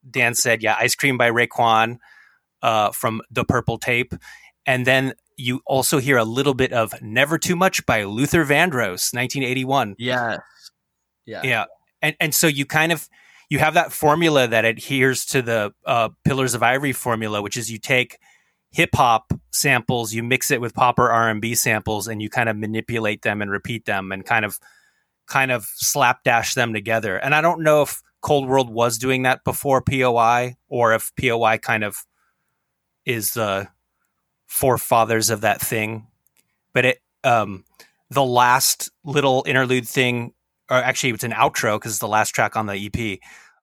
Dan 0.08 0.34
said, 0.34 0.62
"Yeah, 0.62 0.76
Ice 0.78 0.94
Cream 0.94 1.18
by 1.18 1.30
Raekwon 1.30 1.98
uh, 2.62 2.92
from 2.92 3.20
the 3.30 3.44
Purple 3.44 3.78
Tape," 3.78 4.14
and 4.64 4.86
then 4.86 5.14
you 5.36 5.60
also 5.66 5.98
hear 5.98 6.16
a 6.16 6.24
little 6.24 6.54
bit 6.54 6.72
of 6.72 6.94
"Never 7.02 7.36
Too 7.36 7.56
Much" 7.56 7.84
by 7.84 8.04
Luther 8.04 8.44
Vandross, 8.44 9.12
1981. 9.12 9.96
Yes. 9.98 10.38
Yeah. 11.26 11.42
Yeah, 11.44 11.64
and 12.00 12.16
and 12.20 12.34
so 12.34 12.46
you 12.46 12.64
kind 12.64 12.92
of 12.92 13.08
you 13.50 13.58
have 13.58 13.74
that 13.74 13.92
formula 13.92 14.46
that 14.46 14.64
adheres 14.64 15.26
to 15.26 15.42
the 15.42 15.74
uh, 15.84 16.10
Pillars 16.24 16.54
of 16.54 16.62
Ivory 16.62 16.92
formula, 16.92 17.42
which 17.42 17.56
is 17.56 17.70
you 17.70 17.78
take 17.78 18.18
hip 18.70 18.90
hop 18.94 19.32
samples, 19.50 20.14
you 20.14 20.22
mix 20.22 20.52
it 20.52 20.60
with 20.60 20.74
pop 20.74 21.00
or 21.00 21.10
R 21.10 21.28
and 21.28 21.42
B 21.42 21.56
samples, 21.56 22.06
and 22.06 22.22
you 22.22 22.30
kind 22.30 22.48
of 22.48 22.56
manipulate 22.56 23.22
them 23.22 23.42
and 23.42 23.50
repeat 23.50 23.84
them, 23.84 24.12
and 24.12 24.24
kind 24.24 24.44
of 24.44 24.60
kind 25.30 25.50
of 25.50 25.64
slapdash 25.76 26.52
them 26.54 26.74
together. 26.74 27.16
And 27.16 27.34
I 27.34 27.40
don't 27.40 27.62
know 27.62 27.82
if 27.82 28.02
Cold 28.20 28.46
World 28.46 28.68
was 28.68 28.98
doing 28.98 29.22
that 29.22 29.44
before 29.44 29.80
POI, 29.80 30.56
or 30.68 30.92
if 30.92 31.10
POI 31.18 31.56
kind 31.56 31.84
of 31.84 31.96
is 33.06 33.32
the 33.32 33.68
forefathers 34.46 35.30
of 35.30 35.40
that 35.40 35.60
thing. 35.60 36.06
But 36.74 36.84
it 36.84 36.98
um, 37.24 37.64
the 38.10 38.24
last 38.24 38.90
little 39.04 39.42
interlude 39.46 39.88
thing 39.88 40.34
or 40.70 40.76
actually 40.76 41.10
it's 41.10 41.24
an 41.24 41.32
outro 41.32 41.76
because 41.76 41.92
it's 41.92 42.00
the 42.00 42.08
last 42.08 42.30
track 42.30 42.56
on 42.56 42.66
the 42.66 42.90
EP. 42.94 43.18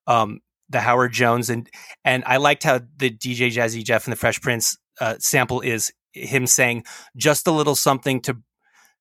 Um, 0.06 0.42
the 0.70 0.82
Howard 0.82 1.14
Jones 1.14 1.50
and 1.50 1.70
and 2.04 2.24
I 2.26 2.38
liked 2.38 2.64
how 2.64 2.82
the 2.98 3.10
DJ 3.10 3.48
Jazzy 3.48 3.84
Jeff 3.84 4.06
and 4.06 4.12
the 4.12 4.18
Fresh 4.18 4.42
Prince 4.42 4.78
uh, 5.00 5.16
sample 5.20 5.62
is 5.62 5.92
him 6.12 6.46
saying 6.46 6.84
just 7.16 7.48
a 7.48 7.52
little 7.52 7.76
something 7.76 8.22
to 8.22 8.38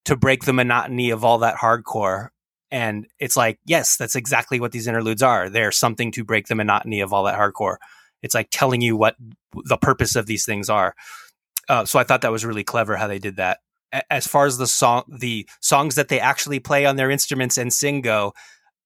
to 0.05 0.17
break 0.17 0.45
the 0.45 0.53
monotony 0.53 1.11
of 1.11 1.25
all 1.25 1.39
that 1.39 1.57
hardcore. 1.57 2.29
And 2.71 3.07
it's 3.19 3.37
like, 3.37 3.59
yes, 3.65 3.97
that's 3.97 4.17
exactly 4.17 4.59
what 4.59 4.73
these 4.73 4.87
interludes 4.87 5.23
are. 5.23 5.49
They're 5.49 5.73
something 5.73 6.11
to 6.13 6.25
break 6.25 6.49
the 6.49 6.55
monotony 6.55 7.01
of 7.01 7.13
all 7.13 7.25
that 7.25 7.39
hardcore. 7.39 7.77
It's 8.23 8.35
like 8.35 8.49
telling 8.51 8.81
you 8.81 8.97
what 8.97 9.17
the 9.53 9.77
purpose 9.77 10.17
of 10.17 10.27
these 10.27 10.45
things 10.45 10.69
are. 10.69 10.95
Uh, 11.69 11.85
so 11.85 11.99
I 11.99 12.05
thought 12.05 12.23
that 12.23 12.33
was 12.33 12.45
really 12.45 12.65
clever 12.65 12.97
how 12.97 13.07
they 13.07 13.19
did 13.19 13.37
that 13.37 13.59
as 14.11 14.27
far 14.27 14.47
as 14.47 14.59
the 14.59 14.67
song 14.67 15.05
the 15.09 15.49
songs 15.61 15.95
that 15.95 16.09
they 16.09 16.21
actually 16.21 16.61
play 16.61 16.87
on 16.87 16.97
their 16.97 17.11
instruments 17.11 17.59
and 17.59 17.73
sing 17.73 18.01
go 18.01 18.33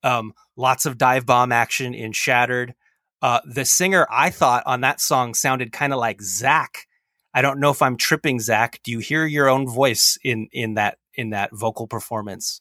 um, 0.02 0.32
lots 0.56 0.86
of 0.86 0.98
dive 0.98 1.26
bomb 1.26 1.52
action 1.52 1.94
in 1.94 2.12
shattered 2.12 2.74
uh, 3.22 3.40
the 3.44 3.64
singer 3.64 4.06
i 4.10 4.30
thought 4.30 4.62
on 4.66 4.80
that 4.80 5.00
song 5.00 5.34
sounded 5.34 5.72
kind 5.72 5.92
of 5.92 5.98
like 5.98 6.20
zach 6.22 6.86
i 7.34 7.42
don't 7.42 7.60
know 7.60 7.70
if 7.70 7.82
i'm 7.82 7.96
tripping 7.96 8.40
zach 8.40 8.80
do 8.82 8.90
you 8.90 8.98
hear 8.98 9.26
your 9.26 9.48
own 9.48 9.66
voice 9.68 10.18
in 10.22 10.48
in 10.52 10.74
that 10.74 10.98
in 11.14 11.30
that 11.30 11.50
vocal 11.52 11.86
performance 11.86 12.60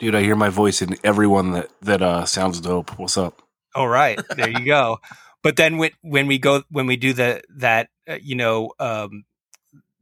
Dude, 0.00 0.14
I 0.14 0.22
hear 0.22 0.36
my 0.36 0.48
voice 0.48 0.82
in 0.82 0.96
everyone 1.04 1.52
that 1.52 1.70
that 1.82 2.02
uh, 2.02 2.24
sounds 2.24 2.60
dope. 2.60 2.98
What's 2.98 3.16
up? 3.16 3.42
all 3.74 3.88
right. 3.88 4.20
There 4.36 4.48
you 4.48 4.64
go. 4.64 4.98
But 5.42 5.56
then 5.56 5.78
when 5.78 5.90
when 6.02 6.26
we 6.26 6.38
go 6.38 6.62
when 6.70 6.86
we 6.86 6.96
do 6.96 7.12
the 7.12 7.42
that 7.56 7.88
uh, 8.08 8.18
you 8.20 8.34
know 8.34 8.72
um 8.78 9.24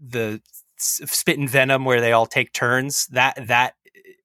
the 0.01 0.41
spit 0.79 1.39
and 1.39 1.51
venom 1.51 1.85
where 1.85 2.01
they 2.01 2.13
all 2.13 2.27
take 2.27 2.53
turns 2.53 3.07
that 3.09 3.47
that 3.49 3.75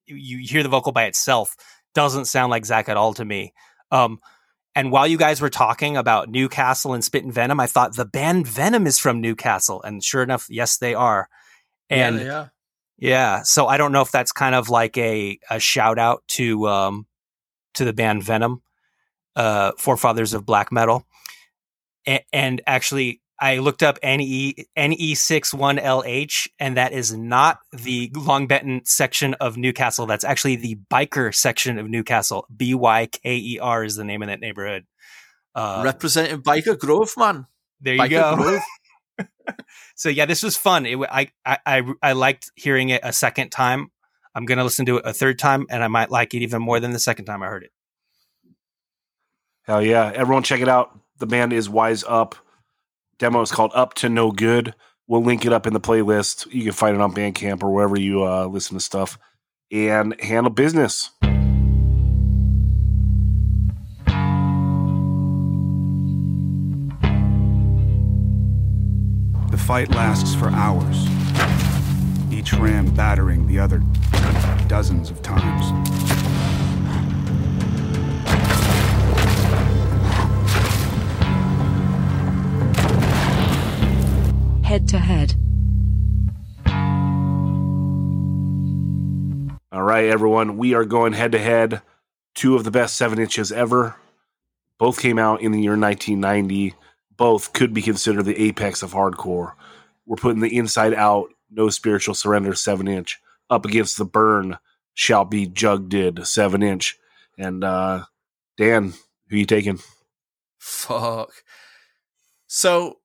you 0.06 0.38
hear 0.38 0.62
the 0.62 0.68
vocal 0.68 0.92
by 0.92 1.04
itself 1.04 1.56
doesn't 1.94 2.26
sound 2.26 2.50
like 2.50 2.66
zach 2.66 2.88
at 2.88 2.96
all 2.96 3.14
to 3.14 3.24
me. 3.24 3.52
Um 3.90 4.18
and 4.76 4.90
while 4.90 5.06
you 5.06 5.18
guys 5.18 5.40
were 5.40 5.50
talking 5.50 5.96
about 5.96 6.28
newcastle 6.28 6.94
and 6.94 7.04
spit 7.04 7.22
and 7.22 7.32
venom 7.32 7.60
i 7.60 7.66
thought 7.66 7.94
the 7.94 8.04
band 8.04 8.46
venom 8.48 8.86
is 8.86 8.98
from 8.98 9.20
newcastle. 9.20 9.82
And 9.82 10.02
sure 10.02 10.22
enough 10.22 10.46
yes 10.50 10.78
they 10.78 10.94
are. 10.94 11.28
And 11.90 12.20
yeah, 12.20 12.48
yeah. 12.98 13.42
so 13.42 13.66
I 13.66 13.76
don't 13.76 13.92
know 13.92 14.02
if 14.02 14.10
that's 14.10 14.32
kind 14.32 14.54
of 14.54 14.68
like 14.68 14.96
a, 14.98 15.38
a 15.50 15.58
shout 15.60 15.98
out 15.98 16.22
to 16.28 16.66
um 16.68 17.06
to 17.74 17.84
the 17.84 17.92
band 17.92 18.22
Venom, 18.22 18.62
uh, 19.36 19.72
forefathers 19.78 20.32
of 20.32 20.46
black 20.46 20.70
metal, 20.70 21.06
A- 22.06 22.24
and 22.32 22.60
actually 22.66 23.20
I 23.40 23.58
looked 23.58 23.82
up 23.82 23.98
NE 24.02 24.54
NE61LH, 24.78 26.48
and 26.60 26.76
that 26.76 26.92
is 26.92 27.12
not 27.16 27.58
the 27.72 28.10
Long 28.14 28.46
Benton 28.46 28.82
section 28.84 29.34
of 29.34 29.56
Newcastle. 29.56 30.06
That's 30.06 30.24
actually 30.24 30.56
the 30.56 30.78
Byker 30.90 31.34
section 31.34 31.78
of 31.78 31.88
Newcastle. 31.88 32.46
B 32.54 32.74
Y 32.74 33.06
K 33.06 33.36
E 33.36 33.58
R 33.60 33.84
is 33.84 33.96
the 33.96 34.04
name 34.04 34.22
of 34.22 34.28
that 34.28 34.40
neighborhood. 34.40 34.84
Uh, 35.54 35.82
Representing 35.84 36.42
Byker 36.42 36.78
Grove, 36.78 37.12
man. 37.16 37.46
there 37.80 37.94
you 37.94 38.00
Byker 38.00 38.38
go. 38.38 38.58
So 39.96 40.08
yeah, 40.08 40.26
this 40.26 40.42
was 40.42 40.56
fun. 40.56 40.86
It, 40.86 40.98
I, 40.98 41.30
I 41.44 41.58
I 41.66 41.82
I 42.02 42.12
liked 42.12 42.50
hearing 42.56 42.88
it 42.88 43.00
a 43.04 43.12
second 43.12 43.50
time. 43.50 43.90
I'm 44.34 44.44
gonna 44.44 44.64
listen 44.64 44.86
to 44.86 44.96
it 44.96 45.06
a 45.06 45.12
third 45.12 45.38
time, 45.38 45.66
and 45.70 45.84
I 45.84 45.88
might 45.88 46.10
like 46.10 46.34
it 46.34 46.42
even 46.42 46.62
more 46.62 46.80
than 46.80 46.90
the 46.90 46.98
second 46.98 47.26
time 47.26 47.42
I 47.42 47.46
heard 47.46 47.64
it. 47.64 47.70
Hell 49.62 49.82
yeah. 49.82 50.12
Everyone 50.14 50.42
check 50.42 50.60
it 50.60 50.68
out. 50.68 50.98
The 51.18 51.26
band 51.26 51.52
is 51.52 51.68
Wise 51.68 52.04
Up. 52.04 52.34
Demo 53.18 53.40
is 53.40 53.52
called 53.52 53.72
Up 53.74 53.94
to 53.94 54.08
No 54.08 54.30
Good. 54.30 54.74
We'll 55.06 55.22
link 55.22 55.46
it 55.46 55.52
up 55.52 55.66
in 55.66 55.72
the 55.72 55.80
playlist. 55.80 56.52
You 56.52 56.64
can 56.64 56.72
find 56.72 56.94
it 56.94 57.00
on 57.00 57.14
Bandcamp 57.14 57.62
or 57.62 57.70
wherever 57.72 57.98
you 57.98 58.24
uh, 58.24 58.46
listen 58.46 58.76
to 58.76 58.80
stuff. 58.80 59.18
And 59.70 60.20
handle 60.20 60.52
business. 60.52 61.10
The 69.54 69.60
fight 69.60 69.90
lasts 69.90 70.34
for 70.34 70.48
hours, 70.48 71.06
each 72.32 72.52
ram 72.54 72.92
battering 72.92 73.46
the 73.46 73.60
other 73.60 73.84
dozens 74.66 75.12
of 75.12 75.22
times. 75.22 75.70
Head 84.66 84.88
to 84.88 84.98
head. 84.98 85.34
All 89.70 89.84
right, 89.84 90.06
everyone. 90.06 90.58
We 90.58 90.74
are 90.74 90.84
going 90.84 91.12
head 91.12 91.30
to 91.30 91.38
head. 91.38 91.80
Two 92.34 92.56
of 92.56 92.64
the 92.64 92.72
best 92.72 92.96
seven 92.96 93.20
inches 93.20 93.52
ever. 93.52 93.94
Both 94.80 95.00
came 95.00 95.20
out 95.20 95.42
in 95.42 95.52
the 95.52 95.62
year 95.62 95.78
1990. 95.78 96.74
Both 97.16 97.52
could 97.52 97.72
be 97.72 97.82
considered 97.82 98.24
the 98.24 98.40
apex 98.40 98.82
of 98.82 98.92
hardcore. 98.92 99.52
We're 100.06 100.16
putting 100.16 100.40
the 100.40 100.56
inside 100.56 100.94
out, 100.94 101.30
no 101.50 101.68
spiritual 101.70 102.14
surrender 102.14 102.54
seven 102.54 102.88
inch 102.88 103.20
up 103.50 103.64
against 103.64 103.98
the 103.98 104.04
burn 104.04 104.58
shall 104.94 105.24
be 105.24 105.46
judged 105.46 106.26
seven 106.26 106.62
inch. 106.62 106.98
And 107.38 107.64
uh 107.64 108.04
Dan, 108.56 108.94
who 109.28 109.36
you 109.36 109.46
taking? 109.46 109.80
Fuck. 110.58 111.30
So 112.46 112.98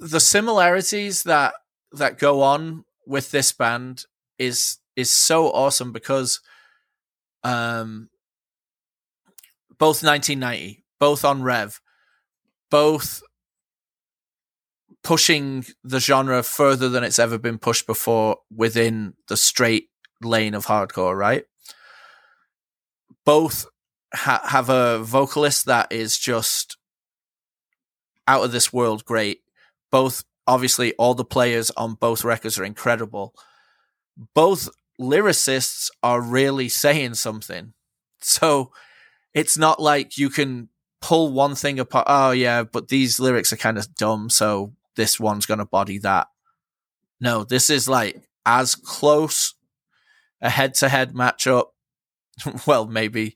the 0.00 0.20
similarities 0.20 1.22
that 1.24 1.54
that 1.92 2.18
go 2.18 2.42
on 2.42 2.84
with 3.06 3.30
this 3.30 3.52
band 3.52 4.04
is 4.38 4.78
is 4.96 5.10
so 5.10 5.50
awesome 5.50 5.92
because 5.92 6.40
um 7.44 8.10
both 9.78 10.02
1990 10.02 10.84
both 10.98 11.24
on 11.24 11.42
rev 11.42 11.80
both 12.70 13.22
pushing 15.08 15.64
the 15.82 16.00
genre 16.00 16.42
further 16.42 16.90
than 16.90 17.02
it's 17.02 17.18
ever 17.18 17.38
been 17.38 17.56
pushed 17.56 17.86
before 17.86 18.36
within 18.54 19.14
the 19.28 19.38
straight 19.38 19.88
lane 20.20 20.52
of 20.52 20.66
hardcore 20.66 21.16
right? 21.16 21.44
Both 23.24 23.64
ha- 24.12 24.42
have 24.44 24.68
a 24.68 24.98
vocalist 24.98 25.64
that 25.64 25.90
is 25.90 26.18
just 26.18 26.76
out 28.26 28.44
of 28.44 28.52
this 28.52 28.70
world 28.70 29.06
great. 29.06 29.38
Both 29.90 30.24
obviously 30.46 30.92
all 30.96 31.14
the 31.14 31.24
players 31.24 31.70
on 31.70 31.94
both 31.94 32.22
records 32.22 32.58
are 32.58 32.64
incredible. 32.64 33.32
Both 34.34 34.68
lyricists 35.00 35.88
are 36.02 36.20
really 36.20 36.68
saying 36.68 37.14
something. 37.14 37.72
So 38.20 38.72
it's 39.32 39.56
not 39.56 39.80
like 39.80 40.18
you 40.18 40.28
can 40.28 40.68
pull 41.00 41.32
one 41.32 41.54
thing 41.54 41.78
apart 41.78 42.04
oh 42.08 42.32
yeah 42.32 42.64
but 42.64 42.88
these 42.88 43.20
lyrics 43.20 43.52
are 43.52 43.56
kind 43.56 43.78
of 43.78 43.94
dumb 43.94 44.28
so 44.28 44.74
this 44.98 45.18
one's 45.18 45.46
going 45.46 45.58
to 45.58 45.64
body 45.64 45.96
that 45.98 46.26
no 47.20 47.44
this 47.44 47.70
is 47.70 47.88
like 47.88 48.28
as 48.44 48.74
close 48.74 49.54
a 50.42 50.50
head-to-head 50.50 51.14
matchup 51.14 51.68
well 52.66 52.86
maybe 52.86 53.34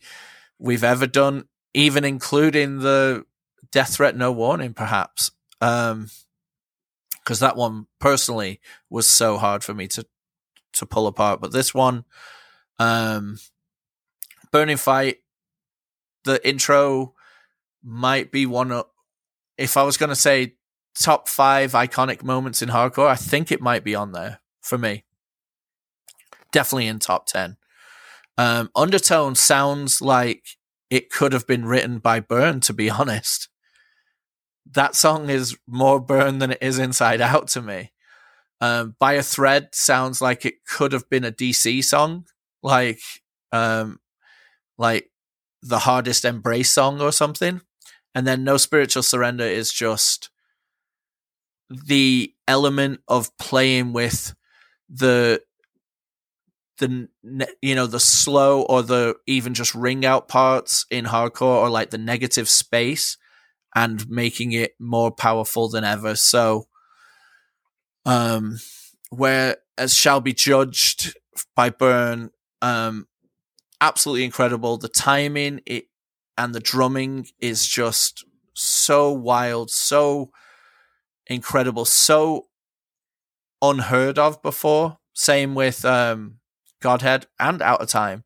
we've 0.58 0.84
ever 0.84 1.06
done 1.06 1.44
even 1.72 2.04
including 2.04 2.80
the 2.80 3.24
death 3.70 3.94
threat 3.94 4.14
no 4.14 4.30
warning 4.30 4.74
perhaps 4.74 5.30
um 5.62 6.10
because 7.22 7.38
that 7.38 7.56
one 7.56 7.86
personally 8.00 8.60
was 8.90 9.08
so 9.08 9.38
hard 9.38 9.62
for 9.62 9.72
me 9.72 9.86
to 9.88 10.04
to 10.74 10.86
pull 10.86 11.06
apart. 11.06 11.40
But 11.40 11.52
this 11.52 11.74
one, 11.74 12.04
um, 12.78 13.38
Burning 14.50 14.76
Fight, 14.76 15.18
the 16.24 16.46
intro 16.46 17.14
might 17.82 18.32
be 18.32 18.46
one 18.46 18.72
of. 18.72 18.86
If 19.58 19.76
I 19.76 19.82
was 19.82 19.96
going 19.96 20.10
to 20.10 20.16
say 20.16 20.54
top 20.99 21.28
five 21.28 21.72
iconic 21.72 22.22
moments 22.22 22.62
in 22.62 22.68
hardcore, 22.68 23.09
I 23.09 23.16
think 23.16 23.51
it 23.51 23.61
might 23.61 23.84
be 23.84 23.95
on 23.95 24.12
there 24.12 24.40
for 24.61 24.78
me. 24.78 25.05
Definitely 26.53 26.86
in 26.86 26.99
top 26.99 27.26
ten. 27.26 27.57
Um, 28.38 28.70
Undertone 28.74 29.34
sounds 29.34 30.01
like 30.01 30.45
it 30.90 31.11
could 31.11 31.32
have 31.32 31.47
been 31.47 31.64
written 31.64 31.99
by 31.99 32.20
Burn, 32.20 32.61
to 32.61 32.72
be 32.72 32.90
honest 32.90 33.49
that 34.70 34.95
song 34.95 35.28
is 35.28 35.57
more 35.66 36.01
burn 36.01 36.38
than 36.38 36.53
it 36.53 36.59
is 36.61 36.78
inside 36.78 37.20
out 37.20 37.49
to 37.49 37.62
me. 37.62 37.93
Um, 38.61 38.95
by 38.99 39.14
a 39.14 39.22
thread 39.22 39.70
sounds 39.72 40.20
like 40.20 40.45
it 40.45 40.64
could 40.64 40.93
have 40.93 41.09
been 41.11 41.24
a 41.24 41.32
DC 41.32 41.84
song, 41.84 42.26
like 42.62 43.01
um, 43.51 43.99
like 44.78 45.11
the 45.62 45.80
hardest 45.80 46.24
embrace 46.24 46.70
song 46.70 47.01
or 47.01 47.12
something. 47.12 47.61
And 48.14 48.26
then 48.26 48.45
no 48.45 48.57
spiritual 48.57 49.03
surrender 49.03 49.45
is 49.45 49.72
just 49.72 50.30
the 51.86 52.34
element 52.46 53.00
of 53.08 53.36
playing 53.38 53.92
with 53.92 54.34
the 54.88 55.42
the 56.78 57.08
you 57.60 57.74
know 57.74 57.86
the 57.86 58.00
slow 58.00 58.62
or 58.62 58.82
the 58.82 59.14
even 59.26 59.54
just 59.54 59.74
ring 59.74 60.04
out 60.04 60.28
parts 60.28 60.84
in 60.90 61.04
hardcore 61.04 61.42
or 61.42 61.70
like 61.70 61.90
the 61.90 61.98
negative 61.98 62.48
space 62.48 63.16
and 63.74 64.08
making 64.08 64.52
it 64.52 64.72
more 64.78 65.10
powerful 65.10 65.68
than 65.68 65.84
ever. 65.84 66.14
So, 66.14 66.66
um, 68.04 68.58
where 69.10 69.58
as 69.78 69.94
shall 69.94 70.20
be 70.20 70.32
judged 70.32 71.16
by 71.56 71.70
Burn, 71.70 72.30
um, 72.60 73.06
absolutely 73.80 74.24
incredible. 74.24 74.76
The 74.76 74.88
timing 74.88 75.60
it 75.66 75.86
and 76.36 76.54
the 76.54 76.60
drumming 76.60 77.26
is 77.40 77.66
just 77.66 78.24
so 78.54 79.12
wild, 79.12 79.70
so 79.70 80.30
incredible, 81.34 81.84
so 81.84 82.46
unheard 83.60 84.18
of 84.18 84.42
before. 84.42 84.98
Same 85.12 85.54
with 85.54 85.84
um, 85.84 86.38
Godhead 86.80 87.26
and 87.38 87.60
Out 87.62 87.80
of 87.80 87.88
Time. 87.88 88.24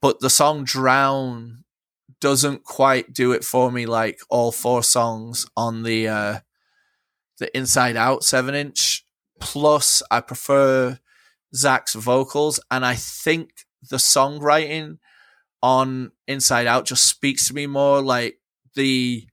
But 0.00 0.20
the 0.20 0.30
song 0.30 0.64
Drown 0.64 1.64
doesn't 2.20 2.64
quite 2.64 3.12
do 3.12 3.32
it 3.32 3.44
for 3.44 3.70
me 3.70 3.86
like 3.86 4.20
all 4.28 4.50
four 4.50 4.82
songs 4.82 5.46
on 5.56 5.82
the 5.82 6.08
uh 6.08 6.38
the 7.38 7.56
inside 7.56 7.96
out 7.96 8.24
seven 8.24 8.54
inch 8.54 9.04
plus 9.38 10.02
i 10.10 10.20
prefer 10.20 10.98
zach's 11.54 11.94
vocals 11.94 12.58
and 12.70 12.84
i 12.84 12.94
think 12.94 13.50
the 13.88 13.96
songwriting 13.96 14.98
on 15.62 16.10
inside 16.26 16.66
out 16.66 16.84
just 16.84 17.04
speaks 17.04 17.46
to 17.46 17.54
me 17.54 17.66
more 17.66 18.02
like 18.02 18.40
the 18.74 19.26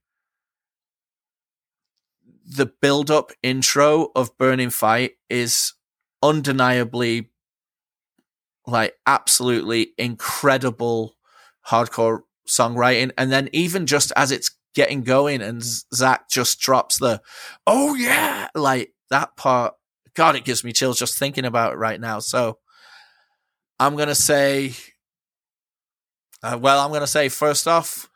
the 2.45 2.65
build 2.65 3.09
up 3.09 3.31
intro 3.41 4.09
of 4.15 4.37
burning 4.37 4.69
fight 4.69 5.13
is 5.29 5.73
undeniably 6.21 7.29
like 8.67 8.95
absolutely 9.05 9.93
incredible 9.97 11.15
hardcore 11.67 12.21
songwriting. 12.47 13.11
And 13.17 13.31
then 13.31 13.49
even 13.53 13.85
just 13.85 14.11
as 14.15 14.31
it's 14.31 14.51
getting 14.73 15.03
going 15.03 15.41
and 15.41 15.63
Zach 15.63 16.29
just 16.29 16.59
drops 16.59 16.99
the, 16.99 17.21
oh 17.65 17.95
yeah, 17.95 18.47
like 18.55 18.93
that 19.09 19.35
part, 19.37 19.73
God, 20.13 20.35
it 20.35 20.45
gives 20.45 20.63
me 20.63 20.73
chills 20.73 20.99
just 20.99 21.17
thinking 21.17 21.45
about 21.45 21.73
it 21.73 21.77
right 21.77 21.99
now. 21.99 22.19
So 22.19 22.59
I'm 23.79 23.95
going 23.95 24.07
to 24.07 24.15
say, 24.15 24.73
uh, 26.41 26.57
well, 26.59 26.79
I'm 26.79 26.89
going 26.89 27.01
to 27.01 27.07
say 27.07 27.29
first 27.29 27.67
off, 27.67 28.09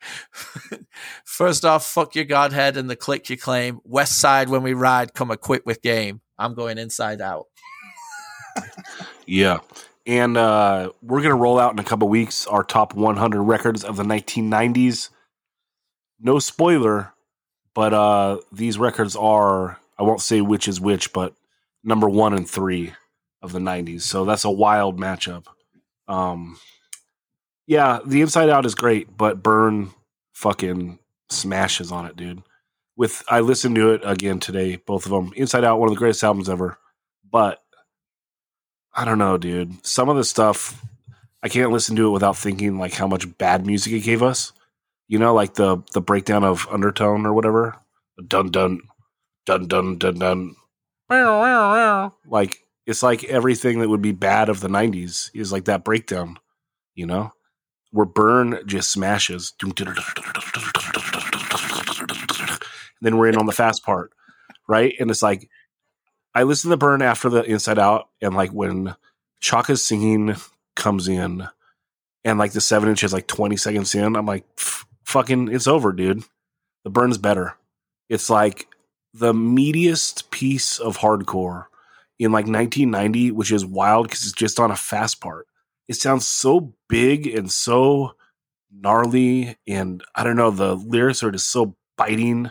first 1.32 1.64
off, 1.64 1.86
fuck 1.86 2.14
your 2.14 2.24
Godhead 2.24 2.76
and 2.76 2.88
the 2.88 2.96
click 2.96 3.28
you 3.30 3.36
claim. 3.36 3.80
West 3.84 4.18
side 4.18 4.48
when 4.48 4.62
we 4.62 4.74
ride, 4.74 5.14
come 5.14 5.30
equipped 5.30 5.66
with 5.66 5.82
game. 5.82 6.20
I'm 6.38 6.54
going 6.54 6.78
inside 6.78 7.20
out. 7.20 7.46
yeah 9.26 9.58
and 10.06 10.36
uh, 10.36 10.90
we're 11.02 11.20
going 11.20 11.34
to 11.34 11.40
roll 11.40 11.58
out 11.58 11.72
in 11.72 11.78
a 11.78 11.84
couple 11.84 12.08
weeks 12.08 12.46
our 12.46 12.64
top 12.64 12.94
100 12.94 13.42
records 13.42 13.84
of 13.84 13.96
the 13.96 14.02
1990s. 14.02 15.10
No 16.20 16.38
spoiler, 16.38 17.12
but 17.74 17.94
uh, 17.94 18.38
these 18.50 18.78
records 18.78 19.14
are, 19.16 19.78
I 19.98 20.02
won't 20.02 20.20
say 20.20 20.40
which 20.40 20.66
is 20.66 20.80
which, 20.80 21.12
but 21.12 21.34
number 21.84 22.08
one 22.08 22.34
and 22.34 22.48
three 22.48 22.94
of 23.40 23.52
the 23.52 23.58
90s. 23.58 24.02
So 24.02 24.24
that's 24.24 24.44
a 24.44 24.50
wild 24.50 24.98
matchup. 24.98 25.46
Um, 26.08 26.58
yeah, 27.66 28.00
the 28.04 28.20
Inside 28.20 28.50
Out 28.50 28.66
is 28.66 28.74
great, 28.74 29.16
but 29.16 29.42
Burn 29.42 29.90
fucking 30.32 30.98
smashes 31.32 31.90
on 31.92 32.06
it, 32.06 32.16
dude. 32.16 32.42
with 32.96 33.22
I 33.28 33.40
listened 33.40 33.74
to 33.76 33.92
it 33.92 34.02
again 34.04 34.38
today, 34.40 34.76
both 34.76 35.06
of 35.06 35.12
them. 35.12 35.32
Inside 35.36 35.64
Out, 35.64 35.78
one 35.78 35.88
of 35.88 35.94
the 35.94 35.98
greatest 35.98 36.22
albums 36.24 36.48
ever. 36.48 36.78
But 37.30 37.62
I 38.94 39.04
don't 39.04 39.18
know, 39.18 39.38
dude. 39.38 39.84
Some 39.86 40.08
of 40.08 40.16
the 40.16 40.24
stuff 40.24 40.84
I 41.42 41.48
can't 41.48 41.72
listen 41.72 41.96
to 41.96 42.06
it 42.06 42.10
without 42.10 42.36
thinking 42.36 42.78
like 42.78 42.94
how 42.94 43.06
much 43.06 43.36
bad 43.38 43.66
music 43.66 43.92
it 43.92 44.00
gave 44.00 44.22
us. 44.22 44.52
You 45.08 45.18
know, 45.18 45.34
like 45.34 45.54
the 45.54 45.82
the 45.92 46.00
breakdown 46.00 46.44
of 46.44 46.66
undertone 46.70 47.26
or 47.26 47.32
whatever. 47.32 47.76
Dun 48.26 48.50
dun 48.50 48.80
dun 49.46 49.66
dun 49.66 49.98
dun 49.98 50.18
dun. 50.18 50.56
Like 52.26 52.58
it's 52.86 53.02
like 53.02 53.24
everything 53.24 53.80
that 53.80 53.88
would 53.88 54.02
be 54.02 54.12
bad 54.12 54.48
of 54.48 54.60
the 54.60 54.68
'90s 54.68 55.30
is 55.34 55.52
like 55.52 55.64
that 55.64 55.84
breakdown. 55.84 56.38
You 56.94 57.06
know, 57.06 57.32
where 57.90 58.06
Burn 58.06 58.60
just 58.66 58.90
smashes. 58.90 59.52
Then 63.02 63.18
we're 63.18 63.28
in 63.28 63.36
on 63.36 63.46
the 63.46 63.52
fast 63.52 63.84
part, 63.84 64.12
right? 64.66 64.94
And 64.98 65.10
it's 65.10 65.22
like 65.22 65.50
I 66.34 66.44
listen 66.44 66.70
to 66.70 66.76
Burn 66.76 67.02
after 67.02 67.28
the 67.28 67.42
Inside 67.42 67.78
Out, 67.78 68.08
and 68.22 68.34
like 68.34 68.50
when 68.52 68.94
Chaka's 69.40 69.84
singing 69.84 70.34
comes 70.76 71.08
in, 71.08 71.46
and 72.24 72.38
like 72.38 72.52
the 72.52 72.60
seven 72.60 72.88
inch 72.88 73.04
is 73.04 73.12
like 73.12 73.26
20 73.26 73.56
seconds 73.56 73.94
in, 73.94 74.16
I'm 74.16 74.26
like, 74.26 74.44
fucking, 75.04 75.48
it's 75.52 75.66
over, 75.66 75.92
dude. 75.92 76.22
The 76.84 76.90
Burn's 76.90 77.18
better. 77.18 77.56
It's 78.08 78.30
like 78.30 78.68
the 79.12 79.32
meatiest 79.34 80.30
piece 80.30 80.78
of 80.78 80.98
hardcore 80.98 81.66
in 82.18 82.32
like 82.32 82.46
1990, 82.46 83.32
which 83.32 83.52
is 83.52 83.66
wild 83.66 84.06
because 84.06 84.22
it's 84.22 84.32
just 84.32 84.58
on 84.58 84.70
a 84.70 84.76
fast 84.76 85.20
part. 85.20 85.46
It 85.88 85.94
sounds 85.94 86.26
so 86.26 86.72
big 86.88 87.26
and 87.26 87.50
so 87.50 88.14
gnarly, 88.70 89.56
and 89.66 90.02
I 90.14 90.24
don't 90.24 90.36
know, 90.36 90.50
the 90.50 90.76
lyrics 90.76 91.22
are 91.22 91.30
just 91.30 91.50
so 91.50 91.76
biting 91.98 92.50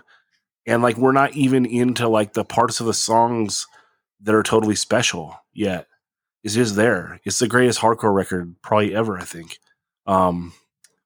and 0.66 0.82
like 0.82 0.98
we're 0.98 1.12
not 1.12 1.36
even 1.36 1.66
into 1.66 2.08
like 2.08 2.34
the 2.34 2.46
parts 2.46 2.80
of 2.80 2.86
the 2.86 2.94
songs 2.94 3.68
that 4.22 4.36
are 4.36 4.44
totally 4.44 4.76
special 4.76 5.36
yet. 5.54 5.88
It's 6.44 6.56
just 6.56 6.76
there. 6.76 7.20
It's 7.24 7.40
the 7.40 7.48
greatest 7.48 7.80
hardcore 7.80 8.14
record 8.14 8.56
probably 8.62 8.96
ever, 8.96 9.18
I 9.18 9.24
think. 9.24 9.60
Um, 10.08 10.54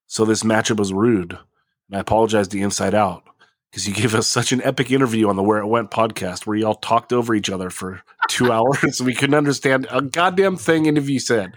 so 0.08 0.24
this 0.24 0.44
matchup 0.44 0.78
was 0.78 0.94
rude, 0.94 1.34
and 1.34 1.98
I 1.98 2.00
apologize 2.00 2.48
to 2.50 2.60
Inside 2.60 2.94
Out 2.94 3.24
because 3.70 3.88
you 3.88 3.94
gave 4.02 4.16
us 4.16 4.28
such 4.28 4.52
an 4.52 4.62
epic 4.64 4.92
interview 4.92 5.28
on 5.28 5.36
the 5.36 5.44
Where 5.44 5.60
It 5.60 5.68
Went 5.68 5.92
podcast 5.92 6.46
where 6.46 6.58
y'all 6.58 6.76
talked 6.76 7.12
over 7.12 7.36
each 7.36 7.50
other 7.50 7.70
for 7.70 8.02
two 8.30 8.52
hours. 8.52 9.00
and 9.00 9.06
we 9.06 9.14
couldn't 9.14 9.36
understand 9.36 9.88
a 9.92 10.02
goddamn 10.02 10.56
thing 10.58 10.88
any 10.88 10.98
of 10.98 11.10
you 11.10 11.20
said. 11.20 11.54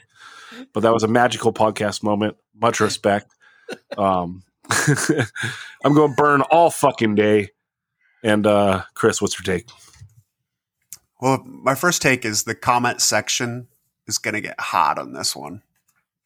But 0.72 0.80
that 0.80 0.92
was 0.92 1.04
a 1.04 1.08
magical 1.08 1.52
podcast 1.52 2.02
moment. 2.02 2.36
Much 2.60 2.80
respect. 2.80 3.32
Um, 3.96 4.42
I'm 5.84 5.94
going 5.94 6.10
to 6.10 6.16
burn 6.16 6.42
all 6.42 6.70
fucking 6.70 7.14
day. 7.14 7.50
And 8.22 8.46
uh, 8.46 8.84
Chris, 8.94 9.22
what's 9.22 9.38
your 9.38 9.56
take? 9.56 9.68
Well, 11.20 11.42
my 11.44 11.74
first 11.74 12.02
take 12.02 12.24
is 12.24 12.44
the 12.44 12.54
comment 12.54 13.00
section 13.00 13.68
is 14.06 14.18
going 14.18 14.34
to 14.34 14.40
get 14.40 14.60
hot 14.60 14.98
on 14.98 15.12
this 15.12 15.34
one. 15.34 15.62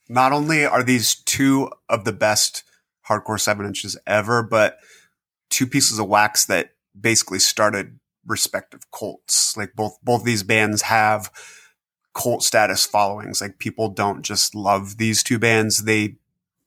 Not 0.08 0.32
only 0.32 0.64
are 0.64 0.82
these 0.82 1.14
two 1.14 1.70
of 1.88 2.04
the 2.04 2.12
best 2.12 2.64
hardcore 3.08 3.40
seven 3.40 3.66
inches 3.66 3.96
ever, 4.06 4.42
but 4.42 4.78
two 5.50 5.66
pieces 5.66 5.98
of 5.98 6.08
wax 6.08 6.44
that 6.46 6.72
basically 6.98 7.38
started 7.38 7.98
respective 8.26 8.90
cults. 8.90 9.56
Like 9.56 9.74
both 9.74 9.98
both 10.02 10.24
these 10.24 10.42
bands 10.42 10.82
have 10.82 11.30
cult 12.14 12.42
status 12.42 12.84
followings. 12.84 13.40
Like 13.40 13.58
people 13.58 13.88
don't 13.88 14.22
just 14.22 14.54
love 14.54 14.98
these 14.98 15.22
two 15.22 15.38
bands; 15.38 15.84
they 15.84 16.16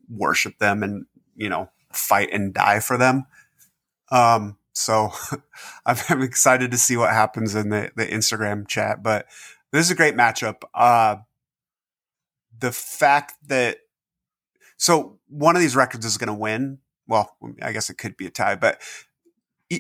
worship 0.10 0.58
them 0.60 0.84
and 0.84 1.06
you 1.36 1.50
know 1.50 1.70
fight 1.92 2.30
and 2.32 2.54
die 2.54 2.80
for 2.80 2.98
them. 2.98 3.26
Um, 4.12 4.58
so 4.76 5.12
I'm 5.86 6.22
excited 6.22 6.72
to 6.72 6.78
see 6.78 6.98
what 6.98 7.12
happens 7.12 7.56
in 7.56 7.70
the, 7.70 7.92
the 7.96 8.06
Instagram 8.06 8.68
chat. 8.68 9.02
But 9.02 9.28
this 9.72 9.86
is 9.86 9.92
a 9.92 9.96
great 9.96 10.16
matchup. 10.16 10.64
Uh, 10.74 11.18
the 12.60 12.72
fact 12.72 13.34
that 13.48 13.80
so 14.78 15.20
one 15.28 15.56
of 15.56 15.62
these 15.62 15.76
records 15.76 16.06
is 16.06 16.18
going 16.18 16.28
to 16.28 16.34
win. 16.34 16.80
Well, 17.08 17.36
I 17.62 17.72
guess 17.72 17.90
it 17.90 17.98
could 17.98 18.18
be 18.18 18.26
a 18.26 18.32
tie, 18.32 18.56
but 18.56 18.82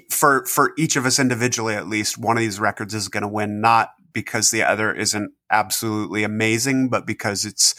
for 0.10 0.46
for 0.46 0.74
each 0.78 0.96
of 0.96 1.06
us 1.06 1.20
individually, 1.20 1.76
at 1.76 1.88
least 1.88 2.18
one 2.18 2.38
of 2.38 2.42
these 2.42 2.60
records 2.60 2.94
is 2.94 3.08
going 3.08 3.24
to 3.24 3.28
win, 3.28 3.62
not 3.62 3.92
because 4.14 4.52
the 4.52 4.64
other 4.64 4.94
isn't 4.94 5.32
absolutely 5.52 6.24
amazing, 6.24 6.90
but 6.90 7.06
because 7.06 7.46
it's 7.46 7.76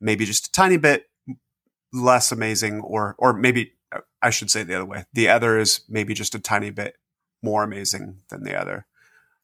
maybe 0.00 0.24
just 0.24 0.48
a 0.48 0.52
tiny 0.52 0.76
bit 0.76 1.04
less 1.92 2.32
amazing, 2.32 2.80
or 2.80 3.14
or 3.18 3.32
maybe 3.32 3.72
I 4.22 4.30
should 4.30 4.50
say 4.50 4.62
it 4.62 4.66
the 4.66 4.74
other 4.74 4.84
way. 4.84 5.04
The 5.12 5.28
other 5.28 5.58
is 5.58 5.82
maybe 5.88 6.14
just 6.14 6.34
a 6.34 6.40
tiny 6.40 6.70
bit 6.70 6.96
more 7.42 7.62
amazing 7.62 8.18
than 8.30 8.44
the 8.44 8.58
other. 8.58 8.86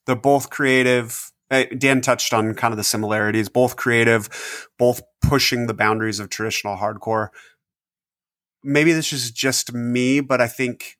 They're 0.07 0.17
both 0.17 0.51
creative. 0.51 1.31
Dan 1.79 2.01
touched 2.01 2.33
on 2.33 2.55
kind 2.55 2.73
of 2.73 2.79
the 2.79 2.85
similarities, 2.85 3.49
both 3.49 3.77
creative, 3.77 4.69
both 4.79 5.03
pushing 5.23 5.67
the 5.67 5.75
boundaries 5.75 6.19
of 6.19 6.29
traditional 6.29 6.77
hardcore. 6.77 7.29
Maybe 8.63 8.93
this 8.93 9.13
is 9.13 9.31
just 9.31 9.73
me, 9.73 10.21
but 10.21 10.41
I 10.41 10.49
think 10.49 10.99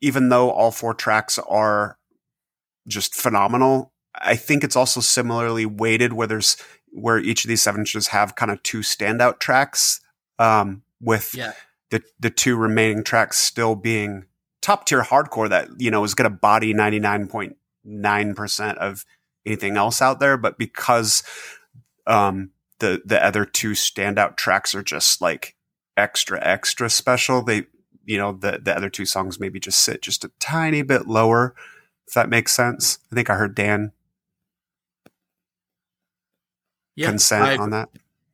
even 0.00 0.28
though 0.28 0.50
all 0.50 0.70
four 0.70 0.94
tracks 0.94 1.38
are 1.48 1.98
just 2.86 3.14
phenomenal, 3.14 3.92
I 4.14 4.36
think 4.36 4.62
it's 4.62 4.76
also 4.76 5.00
similarly 5.00 5.66
weighted 5.66 6.12
where 6.12 6.26
there's 6.26 6.56
where 6.92 7.18
each 7.18 7.44
of 7.44 7.48
these 7.48 7.62
seven 7.62 7.82
inches 7.82 8.08
have 8.08 8.36
kind 8.36 8.50
of 8.50 8.62
two 8.62 8.80
standout 8.80 9.40
tracks 9.40 10.00
um, 10.38 10.82
with 11.00 11.34
yeah 11.34 11.52
the 11.90 12.02
the 12.18 12.30
two 12.30 12.56
remaining 12.56 13.04
tracks 13.04 13.38
still 13.38 13.74
being 13.74 14.24
top 14.62 14.86
tier 14.86 15.02
hardcore 15.02 15.48
that 15.48 15.68
you 15.78 15.90
know 15.90 16.04
is 16.04 16.14
going 16.14 16.30
to 16.30 16.36
body 16.36 16.74
99.9% 16.74 18.76
of 18.78 19.04
anything 19.44 19.76
else 19.76 20.02
out 20.02 20.20
there. 20.20 20.36
But 20.36 20.58
because 20.58 21.22
um 22.06 22.50
the 22.78 23.02
the 23.04 23.24
other 23.24 23.44
two 23.44 23.72
standout 23.72 24.36
tracks 24.36 24.74
are 24.74 24.82
just 24.82 25.20
like 25.20 25.54
extra 25.96 26.38
extra 26.44 26.90
special 26.90 27.42
they 27.42 27.66
you 28.04 28.18
know 28.18 28.32
the 28.32 28.60
the 28.62 28.76
other 28.76 28.90
two 28.90 29.06
songs 29.06 29.40
maybe 29.40 29.58
just 29.58 29.78
sit 29.78 30.02
just 30.02 30.24
a 30.24 30.30
tiny 30.38 30.82
bit 30.82 31.06
lower 31.06 31.54
if 32.06 32.14
that 32.14 32.28
makes 32.28 32.54
sense. 32.54 32.98
I 33.10 33.16
think 33.16 33.30
i 33.30 33.34
heard 33.34 33.54
dan 33.54 33.92
yeah, 36.94 37.08
consent 37.08 37.44
I, 37.44 37.56
on 37.56 37.70
that. 37.70 37.88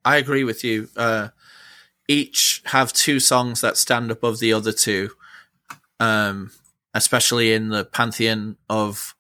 I 0.05 0.17
agree 0.17 0.45
with 0.45 0.65
you. 0.65 0.89
Uh 0.97 1.29
each 2.13 2.63
have 2.67 2.93
two 2.93 3.19
songs 3.19 3.61
that 3.63 3.77
stand 3.77 4.11
above 4.11 4.39
the 4.39 4.53
other 4.53 4.73
two, 4.73 5.11
um, 5.99 6.51
especially 6.93 7.53
in 7.53 7.71
the 7.71 7.85
pantheon 7.85 8.57
of 8.69 9.15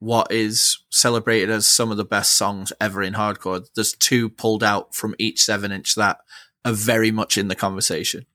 what 0.00 0.32
is 0.32 0.78
celebrated 0.90 1.50
as 1.50 1.66
some 1.66 1.90
of 1.90 1.96
the 1.96 2.04
best 2.04 2.36
songs 2.36 2.72
ever 2.80 3.02
in 3.02 3.14
hardcore. 3.14 3.66
There's 3.74 3.92
two 3.92 4.28
pulled 4.30 4.64
out 4.64 4.94
from 4.94 5.14
each 5.18 5.42
seven 5.42 5.70
inch 5.70 5.96
that 5.96 6.18
are 6.64 6.72
very 6.72 7.10
much 7.10 7.36
in 7.36 7.48
the 7.48 7.54
conversation. 7.54 8.26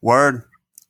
Word. 0.00 0.42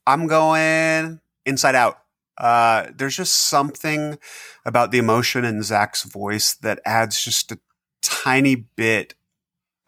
I'm 0.07 0.25
going 0.25 1.19
inside 1.45 1.75
out. 1.75 1.99
Uh, 2.37 2.87
there's 2.95 3.17
just 3.17 3.35
something 3.35 4.17
about 4.65 4.91
the 4.91 4.97
emotion 4.97 5.45
in 5.45 5.61
Zach's 5.61 6.03
voice 6.03 6.55
that 6.55 6.79
adds 6.85 7.23
just 7.23 7.51
a 7.51 7.59
tiny 8.01 8.55
bit 8.55 9.13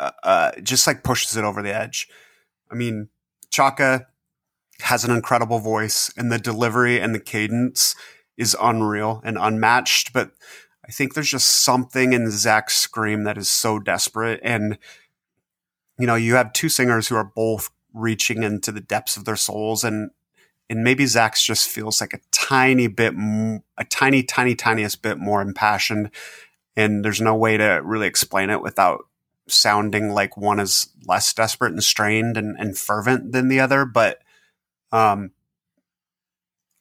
uh, 0.01 0.11
uh, 0.23 0.51
just 0.63 0.87
like 0.87 1.03
pushes 1.03 1.37
it 1.37 1.43
over 1.43 1.61
the 1.61 1.75
edge. 1.75 2.07
I 2.71 2.75
mean, 2.75 3.09
Chaka 3.51 4.07
has 4.81 5.03
an 5.03 5.11
incredible 5.11 5.59
voice, 5.59 6.11
and 6.17 6.31
the 6.31 6.39
delivery 6.39 6.99
and 6.99 7.13
the 7.13 7.19
cadence 7.19 7.95
is 8.35 8.57
unreal 8.59 9.21
and 9.23 9.37
unmatched. 9.37 10.11
But 10.11 10.31
I 10.85 10.91
think 10.91 11.13
there's 11.13 11.29
just 11.29 11.63
something 11.63 12.13
in 12.13 12.31
Zach's 12.31 12.75
scream 12.75 13.23
that 13.25 13.37
is 13.37 13.49
so 13.49 13.77
desperate. 13.77 14.39
And, 14.43 14.79
you 15.99 16.07
know, 16.07 16.15
you 16.15 16.35
have 16.35 16.51
two 16.53 16.69
singers 16.69 17.07
who 17.07 17.15
are 17.15 17.31
both 17.35 17.69
reaching 17.93 18.41
into 18.41 18.71
the 18.71 18.81
depths 18.81 19.17
of 19.17 19.25
their 19.25 19.35
souls 19.35 19.83
and 19.83 20.11
and 20.71 20.85
maybe 20.85 21.05
Zach's 21.05 21.43
just 21.43 21.67
feels 21.67 21.99
like 21.99 22.13
a 22.13 22.21
tiny 22.31 22.87
bit, 22.87 23.13
a 23.13 23.83
tiny, 23.89 24.23
tiny, 24.23 24.55
tiniest 24.55 25.01
bit 25.01 25.17
more 25.17 25.41
impassioned. 25.41 26.11
And 26.77 27.03
there's 27.03 27.19
no 27.19 27.35
way 27.35 27.57
to 27.57 27.81
really 27.83 28.07
explain 28.07 28.49
it 28.49 28.61
without 28.61 29.05
sounding 29.51 30.11
like 30.11 30.37
one 30.37 30.59
is 30.59 30.89
less 31.05 31.33
desperate 31.33 31.73
and 31.73 31.83
strained 31.83 32.37
and, 32.37 32.57
and 32.57 32.77
fervent 32.77 33.31
than 33.31 33.47
the 33.47 33.59
other. 33.59 33.85
But 33.85 34.19
um, 34.91 35.31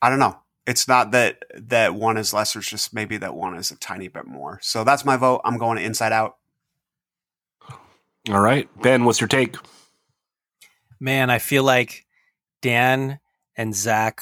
I 0.03 0.11
don't 0.11 0.19
know. 0.19 0.39
It's 0.67 0.87
not 0.87 1.11
that 1.13 1.43
that 1.55 1.95
one 1.95 2.17
is 2.17 2.33
less. 2.33 2.55
It's 2.55 2.69
just 2.69 2.95
maybe 2.95 3.17
that 3.17 3.35
one 3.35 3.57
is 3.57 3.71
a 3.71 3.77
tiny 3.77 4.09
bit 4.09 4.27
more. 4.27 4.59
So 4.63 4.85
that's 4.85 5.05
my 5.05 5.17
vote. 5.17 5.41
I'm 5.45 5.59
going 5.59 5.79
inside 5.79 6.13
out. 6.13 6.37
All 8.29 8.41
right, 8.41 8.69
Ben, 8.83 9.05
what's 9.05 9.21
your 9.21 9.29
take? 9.29 9.57
Man, 11.01 11.31
I 11.31 11.39
feel 11.39 11.65
like 11.65 12.07
Dan 12.61 13.19
and 13.57 13.75
Zach. 13.75 14.21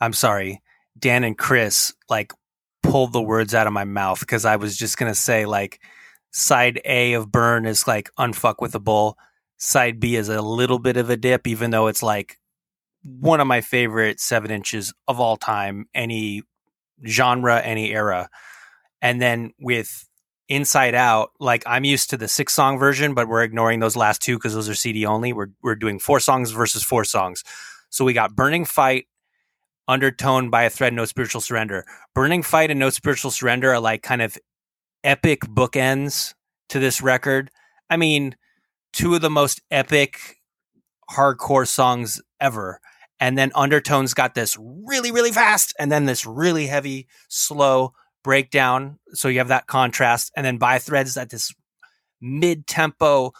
I'm 0.00 0.12
sorry, 0.12 0.60
Dan 0.98 1.24
and 1.24 1.38
Chris 1.38 1.94
like 2.10 2.32
pulled 2.82 3.12
the 3.12 3.22
words 3.22 3.54
out 3.54 3.66
of 3.66 3.72
my 3.72 3.84
mouth 3.84 4.20
because 4.20 4.44
I 4.44 4.56
was 4.56 4.76
just 4.76 4.98
gonna 4.98 5.14
say 5.14 5.46
like 5.46 5.80
side 6.36 6.78
A 6.84 7.14
of 7.14 7.32
Burn 7.32 7.64
is 7.64 7.88
like 7.88 8.10
unfuck 8.18 8.56
with 8.60 8.74
a 8.74 8.78
bull. 8.78 9.16
Side 9.56 9.98
B 9.98 10.16
is 10.16 10.28
a 10.28 10.42
little 10.42 10.78
bit 10.78 10.98
of 10.98 11.08
a 11.08 11.16
dip, 11.16 11.46
even 11.46 11.70
though 11.70 11.86
it's 11.86 12.02
like 12.02 12.38
one 13.02 13.40
of 13.40 13.46
my 13.46 13.62
favorite 13.62 14.20
seven 14.20 14.50
inches 14.50 14.92
of 15.08 15.18
all 15.18 15.38
time, 15.38 15.86
any 15.94 16.42
genre, 17.06 17.62
any 17.62 17.90
era. 17.90 18.28
And 19.00 19.20
then 19.20 19.52
with 19.58 20.06
Inside 20.50 20.94
Out, 20.94 21.30
like 21.40 21.62
I'm 21.66 21.84
used 21.84 22.10
to 22.10 22.18
the 22.18 22.28
six 22.28 22.52
song 22.52 22.78
version, 22.78 23.14
but 23.14 23.28
we're 23.28 23.42
ignoring 23.42 23.80
those 23.80 23.96
last 23.96 24.20
two 24.20 24.36
because 24.36 24.52
those 24.52 24.68
are 24.68 24.74
CD 24.74 25.06
only. 25.06 25.32
We're 25.32 25.52
we're 25.62 25.74
doing 25.74 25.98
four 25.98 26.20
songs 26.20 26.50
versus 26.50 26.82
four 26.82 27.04
songs. 27.04 27.44
So 27.88 28.04
we 28.04 28.12
got 28.12 28.36
Burning 28.36 28.66
Fight, 28.66 29.06
undertoned 29.88 30.50
by 30.50 30.64
a 30.64 30.70
thread, 30.70 30.92
No 30.92 31.06
Spiritual 31.06 31.40
Surrender. 31.40 31.86
Burning 32.14 32.42
Fight 32.42 32.70
and 32.70 32.78
No 32.78 32.90
Spiritual 32.90 33.30
Surrender 33.30 33.72
are 33.72 33.80
like 33.80 34.02
kind 34.02 34.20
of 34.20 34.36
epic 35.06 35.42
bookends 35.42 36.34
to 36.68 36.78
this 36.78 37.00
record. 37.00 37.50
I 37.88 37.96
mean, 37.96 38.36
two 38.92 39.14
of 39.14 39.22
the 39.22 39.30
most 39.30 39.62
epic 39.70 40.36
hardcore 41.10 41.66
songs 41.66 42.20
ever. 42.40 42.80
And 43.20 43.38
then 43.38 43.52
Undertones 43.54 44.12
got 44.12 44.34
this 44.34 44.58
really, 44.60 45.10
really 45.10 45.32
fast 45.32 45.72
and 45.78 45.90
then 45.90 46.04
this 46.04 46.26
really 46.26 46.66
heavy, 46.66 47.06
slow 47.28 47.94
breakdown. 48.22 48.98
So 49.12 49.28
you 49.28 49.38
have 49.38 49.48
that 49.48 49.68
contrast. 49.68 50.32
And 50.36 50.44
then 50.44 50.58
By 50.58 50.78
Threads 50.78 51.16
at 51.16 51.30
this 51.30 51.54
mid 52.20 52.66
tempo, 52.66 53.32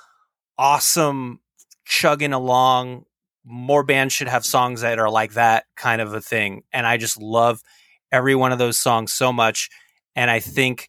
awesome 0.57 1.41
chugging 1.85 2.33
along. 2.33 3.05
More 3.45 3.83
bands 3.83 4.15
should 4.15 4.29
have 4.29 4.47
songs 4.47 4.81
that 4.81 4.99
are 4.99 5.11
like 5.11 5.35
that 5.35 5.65
kind 5.77 6.01
of 6.01 6.15
a 6.15 6.21
thing. 6.21 6.63
And 6.73 6.87
I 6.87 6.97
just 6.97 7.21
love 7.21 7.61
every 8.11 8.35
one 8.35 8.53
of 8.53 8.59
those 8.59 8.79
songs 8.79 9.13
so 9.13 9.33
much. 9.33 9.69
And 10.15 10.31
I 10.31 10.41
think 10.41 10.89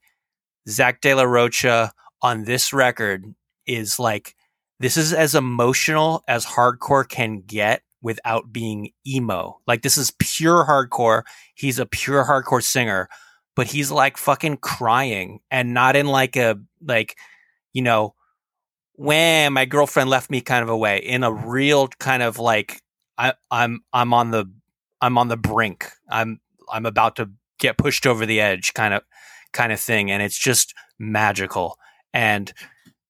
Zach 0.68 1.02
De 1.02 1.14
La 1.14 1.24
Rocha 1.24 1.94
on 2.22 2.44
this 2.44 2.74
record 2.74 3.34
is 3.66 4.00
like, 4.00 4.36
this 4.80 4.98
is 4.98 5.14
as 5.14 5.36
emotional 5.36 6.24
as 6.28 6.46
hardcore 6.46 7.08
can 7.08 7.42
get 7.42 7.82
without 8.02 8.54
being 8.54 8.92
emo. 9.06 9.60
Like 9.66 9.82
this 9.82 9.98
is 9.98 10.12
pure 10.20 10.66
hardcore. 10.66 11.24
He's 11.56 11.80
a 11.80 11.86
pure 11.86 12.26
hardcore 12.26 12.64
singer, 12.64 13.10
but 13.56 13.68
he's 13.68 13.92
like 13.92 14.18
fucking 14.18 14.58
crying 14.58 15.40
and 15.50 15.74
not 15.74 15.96
in 15.96 16.08
like 16.08 16.36
a 16.36 16.60
like, 16.86 17.18
you 17.74 17.82
know, 17.82 18.14
when 18.94 19.54
my 19.54 19.66
girlfriend 19.66 20.10
left 20.10 20.30
me 20.30 20.42
kind 20.42 20.64
of 20.64 20.70
a 20.70 20.78
way, 20.78 20.98
in 21.00 21.24
a 21.24 21.32
real 21.32 21.88
kind 22.00 22.24
of 22.24 22.40
like 22.40 22.82
I, 23.18 23.34
I'm 23.50 23.82
I'm 23.94 24.14
on 24.14 24.32
the 24.32 24.46
I'm 25.02 25.18
on 25.18 25.28
the 25.28 25.38
brink. 25.38 25.90
I'm 26.10 26.40
I'm 26.72 26.86
about 26.86 27.16
to 27.18 27.32
get 27.60 27.78
pushed 27.78 28.06
over 28.06 28.26
the 28.26 28.40
edge 28.40 28.74
kind 28.74 28.94
of 28.94 29.04
kind 29.58 29.74
of 29.74 29.80
thing. 29.80 30.12
And 30.12 30.22
it's 30.22 30.38
just 30.38 30.74
magical. 31.00 31.78
And 32.14 32.54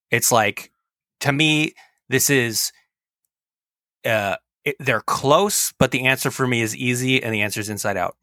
it's 0.09 0.31
like 0.31 0.71
to 1.19 1.31
me, 1.31 1.73
this 2.09 2.29
is 2.29 2.71
uh 4.05 4.37
it, 4.63 4.75
they're 4.79 5.01
close, 5.01 5.73
but 5.79 5.91
the 5.91 6.05
answer 6.05 6.29
for 6.29 6.45
me 6.45 6.61
is 6.61 6.75
easy, 6.75 7.23
and 7.23 7.33
the 7.33 7.41
answer 7.41 7.61
is 7.61 7.69
Inside 7.69 7.95
Out. 7.95 8.17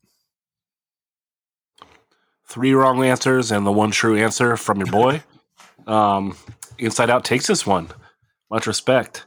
Three 2.47 2.75
wrong 2.75 3.03
answers 3.03 3.51
and 3.51 3.67
the 3.67 3.73
one 3.73 3.91
true 3.91 4.17
answer 4.17 4.57
from 4.59 4.79
your 4.79 4.89
boy. 4.89 5.23
um, 5.87 6.37
Inside 6.79 7.09
Out 7.09 7.25
takes 7.25 7.47
this 7.47 7.67
one. 7.67 7.89
Much 8.51 8.67
respect. 8.67 9.25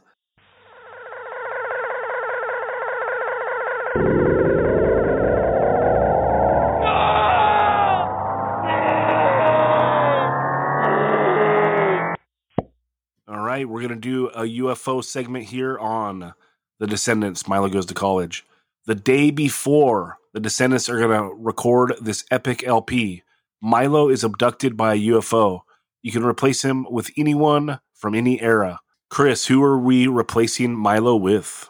Right, 13.58 13.68
we're 13.68 13.82
gonna 13.82 13.96
do 13.96 14.28
a 14.28 14.42
UFO 14.42 15.02
segment 15.02 15.46
here 15.46 15.76
on 15.80 16.32
the 16.78 16.86
Descendents. 16.86 17.48
Milo 17.48 17.68
goes 17.68 17.86
to 17.86 17.94
college. 17.94 18.46
The 18.86 18.94
day 18.94 19.32
before 19.32 20.18
the 20.32 20.38
Descendents 20.38 20.88
are 20.88 21.00
gonna 21.00 21.34
record 21.34 21.94
this 22.00 22.24
epic 22.30 22.64
LP, 22.64 23.24
Milo 23.60 24.10
is 24.10 24.22
abducted 24.22 24.76
by 24.76 24.94
a 24.94 24.98
UFO. 25.08 25.62
You 26.02 26.12
can 26.12 26.24
replace 26.24 26.64
him 26.64 26.86
with 26.88 27.10
anyone 27.16 27.80
from 27.94 28.14
any 28.14 28.40
era. 28.40 28.78
Chris, 29.10 29.48
who 29.48 29.60
are 29.64 29.76
we 29.76 30.06
replacing 30.06 30.76
Milo 30.76 31.16
with? 31.16 31.68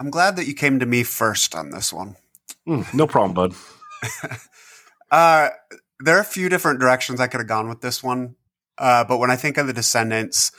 I'm 0.00 0.10
glad 0.10 0.34
that 0.34 0.48
you 0.48 0.54
came 0.54 0.80
to 0.80 0.86
me 0.86 1.04
first 1.04 1.54
on 1.54 1.70
this 1.70 1.92
one. 1.92 2.16
Mm, 2.66 2.92
no 2.92 3.06
problem, 3.06 3.34
bud. 3.34 3.54
Uh, 5.12 5.50
there 6.00 6.16
are 6.16 6.22
a 6.22 6.24
few 6.24 6.48
different 6.48 6.80
directions 6.80 7.20
I 7.20 7.28
could 7.28 7.38
have 7.38 7.46
gone 7.46 7.68
with 7.68 7.82
this 7.82 8.02
one, 8.02 8.34
uh, 8.78 9.04
but 9.04 9.18
when 9.18 9.30
I 9.30 9.36
think 9.36 9.58
of 9.58 9.68
the 9.68 9.72
Descendents, 9.72 10.50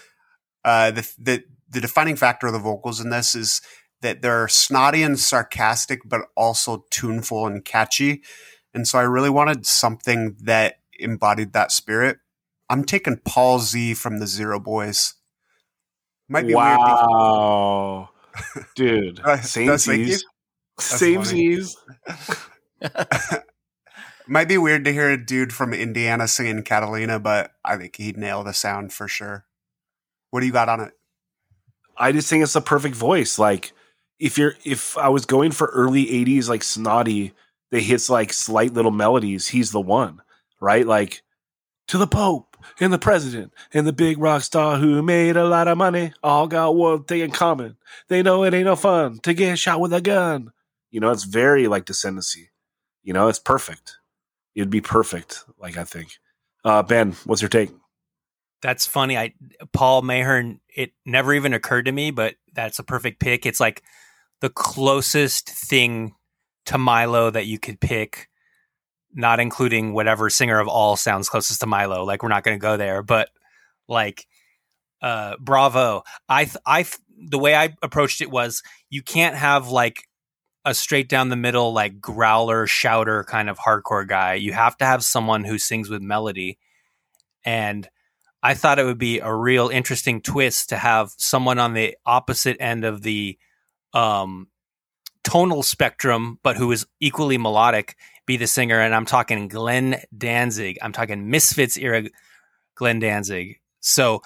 uh, 0.66 0.92
the, 0.92 1.14
the 1.18 1.44
the 1.70 1.80
defining 1.80 2.16
factor 2.16 2.48
of 2.48 2.54
the 2.54 2.60
vocals 2.60 3.00
in 3.00 3.10
this 3.10 3.36
is 3.36 3.62
that 4.02 4.22
they're 4.22 4.48
snotty 4.48 5.04
and 5.04 5.20
sarcastic, 5.20 6.02
but 6.06 6.22
also 6.36 6.86
tuneful 6.90 7.48
and 7.48 7.64
catchy. 7.64 8.24
And 8.74 8.88
so 8.88 9.00
I 9.00 9.04
really 9.04 9.30
wanted 9.30 9.66
something 9.66 10.36
that 10.44 10.76
embodied 11.00 11.54
that 11.54 11.72
spirit. 11.72 12.18
I'm 12.70 12.84
taking 12.84 13.18
Paul 13.24 13.60
Z 13.60 13.94
from 13.94 14.20
the 14.20 14.28
Zero 14.28 14.60
Boys. 14.60 15.16
Might 16.28 16.48
be 16.48 16.56
weird. 16.56 16.78
wow, 16.78 18.10
dude. 18.76 19.20
Uh, 19.20 19.38
Same. 19.38 19.78
Z's. 19.78 20.26
Same. 20.80 21.24
Z's. 21.24 21.78
Might 24.28 24.48
be 24.48 24.58
weird 24.58 24.84
to 24.86 24.94
hear 24.94 25.12
a 25.12 25.24
dude 25.24 25.54
from 25.54 25.72
Indiana 25.74 26.28
singing 26.28 26.64
Catalina, 26.64 27.20
but 27.20 27.52
I 27.64 27.78
think 27.78 27.96
he'd 27.98 28.18
nail 28.18 28.44
the 28.44 28.54
sound 28.54 28.92
for 28.92 29.08
sure. 29.08 29.46
What 30.36 30.42
do 30.42 30.48
you 30.48 30.52
got 30.52 30.68
on 30.68 30.82
it? 30.82 30.92
I 31.96 32.12
just 32.12 32.30
think 32.30 32.44
it's 32.44 32.52
the 32.52 32.60
perfect 32.60 32.94
voice. 32.94 33.40
Like 33.40 33.72
if 34.20 34.38
you're 34.38 34.56
if 34.66 34.98
I 34.98 35.08
was 35.08 35.26
going 35.26 35.52
for 35.52 35.68
early 35.68 36.08
80s 36.08 36.50
like 36.50 36.62
snotty 36.62 37.32
that 37.72 37.80
hits 37.80 38.10
like 38.10 38.34
slight 38.34 38.74
little 38.74 38.92
melodies, 38.92 39.48
he's 39.48 39.72
the 39.72 39.80
one, 39.80 40.22
right? 40.60 40.86
Like 40.86 41.24
to 41.88 41.98
the 41.98 42.06
Pope 42.06 42.58
and 42.82 42.92
the 42.92 43.00
president 43.00 43.54
and 43.74 43.88
the 43.88 43.94
big 43.94 44.18
rock 44.18 44.42
star 44.42 44.76
who 44.76 45.02
made 45.02 45.38
a 45.38 45.48
lot 45.48 45.70
of 45.70 45.78
money 45.78 46.12
all 46.22 46.48
got 46.48 46.76
one 46.76 47.06
thing 47.06 47.22
in 47.22 47.32
common. 47.32 47.78
They 48.10 48.22
know 48.22 48.44
it 48.44 48.54
ain't 48.54 48.66
no 48.66 48.76
fun 48.76 49.20
to 49.20 49.34
get 49.34 49.58
shot 49.58 49.80
with 49.80 49.94
a 49.94 50.02
gun. 50.02 50.52
You 50.92 51.00
know, 51.00 51.12
it's 51.12 51.24
very 51.24 51.70
like 51.70 51.86
descendancy. 51.86 52.50
You 53.04 53.14
know, 53.14 53.30
it's 53.30 53.40
perfect. 53.40 54.00
It'd 54.54 54.70
be 54.70 54.82
perfect, 54.82 55.46
like 55.58 55.78
I 55.78 55.86
think. 55.86 56.18
Uh 56.66 56.84
Ben, 56.84 57.14
what's 57.24 57.42
your 57.42 57.48
take? 57.48 57.70
That's 58.62 58.88
funny. 58.88 59.18
I 59.18 59.34
Paul 59.74 60.02
Mahern. 60.02 60.60
It 60.76 60.92
never 61.06 61.34
even 61.34 61.54
occurred 61.54 61.86
to 61.86 61.92
me, 61.92 62.12
but 62.12 62.36
that's 62.54 62.80
a 62.80 62.84
perfect 62.84 63.20
pick. 63.20 63.46
It's 63.46 63.60
like 63.60 63.84
the 64.42 64.50
closest 64.50 65.50
thing 65.50 66.16
to 66.66 66.78
Milo 66.78 67.30
that 67.30 67.46
you 67.46 67.60
could 67.60 67.80
pick, 67.80 68.28
not 69.14 69.40
including 69.40 69.94
whatever 69.94 70.30
singer 70.30 70.60
of 70.60 70.68
all 70.68 70.96
sounds 70.96 71.30
closest 71.30 71.60
to 71.62 71.68
Milo. 71.68 72.04
Like 72.04 72.24
we're 72.24 72.30
not 72.30 72.44
going 72.44 72.58
to 72.58 72.62
go 72.62 72.78
there, 72.78 73.04
but 73.04 73.30
like, 73.88 74.26
uh, 75.02 75.36
bravo. 75.40 76.04
I 76.28 76.46
th- 76.46 76.58
I 76.66 76.84
th- 76.84 76.98
the 77.30 77.38
way 77.38 77.56
I 77.56 77.76
approached 77.84 78.22
it 78.22 78.32
was 78.32 78.64
you 78.90 79.02
can't 79.02 79.36
have 79.36 79.70
like 79.70 80.08
a 80.66 80.74
straight 80.74 81.08
down 81.08 81.30
the 81.30 81.36
middle 81.36 81.72
like 81.74 82.02
growler 82.02 82.66
shouter 82.66 83.24
kind 83.24 83.50
of 83.50 83.60
hardcore 83.60 84.08
guy. 84.08 84.34
You 84.34 84.54
have 84.54 84.76
to 84.78 84.86
have 84.86 85.04
someone 85.04 85.44
who 85.44 85.60
sings 85.60 85.90
with 85.90 86.02
melody, 86.02 86.58
and 87.44 87.88
I 88.46 88.54
thought 88.54 88.78
it 88.78 88.86
would 88.86 89.00
be 89.00 89.22
a 89.22 89.34
real 89.34 89.70
interesting 89.70 90.22
twist 90.22 90.70
to 90.70 90.78
have 90.78 91.12
someone 91.18 91.58
on 91.58 91.74
the 91.74 91.98
opposite 92.06 92.58
end 92.60 92.86
of 92.86 93.02
the 93.02 93.40
um, 93.92 94.50
tonal 95.24 95.64
spectrum, 95.64 96.38
but 96.44 96.56
who 96.56 96.72
is 96.72 96.86
equally 97.00 97.40
melodic, 97.40 97.96
be 98.28 98.38
the 98.38 98.46
singer. 98.46 98.80
And 98.80 98.94
I'm 98.94 99.08
talking 99.08 99.48
Glenn 99.48 100.00
Danzig. 100.16 100.78
I'm 100.84 100.92
talking 100.92 101.32
Misfits 101.32 101.76
era 101.76 102.04
Glenn 102.76 103.00
Danzig. 103.00 103.62
So, 103.80 104.22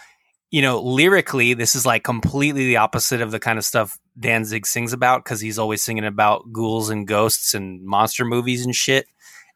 you 0.52 0.64
know, 0.64 0.82
lyrically, 0.82 1.54
this 1.54 1.74
is 1.74 1.86
like 1.86 2.04
completely 2.04 2.66
the 2.66 2.78
opposite 2.78 3.22
of 3.22 3.32
the 3.32 3.40
kind 3.40 3.58
of 3.58 3.64
stuff 3.64 3.98
Danzig 4.20 4.66
sings 4.66 4.92
about 4.92 5.24
because 5.24 5.40
he's 5.40 5.58
always 5.58 5.82
singing 5.82 6.04
about 6.04 6.52
ghouls 6.52 6.90
and 6.90 7.08
ghosts 7.08 7.54
and 7.54 7.86
monster 7.86 8.26
movies 8.26 8.66
and 8.66 8.76
shit. 8.76 9.06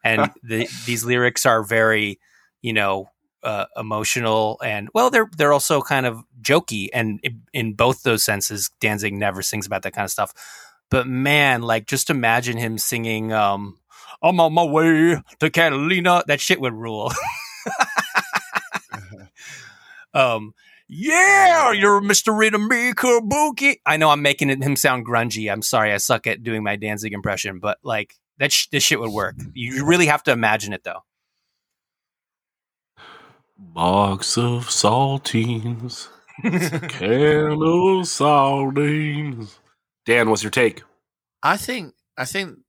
And 0.05 0.31
the, 0.41 0.69
these 0.85 1.03
lyrics 1.03 1.45
are 1.45 1.65
very, 1.65 2.21
you 2.61 2.71
know, 2.71 3.09
uh, 3.43 3.65
emotional 3.75 4.59
and 4.63 4.89
well, 4.93 5.09
they're 5.09 5.29
they're 5.37 5.53
also 5.53 5.81
kind 5.81 6.05
of 6.05 6.23
jokey. 6.41 6.89
And 6.93 7.19
in, 7.23 7.41
in 7.53 7.73
both 7.73 8.03
those 8.03 8.23
senses, 8.23 8.69
Danzig 8.79 9.13
never 9.13 9.41
sings 9.41 9.65
about 9.65 9.83
that 9.83 9.93
kind 9.93 10.05
of 10.05 10.11
stuff. 10.11 10.33
But 10.89 11.07
man, 11.07 11.61
like 11.61 11.87
just 11.87 12.09
imagine 12.09 12.57
him 12.57 12.77
singing 12.77 13.33
um, 13.33 13.77
"I'm 14.21 14.39
on 14.39 14.53
my 14.53 14.63
way 14.63 15.17
to 15.39 15.49
Catalina." 15.49 16.23
That 16.27 16.39
shit 16.39 16.61
would 16.61 16.73
rule. 16.73 17.11
um, 20.13 20.53
yeah, 20.87 21.71
you're 21.71 22.01
Mr. 22.01 22.37
Rhythm 22.37 22.67
Me 22.67 22.93
Kabuki. 22.93 23.77
I 23.85 23.97
know 23.97 24.09
I'm 24.09 24.21
making 24.21 24.49
it, 24.49 24.61
him 24.61 24.75
sound 24.75 25.05
grungy. 25.05 25.51
I'm 25.51 25.61
sorry, 25.61 25.93
I 25.93 25.97
suck 25.97 26.27
at 26.27 26.43
doing 26.43 26.63
my 26.63 26.75
Danzig 26.75 27.13
impression, 27.13 27.59
but 27.59 27.79
like 27.83 28.15
that, 28.37 28.51
sh- 28.51 28.67
this 28.71 28.83
shit 28.83 28.99
would 28.99 29.11
work. 29.11 29.35
You 29.53 29.85
really 29.85 30.07
have 30.07 30.23
to 30.23 30.31
imagine 30.31 30.73
it 30.73 30.83
though. 30.83 31.03
Box 33.57 34.37
of 34.37 34.67
saltines, 34.67 36.07
can 36.41 37.61
of 37.61 38.07
sardines. 38.07 39.59
Dan, 40.05 40.29
what's 40.29 40.43
your 40.43 40.51
take? 40.51 40.83
I 41.41 41.57
think 41.57 41.93
I 42.17 42.25
think 42.25 42.59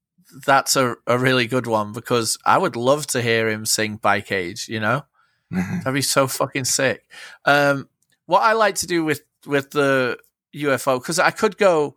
that's 0.46 0.76
a, 0.76 0.96
a 1.06 1.18
really 1.18 1.46
good 1.46 1.66
one 1.66 1.92
because 1.92 2.38
I 2.44 2.58
would 2.58 2.76
love 2.76 3.06
to 3.08 3.22
hear 3.22 3.48
him 3.48 3.66
sing 3.66 3.98
Bikeage, 3.98 4.68
you 4.68 4.80
know? 4.80 5.04
That'd 5.50 5.94
be 5.94 6.02
so 6.02 6.26
fucking 6.26 6.64
sick. 6.64 7.04
Um, 7.44 7.88
what 8.26 8.42
I 8.42 8.52
like 8.52 8.76
to 8.76 8.86
do 8.86 9.04
with 9.04 9.22
with 9.46 9.70
the 9.70 10.18
UFO 10.56 11.00
because 11.00 11.18
I 11.18 11.30
could 11.30 11.56
go, 11.56 11.96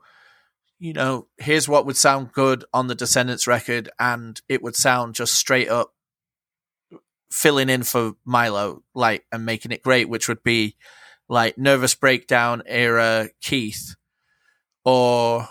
you 0.80 0.94
know, 0.94 1.28
here's 1.38 1.68
what 1.68 1.86
would 1.86 1.98
sound 1.98 2.32
good 2.34 2.66
on 2.74 2.88
the 2.88 2.96
Descendents 2.96 3.48
record, 3.48 3.90
and 4.00 4.40
it 4.48 4.62
would 4.62 4.76
sound 4.76 5.16
just 5.16 5.34
straight 5.34 5.70
up 5.70 5.94
filling 7.32 7.70
in 7.70 7.84
for 7.84 8.14
Milo, 8.26 8.84
like 8.94 9.26
and 9.32 9.46
making 9.46 9.72
it 9.72 9.84
great, 9.84 10.10
which 10.10 10.28
would 10.28 10.44
be 10.44 10.76
like 11.30 11.58
Nervous 11.58 11.96
Breakdown 11.96 12.64
era 12.66 13.30
Keith 13.42 13.96
or 14.86 15.48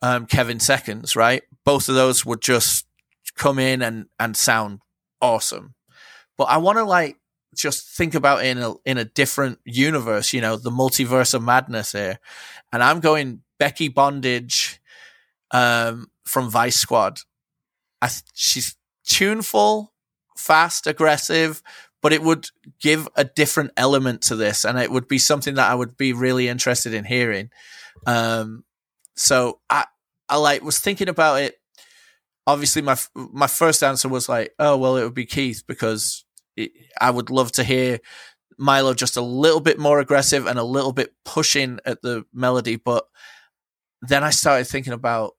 um, 0.00 0.26
Kevin 0.26 0.60
Seconds, 0.60 1.14
right? 1.14 1.42
Both 1.64 1.88
of 1.88 1.94
those 1.94 2.24
would 2.24 2.40
just 2.40 2.86
come 3.36 3.58
in 3.58 3.82
and 3.82 4.06
and 4.18 4.36
sound 4.36 4.80
awesome. 5.20 5.74
But 6.36 6.44
I 6.44 6.56
want 6.58 6.78
to 6.78 6.84
like 6.84 7.16
just 7.54 7.88
think 7.88 8.14
about 8.14 8.44
in 8.44 8.58
a 8.58 8.74
in 8.84 8.98
a 8.98 9.04
different 9.04 9.58
universe, 9.64 10.32
you 10.32 10.40
know, 10.40 10.56
the 10.56 10.70
multiverse 10.70 11.34
of 11.34 11.42
madness 11.42 11.92
here. 11.92 12.18
And 12.72 12.82
I'm 12.82 13.00
going 13.00 13.42
Becky 13.58 13.88
Bondage 13.88 14.80
um, 15.50 16.10
from 16.24 16.50
Vice 16.50 16.76
Squad. 16.76 17.20
I, 18.00 18.10
she's 18.34 18.76
tuneful, 19.04 19.91
fast, 20.36 20.86
aggressive, 20.86 21.62
but 22.00 22.12
it 22.12 22.22
would 22.22 22.48
give 22.80 23.08
a 23.16 23.24
different 23.24 23.70
element 23.76 24.22
to 24.22 24.36
this, 24.36 24.64
and 24.64 24.78
it 24.78 24.90
would 24.90 25.08
be 25.08 25.18
something 25.18 25.54
that 25.54 25.70
I 25.70 25.74
would 25.74 25.96
be 25.96 26.12
really 26.12 26.48
interested 26.48 26.94
in 26.94 27.04
hearing. 27.04 27.50
Um, 28.06 28.64
so 29.16 29.60
I, 29.70 29.86
I 30.28 30.36
like 30.36 30.62
was 30.62 30.78
thinking 30.80 31.08
about 31.08 31.40
it. 31.42 31.60
Obviously, 32.46 32.82
my 32.82 32.96
my 33.14 33.46
first 33.46 33.82
answer 33.82 34.08
was 34.08 34.28
like, 34.28 34.52
oh 34.58 34.76
well, 34.76 34.96
it 34.96 35.04
would 35.04 35.14
be 35.14 35.26
Keith 35.26 35.62
because 35.66 36.24
it, 36.56 36.72
I 37.00 37.10
would 37.10 37.30
love 37.30 37.52
to 37.52 37.64
hear 37.64 38.00
Milo 38.58 38.94
just 38.94 39.16
a 39.16 39.22
little 39.22 39.60
bit 39.60 39.78
more 39.78 40.00
aggressive 40.00 40.46
and 40.46 40.58
a 40.58 40.64
little 40.64 40.92
bit 40.92 41.14
pushing 41.24 41.78
at 41.84 42.02
the 42.02 42.24
melody. 42.32 42.76
But 42.76 43.04
then 44.00 44.24
I 44.24 44.30
started 44.30 44.66
thinking 44.66 44.92
about 44.92 45.34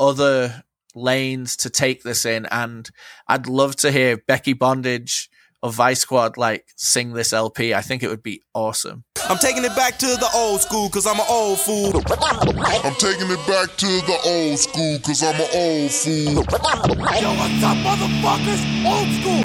other 0.00 0.64
lanes 0.94 1.56
to 1.58 1.70
take 1.70 2.02
this 2.02 2.24
in, 2.24 2.46
and 2.46 2.90
I'd 3.28 3.46
love 3.46 3.76
to 3.76 3.90
hear 3.90 4.16
Becky 4.16 4.52
Bondage 4.52 5.30
of 5.62 5.74
Vice 5.74 6.00
Squad 6.00 6.36
like 6.36 6.66
sing 6.76 7.14
this 7.14 7.32
LP. 7.32 7.72
I 7.72 7.80
think 7.80 8.02
it 8.02 8.08
would 8.08 8.22
be 8.22 8.42
awesome. 8.52 9.04
I'm 9.30 9.38
taking 9.38 9.64
it 9.64 9.74
back 9.74 9.98
to 10.00 10.06
the 10.06 10.28
old 10.34 10.60
school 10.60 10.88
because 10.88 11.06
I'm 11.06 11.18
an 11.18 11.24
old 11.30 11.58
fool. 11.58 11.96
I'm 11.96 12.94
taking 12.96 13.30
it 13.30 13.46
back 13.46 13.74
to 13.78 13.86
the 13.86 14.18
old 14.26 14.58
school 14.58 14.98
cause 14.98 15.22
I'm 15.22 15.34
an 15.36 15.48
old 15.54 15.90
fool. 15.90 16.34
Yo, 16.34 17.30
what's 17.32 17.64
up, 17.64 17.78
motherfuckers? 17.78 18.60
Old 18.84 19.08
school. 19.22 19.44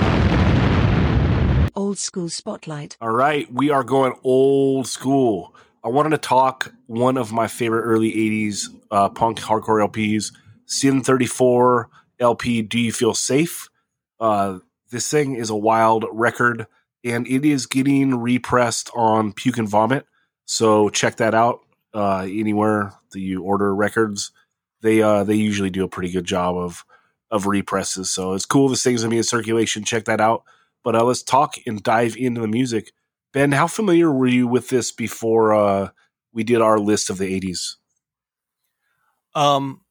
Old 1.82 1.98
school 1.98 2.28
spotlight. 2.28 2.98
All 3.00 3.12
right, 3.12 3.52
we 3.54 3.70
are 3.70 3.86
going 3.86 4.14
old 4.26 4.88
school. 4.88 5.56
I 5.82 5.88
wanted 5.88 6.10
to 6.10 6.18
talk 6.18 6.74
one 6.88 7.16
of 7.16 7.32
my 7.32 7.48
favorite 7.48 7.84
early 7.84 8.12
80s 8.12 8.66
uh, 8.92 9.08
punk 9.08 9.40
hardcore 9.40 9.88
LPs, 9.88 10.34
Sin 10.70 11.02
34 11.02 11.90
LP 12.20 12.62
Do 12.62 12.80
You 12.80 12.92
Feel 12.94 13.14
Safe? 13.14 13.70
Uh, 14.20 14.60
this 14.92 15.10
thing 15.10 15.36
is 15.36 15.50
a 15.50 15.56
wild 15.56 16.06
record 16.12 16.68
and 17.04 17.28
it 17.28 17.46
is 17.46 17.66
getting 17.66 18.16
repressed 18.16 18.90
on 18.96 19.34
Puke 19.34 19.58
and 19.58 19.68
Vomit. 19.68 20.06
So 20.46 20.90
check 20.90 21.18
that 21.18 21.34
out 21.34 21.62
uh, 21.94 22.22
anywhere 22.22 22.94
that 23.12 23.20
you 23.20 23.44
order 23.44 23.74
records. 23.74 24.32
They 24.82 25.02
uh, 25.02 25.24
they 25.24 25.36
usually 25.36 25.70
do 25.70 25.84
a 25.84 25.90
pretty 25.90 26.12
good 26.12 26.26
job 26.26 26.56
of 26.56 26.86
of 27.32 27.46
represses. 27.46 28.10
So 28.12 28.34
it's 28.34 28.46
cool. 28.46 28.70
This 28.70 28.84
thing's 28.84 29.02
gonna 29.02 29.12
be 29.12 29.18
in 29.18 29.24
circulation. 29.24 29.84
Check 29.84 30.06
that 30.06 30.22
out. 30.22 30.44
But 30.84 30.96
uh, 30.96 31.04
let's 31.04 31.24
talk 31.24 31.56
and 31.66 31.82
dive 31.84 32.16
into 32.18 32.42
the 32.42 32.48
music. 32.48 32.92
Ben, 33.34 33.52
how 33.52 33.68
familiar 33.68 34.12
were 34.12 34.28
you 34.28 34.48
with 34.48 34.70
this 34.70 34.92
before 34.92 35.54
uh, 35.54 35.90
we 36.34 36.44
did 36.44 36.62
our 36.62 36.80
list 36.80 37.10
of 37.10 37.18
the 37.18 37.40
'80s? 37.40 37.76
Um, 39.36 39.82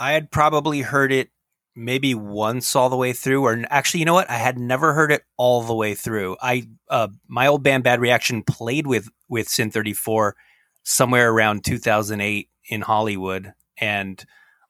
I 0.00 0.12
had 0.12 0.30
probably 0.30 0.80
heard 0.80 1.12
it 1.12 1.28
maybe 1.76 2.14
once 2.14 2.74
all 2.74 2.88
the 2.88 2.96
way 2.96 3.12
through, 3.12 3.44
or 3.44 3.62
actually, 3.68 4.00
you 4.00 4.06
know 4.06 4.14
what? 4.14 4.30
I 4.30 4.38
had 4.38 4.58
never 4.58 4.94
heard 4.94 5.12
it 5.12 5.22
all 5.36 5.62
the 5.62 5.74
way 5.74 5.94
through. 5.94 6.38
I 6.40 6.66
uh, 6.88 7.08
my 7.28 7.46
old 7.46 7.62
band 7.62 7.84
Bad 7.84 8.00
Reaction 8.00 8.42
played 8.42 8.86
with 8.86 9.10
with 9.28 9.48
Sin 9.48 9.70
34 9.70 10.34
somewhere 10.82 11.30
around 11.30 11.64
2008 11.64 12.48
in 12.70 12.80
Hollywood, 12.80 13.52
and 13.78 14.24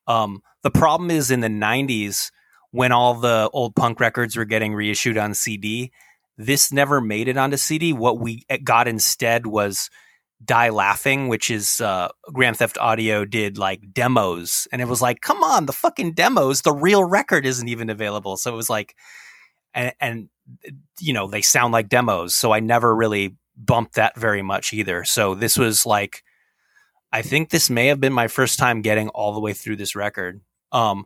um, 0.09 0.43
the 0.63 0.71
problem 0.71 1.11
is 1.11 1.31
in 1.31 1.41
the 1.41 1.49
90s 1.49 2.33
when 2.73 2.91
all 2.91 3.15
the 3.15 3.49
old 3.53 3.77
punk 3.77 4.01
records 4.01 4.37
were 4.37 4.45
getting 4.45 4.75
reissued 4.75 5.17
on 5.17 5.35
CD. 5.35 5.93
This 6.37 6.73
never 6.73 7.01
made 7.01 7.29
it 7.29 7.37
onto 7.37 7.57
CD. 7.57 7.93
What 7.93 8.19
we 8.19 8.45
got 8.65 8.89
instead 8.89 9.47
was 9.47 9.91
Die 10.43 10.71
Laughing, 10.71 11.29
which 11.29 11.51
is 11.51 11.81
uh, 11.81 12.09
Grand 12.33 12.57
Theft 12.57 12.79
Audio 12.79 13.25
did 13.25 13.59
like 13.59 13.93
demos, 13.93 14.67
and 14.73 14.81
it 14.81 14.89
was 14.89 15.03
like, 15.03 15.21
come 15.21 15.43
on, 15.43 15.67
the 15.67 15.73
fucking 15.73 16.15
demos, 16.15 16.63
the 16.63 16.73
real 16.73 17.05
record 17.05 17.45
isn't 17.45 17.69
even 17.69 17.91
available. 17.91 18.37
So 18.37 18.53
it 18.53 18.57
was 18.57 18.71
like, 18.71 18.97
and, 19.75 19.93
and 20.01 20.29
you 20.99 21.13
know 21.13 21.29
they 21.29 21.43
sound 21.43 21.73
like 21.73 21.89
demos, 21.89 22.35
so 22.35 22.53
I 22.53 22.61
never 22.61 22.95
really 22.95 23.37
bumped 23.57 23.95
that 23.97 24.19
very 24.19 24.43
much 24.43 24.73
either. 24.73 25.05
So 25.05 25.35
this 25.35 25.59
was 25.59 25.85
like, 25.85 26.23
I 27.13 27.23
think 27.23 27.51
this 27.51 27.69
may 27.69 27.89
have 27.89 28.01
been 28.01 28.13
my 28.13 28.29
first 28.29 28.59
time 28.59 28.81
getting 28.81 29.11
all 29.11 29.35
the 29.35 29.41
way 29.41 29.53
through 29.53 29.77
this 29.77 29.95
record. 29.95 30.41
Um, 30.73 31.05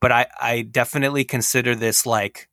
but 0.00 0.10
I 0.10 0.26
I 0.40 0.62
definitely 0.62 1.24
consider 1.24 1.74
this 1.74 2.04
like 2.06 2.48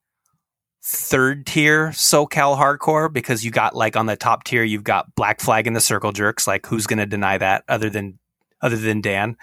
third 0.84 1.46
tier 1.46 1.90
SoCal 1.90 2.58
hardcore 2.58 3.12
because 3.12 3.46
you 3.46 3.52
got 3.52 3.76
like 3.76 3.96
on 3.96 4.08
the 4.08 4.16
top 4.16 4.44
tier 4.44 4.64
you've 4.64 4.84
got 4.84 5.14
Black 5.16 5.40
Flag 5.40 5.68
and 5.68 5.76
the 5.76 5.82
Circle 5.82 6.12
Jerks. 6.12 6.48
Like 6.48 6.66
who's 6.66 6.88
going 6.88 7.00
to 7.00 7.06
deny 7.06 7.38
that 7.38 7.64
other 7.68 7.90
than 7.90 8.20
other 8.62 8.78
than 8.78 9.02
Dan? 9.02 9.38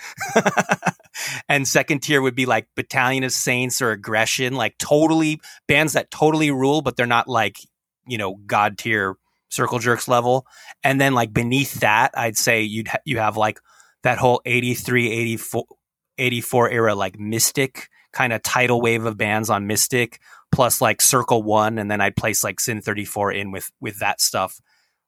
and 1.49 1.66
second 1.66 2.01
tier 2.01 2.20
would 2.20 2.34
be 2.34 2.47
like 2.47 2.68
Battalion 2.74 3.24
of 3.24 3.32
Saints 3.32 3.80
or 3.80 3.93
Aggression, 3.93 4.55
like 4.55 4.76
totally 4.78 5.41
bands 5.66 5.93
that 5.93 6.11
totally 6.11 6.51
rule, 6.51 6.82
but 6.82 6.97
they're 6.97 7.07
not 7.07 7.28
like 7.28 7.59
you 8.07 8.18
know 8.18 8.34
god 8.47 8.78
tier 8.78 9.16
Circle 9.51 9.78
Jerks 9.78 10.09
level. 10.09 10.47
And 10.82 11.01
then 11.01 11.14
like 11.14 11.32
beneath 11.32 11.80
that, 11.80 12.12
I'd 12.14 12.36
say 12.36 12.62
you'd 12.62 12.89
ha- 12.89 12.99
you 13.05 13.18
have 13.18 13.36
like 13.36 13.61
that 14.03 14.18
whole 14.18 14.41
83, 14.45 15.11
84, 15.11 15.64
84 16.18 16.70
era 16.70 16.95
like 16.95 17.18
Mystic 17.18 17.89
kind 18.12 18.32
of 18.32 18.43
tidal 18.43 18.80
wave 18.80 19.05
of 19.05 19.16
bands 19.16 19.51
on 19.51 19.66
Mystic 19.66 20.20
plus 20.53 20.80
like 20.80 21.01
Circle 21.01 21.42
One, 21.42 21.78
and 21.78 21.90
then 21.90 22.01
I'd 22.01 22.16
place 22.16 22.42
like 22.42 22.61
Sin 22.61 22.80
34 22.80 23.32
in 23.32 23.51
with 23.51 23.70
with 23.80 23.99
that 24.01 24.20
stuff. 24.20 24.61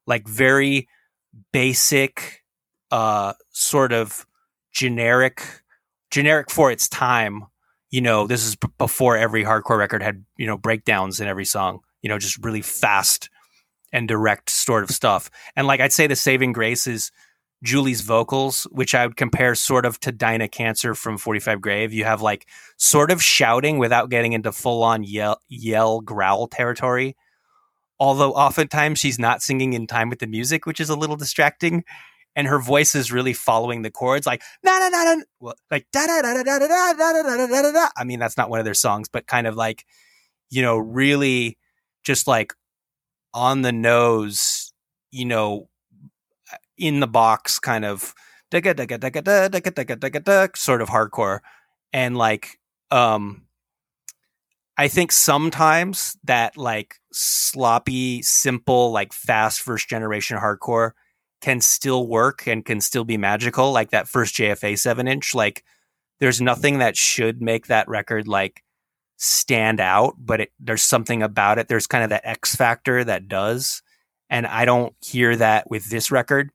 Like 0.07 0.27
very 0.27 0.87
basic, 1.51 2.43
uh, 2.89 3.33
sort 3.51 3.93
of 3.93 4.25
generic, 4.71 5.43
generic 6.09 6.49
for 6.49 6.71
its 6.71 6.87
time. 6.89 7.45
You 7.89 8.01
know, 8.01 8.27
this 8.27 8.45
is 8.45 8.55
b- 8.55 8.67
before 8.77 9.17
every 9.17 9.43
hardcore 9.43 9.77
record 9.77 10.01
had 10.01 10.23
you 10.37 10.47
know 10.47 10.57
breakdowns 10.57 11.19
in 11.19 11.27
every 11.27 11.45
song. 11.45 11.79
You 12.01 12.09
know, 12.09 12.17
just 12.17 12.43
really 12.43 12.61
fast 12.61 13.29
and 13.93 14.07
direct 14.07 14.49
sort 14.49 14.83
of 14.83 14.91
stuff. 14.91 15.29
And 15.55 15.67
like 15.67 15.79
I'd 15.79 15.93
say, 15.93 16.07
the 16.07 16.15
saving 16.15 16.53
grace 16.53 16.87
is 16.87 17.11
Julie's 17.63 18.01
vocals, 18.01 18.63
which 18.71 18.95
I 18.95 19.05
would 19.05 19.17
compare 19.17 19.53
sort 19.53 19.85
of 19.85 19.99
to 20.01 20.11
Dinah 20.11 20.47
Cancer 20.47 20.95
from 20.95 21.17
45 21.17 21.61
Grave. 21.61 21.93
You 21.93 22.05
have 22.05 22.21
like 22.21 22.47
sort 22.77 23.11
of 23.11 23.21
shouting 23.21 23.77
without 23.77 24.09
getting 24.09 24.33
into 24.33 24.51
full 24.51 24.83
on 24.83 25.03
yell, 25.03 25.39
yell, 25.47 26.01
growl 26.01 26.47
territory. 26.47 27.15
Although 27.99 28.33
oftentimes 28.33 28.97
she's 28.97 29.19
not 29.19 29.43
singing 29.43 29.73
in 29.73 29.85
time 29.85 30.09
with 30.09 30.19
the 30.19 30.27
music, 30.27 30.65
which 30.65 30.79
is 30.79 30.89
a 30.89 30.95
little 30.95 31.15
distracting. 31.15 31.83
And 32.35 32.47
her 32.47 32.59
voice 32.59 32.95
is 32.95 33.11
really 33.11 33.33
following 33.33 33.81
the 33.81 33.91
chords, 33.91 34.25
like 34.25 34.41
na 34.63 34.79
na 34.79 34.89
na 34.89 35.15
na, 35.15 35.53
like 35.69 35.85
da 35.91 36.07
da 36.07 36.21
da 36.21 36.33
da 36.33 36.43
da 36.43 36.59
da 36.59 36.93
da 36.93 36.93
da 36.93 37.23
da 37.23 37.47
da 37.47 37.61
da 37.61 37.71
da. 37.71 37.89
I 37.97 38.05
mean, 38.05 38.19
that's 38.19 38.37
not 38.37 38.49
one 38.49 38.59
of 38.59 38.65
their 38.65 38.73
songs, 38.73 39.09
but 39.09 39.27
kind 39.27 39.45
of 39.45 39.55
like, 39.55 39.85
you 40.49 40.61
know, 40.61 40.77
really 40.77 41.57
just 42.03 42.27
like 42.27 42.53
on 43.33 43.61
the 43.61 43.73
nose, 43.73 44.73
you 45.11 45.25
know, 45.25 45.67
in 46.81 46.99
the 46.99 47.07
box 47.07 47.59
kind 47.59 47.85
of 47.85 48.13
sort 50.57 50.81
of 50.81 50.89
hardcore 50.89 51.39
and 51.93 52.17
like 52.17 52.59
um 52.89 53.43
I 54.77 54.87
think 54.87 55.11
sometimes 55.11 56.17
that 56.23 56.57
like 56.57 56.95
sloppy, 57.11 58.23
simple, 58.23 58.91
like 58.91 59.13
fast 59.13 59.61
first 59.61 59.87
generation 59.87 60.39
hardcore 60.39 60.91
can 61.41 61.61
still 61.61 62.07
work 62.07 62.47
and 62.47 62.65
can 62.65 62.81
still 62.81 63.03
be 63.03 63.17
magical, 63.17 63.71
like 63.71 63.91
that 63.91 64.07
first 64.07 64.33
JFA 64.35 64.79
seven 64.79 65.07
inch. 65.07 65.35
Like 65.35 65.63
there's 66.19 66.41
nothing 66.41 66.79
that 66.79 66.97
should 66.97 67.41
make 67.41 67.67
that 67.67 67.87
record 67.87 68.27
like 68.27 68.63
stand 69.17 69.79
out, 69.79 70.15
but 70.17 70.41
it, 70.41 70.51
there's 70.59 70.83
something 70.83 71.21
about 71.21 71.59
it. 71.59 71.67
There's 71.67 71.85
kind 71.85 72.03
of 72.03 72.09
that 72.09 72.25
X 72.25 72.55
factor 72.55 73.03
that 73.03 73.27
does. 73.27 73.83
And 74.31 74.47
I 74.47 74.65
don't 74.65 74.95
hear 75.05 75.35
that 75.35 75.69
with 75.69 75.89
this 75.89 76.09
record. 76.09 76.49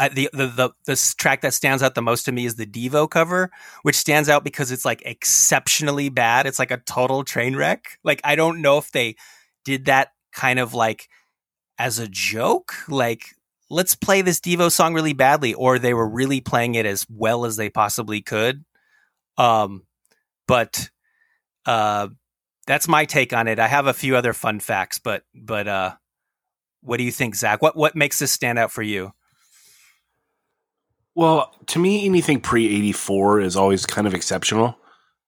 I, 0.00 0.08
the, 0.08 0.30
the 0.32 0.46
the 0.46 0.70
the 0.86 1.14
track 1.18 1.42
that 1.42 1.52
stands 1.52 1.82
out 1.82 1.94
the 1.94 2.00
most 2.02 2.24
to 2.24 2.32
me 2.32 2.46
is 2.46 2.54
the 2.54 2.66
Devo 2.66 3.08
cover, 3.08 3.50
which 3.82 3.96
stands 3.96 4.30
out 4.30 4.44
because 4.44 4.72
it's 4.72 4.86
like 4.86 5.02
exceptionally 5.04 6.08
bad. 6.08 6.46
It's 6.46 6.58
like 6.58 6.70
a 6.70 6.78
total 6.78 7.22
train 7.22 7.54
wreck. 7.54 7.98
Like 8.02 8.22
I 8.24 8.34
don't 8.34 8.62
know 8.62 8.78
if 8.78 8.90
they 8.92 9.16
did 9.64 9.84
that 9.84 10.08
kind 10.32 10.58
of 10.58 10.72
like 10.72 11.08
as 11.78 11.98
a 11.98 12.08
joke, 12.08 12.74
like 12.88 13.26
let's 13.68 13.94
play 13.94 14.22
this 14.22 14.40
Devo 14.40 14.72
song 14.72 14.94
really 14.94 15.12
badly, 15.12 15.52
or 15.52 15.78
they 15.78 15.92
were 15.94 16.08
really 16.08 16.40
playing 16.40 16.76
it 16.76 16.86
as 16.86 17.06
well 17.10 17.44
as 17.44 17.56
they 17.56 17.68
possibly 17.70 18.22
could. 18.22 18.64
Um, 19.36 19.84
but 20.48 20.90
uh, 21.66 22.08
that's 22.66 22.88
my 22.88 23.04
take 23.04 23.32
on 23.34 23.48
it. 23.48 23.58
I 23.58 23.68
have 23.68 23.86
a 23.86 23.94
few 23.94 24.16
other 24.16 24.32
fun 24.32 24.60
facts, 24.60 24.98
but 24.98 25.24
but 25.34 25.68
uh, 25.68 25.92
what 26.80 26.96
do 26.96 27.04
you 27.04 27.12
think, 27.12 27.34
Zach? 27.34 27.60
What 27.60 27.76
what 27.76 27.94
makes 27.94 28.18
this 28.18 28.32
stand 28.32 28.58
out 28.58 28.72
for 28.72 28.82
you? 28.82 29.12
Well, 31.20 31.52
to 31.66 31.78
me, 31.78 32.06
anything 32.06 32.40
pre 32.40 32.64
84 32.78 33.40
is 33.40 33.54
always 33.54 33.84
kind 33.84 34.06
of 34.06 34.14
exceptional. 34.14 34.78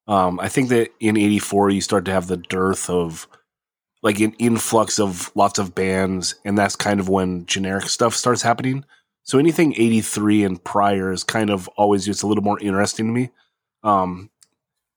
Um, 0.08 0.40
I 0.40 0.48
think 0.48 0.70
that 0.70 0.88
in 1.00 1.18
84, 1.18 1.68
you 1.68 1.82
start 1.82 2.06
to 2.06 2.12
have 2.12 2.28
the 2.28 2.38
dearth 2.38 2.88
of 2.88 3.28
like 4.02 4.18
an 4.20 4.32
influx 4.38 4.98
of 4.98 5.30
lots 5.34 5.58
of 5.58 5.74
bands, 5.74 6.34
and 6.46 6.56
that's 6.56 6.76
kind 6.76 6.98
of 6.98 7.10
when 7.10 7.44
generic 7.44 7.90
stuff 7.90 8.14
starts 8.14 8.40
happening. 8.40 8.86
So 9.24 9.38
anything 9.38 9.74
83 9.74 10.44
and 10.44 10.64
prior 10.64 11.12
is 11.12 11.24
kind 11.24 11.50
of 11.50 11.68
always 11.76 12.06
just 12.06 12.22
a 12.22 12.26
little 12.26 12.42
more 12.42 12.58
interesting 12.60 13.08
to 13.08 13.12
me. 13.12 13.30
Um, 13.84 14.30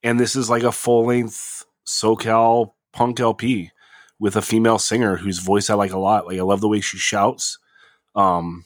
and 0.02 0.18
this 0.18 0.34
is 0.34 0.50
like 0.50 0.64
a 0.64 0.72
full 0.72 1.08
length 1.08 1.66
SoCal 1.86 2.72
punk 2.93 3.20
LP 3.20 3.72
with 4.18 4.38
a 4.38 4.41
female 4.41 4.80
singer 4.80 5.18
whose 5.18 5.39
voice 5.39 5.70
I 5.70 5.74
like 5.74 5.91
a 5.91 6.00
lot. 6.00 6.26
Like 6.26 6.39
I 6.39 6.43
love 6.43 6.62
the 6.62 6.70
way 6.70 6.80
she 6.80 6.98
shouts. 6.98 7.60
Um, 8.16 8.64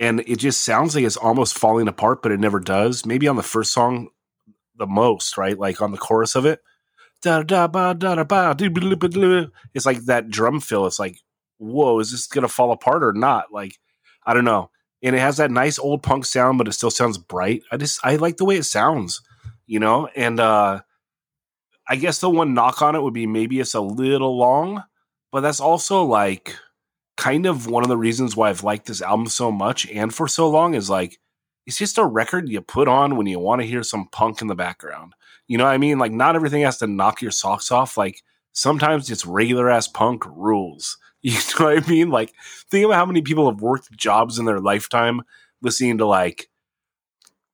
and 0.00 0.20
it 0.20 0.36
just 0.38 0.62
sounds 0.62 0.94
like 0.94 1.04
it's 1.04 1.16
almost 1.16 1.58
falling 1.58 1.88
apart, 1.88 2.22
but 2.22 2.32
it 2.32 2.40
never 2.40 2.60
does. 2.60 3.04
Maybe 3.04 3.26
on 3.28 3.36
the 3.36 3.42
first 3.42 3.72
song, 3.72 4.08
the 4.76 4.86
most, 4.86 5.36
right? 5.36 5.58
Like 5.58 5.82
on 5.82 5.92
the 5.92 5.98
chorus 5.98 6.34
of 6.34 6.46
it, 6.46 6.60
da 7.22 7.42
da 7.42 7.66
ba 7.66 7.94
da 7.98 8.14
da 8.14 8.24
ba. 8.24 8.56
It's 9.74 9.86
like 9.86 10.04
that 10.04 10.30
drum 10.30 10.60
fill. 10.60 10.86
It's 10.86 10.98
like, 10.98 11.18
whoa, 11.58 11.98
is 11.98 12.12
this 12.12 12.26
gonna 12.26 12.48
fall 12.48 12.70
apart 12.70 13.02
or 13.02 13.12
not? 13.12 13.52
Like, 13.52 13.78
I 14.24 14.34
don't 14.34 14.44
know. 14.44 14.70
And 15.02 15.14
it 15.14 15.20
has 15.20 15.36
that 15.36 15.50
nice 15.50 15.78
old 15.78 16.02
punk 16.02 16.24
sound, 16.24 16.58
but 16.58 16.68
it 16.68 16.72
still 16.72 16.90
sounds 16.90 17.18
bright. 17.18 17.62
I 17.70 17.76
just 17.76 18.00
I 18.04 18.16
like 18.16 18.36
the 18.36 18.44
way 18.44 18.56
it 18.56 18.64
sounds, 18.64 19.20
you 19.66 19.80
know. 19.80 20.08
And 20.14 20.38
uh 20.38 20.82
I 21.88 21.96
guess 21.96 22.20
the 22.20 22.30
one 22.30 22.54
knock 22.54 22.82
on 22.82 22.94
it 22.94 23.02
would 23.02 23.14
be 23.14 23.26
maybe 23.26 23.60
it's 23.60 23.74
a 23.74 23.80
little 23.80 24.36
long, 24.36 24.84
but 25.32 25.40
that's 25.40 25.60
also 25.60 26.04
like 26.04 26.54
kind 27.18 27.46
of 27.46 27.66
one 27.66 27.82
of 27.82 27.88
the 27.88 27.96
reasons 27.96 28.36
why 28.36 28.48
I've 28.48 28.62
liked 28.62 28.86
this 28.86 29.02
album 29.02 29.26
so 29.26 29.50
much 29.50 29.86
and 29.90 30.14
for 30.14 30.28
so 30.28 30.48
long 30.48 30.74
is 30.74 30.88
like 30.88 31.18
it's 31.66 31.76
just 31.76 31.98
a 31.98 32.06
record 32.06 32.48
you 32.48 32.62
put 32.62 32.88
on 32.88 33.16
when 33.16 33.26
you 33.26 33.40
want 33.40 33.60
to 33.60 33.66
hear 33.66 33.82
some 33.82 34.08
punk 34.08 34.40
in 34.40 34.46
the 34.46 34.54
background. 34.54 35.12
You 35.48 35.58
know 35.58 35.64
what 35.64 35.74
I 35.74 35.78
mean? 35.78 35.98
Like 35.98 36.12
not 36.12 36.36
everything 36.36 36.62
has 36.62 36.78
to 36.78 36.86
knock 36.86 37.20
your 37.20 37.32
socks 37.32 37.72
off. 37.72 37.98
Like 37.98 38.22
sometimes 38.52 39.10
it's 39.10 39.26
regular 39.26 39.68
ass 39.68 39.88
punk 39.88 40.24
rules. 40.24 40.96
You 41.20 41.32
know 41.32 41.66
what 41.66 41.84
I 41.84 41.90
mean? 41.90 42.10
Like 42.10 42.32
think 42.70 42.84
about 42.84 42.94
how 42.94 43.04
many 43.04 43.22
people 43.22 43.50
have 43.50 43.60
worked 43.60 43.90
jobs 43.90 44.38
in 44.38 44.44
their 44.44 44.60
lifetime 44.60 45.22
listening 45.60 45.98
to 45.98 46.06
like 46.06 46.48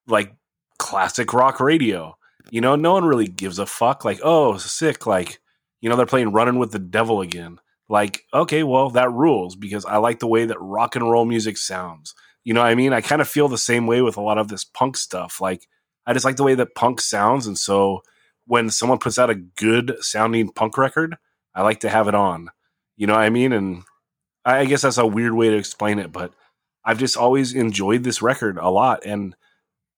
like 0.06 0.34
classic 0.78 1.32
rock 1.32 1.60
radio. 1.60 2.14
You 2.50 2.60
know, 2.60 2.76
no 2.76 2.92
one 2.92 3.06
really 3.06 3.26
gives 3.26 3.58
a 3.58 3.64
fuck. 3.64 4.04
Like, 4.04 4.20
oh, 4.22 4.58
sick. 4.58 5.06
Like, 5.06 5.40
you 5.80 5.88
know, 5.88 5.96
they're 5.96 6.04
playing 6.04 6.32
Running 6.32 6.58
with 6.58 6.72
the 6.72 6.78
Devil 6.78 7.22
again. 7.22 7.58
Like, 7.88 8.22
okay, 8.32 8.62
well, 8.62 8.90
that 8.90 9.12
rules 9.12 9.56
because 9.56 9.84
I 9.84 9.98
like 9.98 10.18
the 10.18 10.26
way 10.26 10.46
that 10.46 10.60
rock 10.60 10.96
and 10.96 11.10
roll 11.10 11.24
music 11.24 11.56
sounds. 11.56 12.14
You 12.42 12.54
know 12.54 12.60
what 12.60 12.70
I 12.70 12.74
mean? 12.74 12.92
I 12.92 13.00
kind 13.00 13.22
of 13.22 13.28
feel 13.28 13.48
the 13.48 13.58
same 13.58 13.86
way 13.86 14.02
with 14.02 14.16
a 14.16 14.22
lot 14.22 14.38
of 14.38 14.48
this 14.48 14.64
punk 14.64 14.96
stuff. 14.96 15.40
Like, 15.40 15.66
I 16.06 16.12
just 16.12 16.24
like 16.24 16.36
the 16.36 16.44
way 16.44 16.54
that 16.54 16.74
punk 16.74 17.00
sounds. 17.00 17.46
And 17.46 17.58
so 17.58 18.02
when 18.46 18.70
someone 18.70 18.98
puts 18.98 19.18
out 19.18 19.30
a 19.30 19.34
good 19.34 19.96
sounding 20.00 20.50
punk 20.50 20.76
record, 20.76 21.16
I 21.54 21.62
like 21.62 21.80
to 21.80 21.88
have 21.88 22.08
it 22.08 22.14
on. 22.14 22.50
You 22.96 23.06
know 23.06 23.14
what 23.14 23.22
I 23.22 23.30
mean? 23.30 23.52
And 23.52 23.82
I 24.44 24.66
guess 24.66 24.82
that's 24.82 24.98
a 24.98 25.06
weird 25.06 25.34
way 25.34 25.50
to 25.50 25.56
explain 25.56 25.98
it, 25.98 26.12
but 26.12 26.32
I've 26.84 26.98
just 26.98 27.16
always 27.16 27.54
enjoyed 27.54 28.04
this 28.04 28.22
record 28.22 28.58
a 28.58 28.68
lot. 28.68 29.04
And 29.06 29.34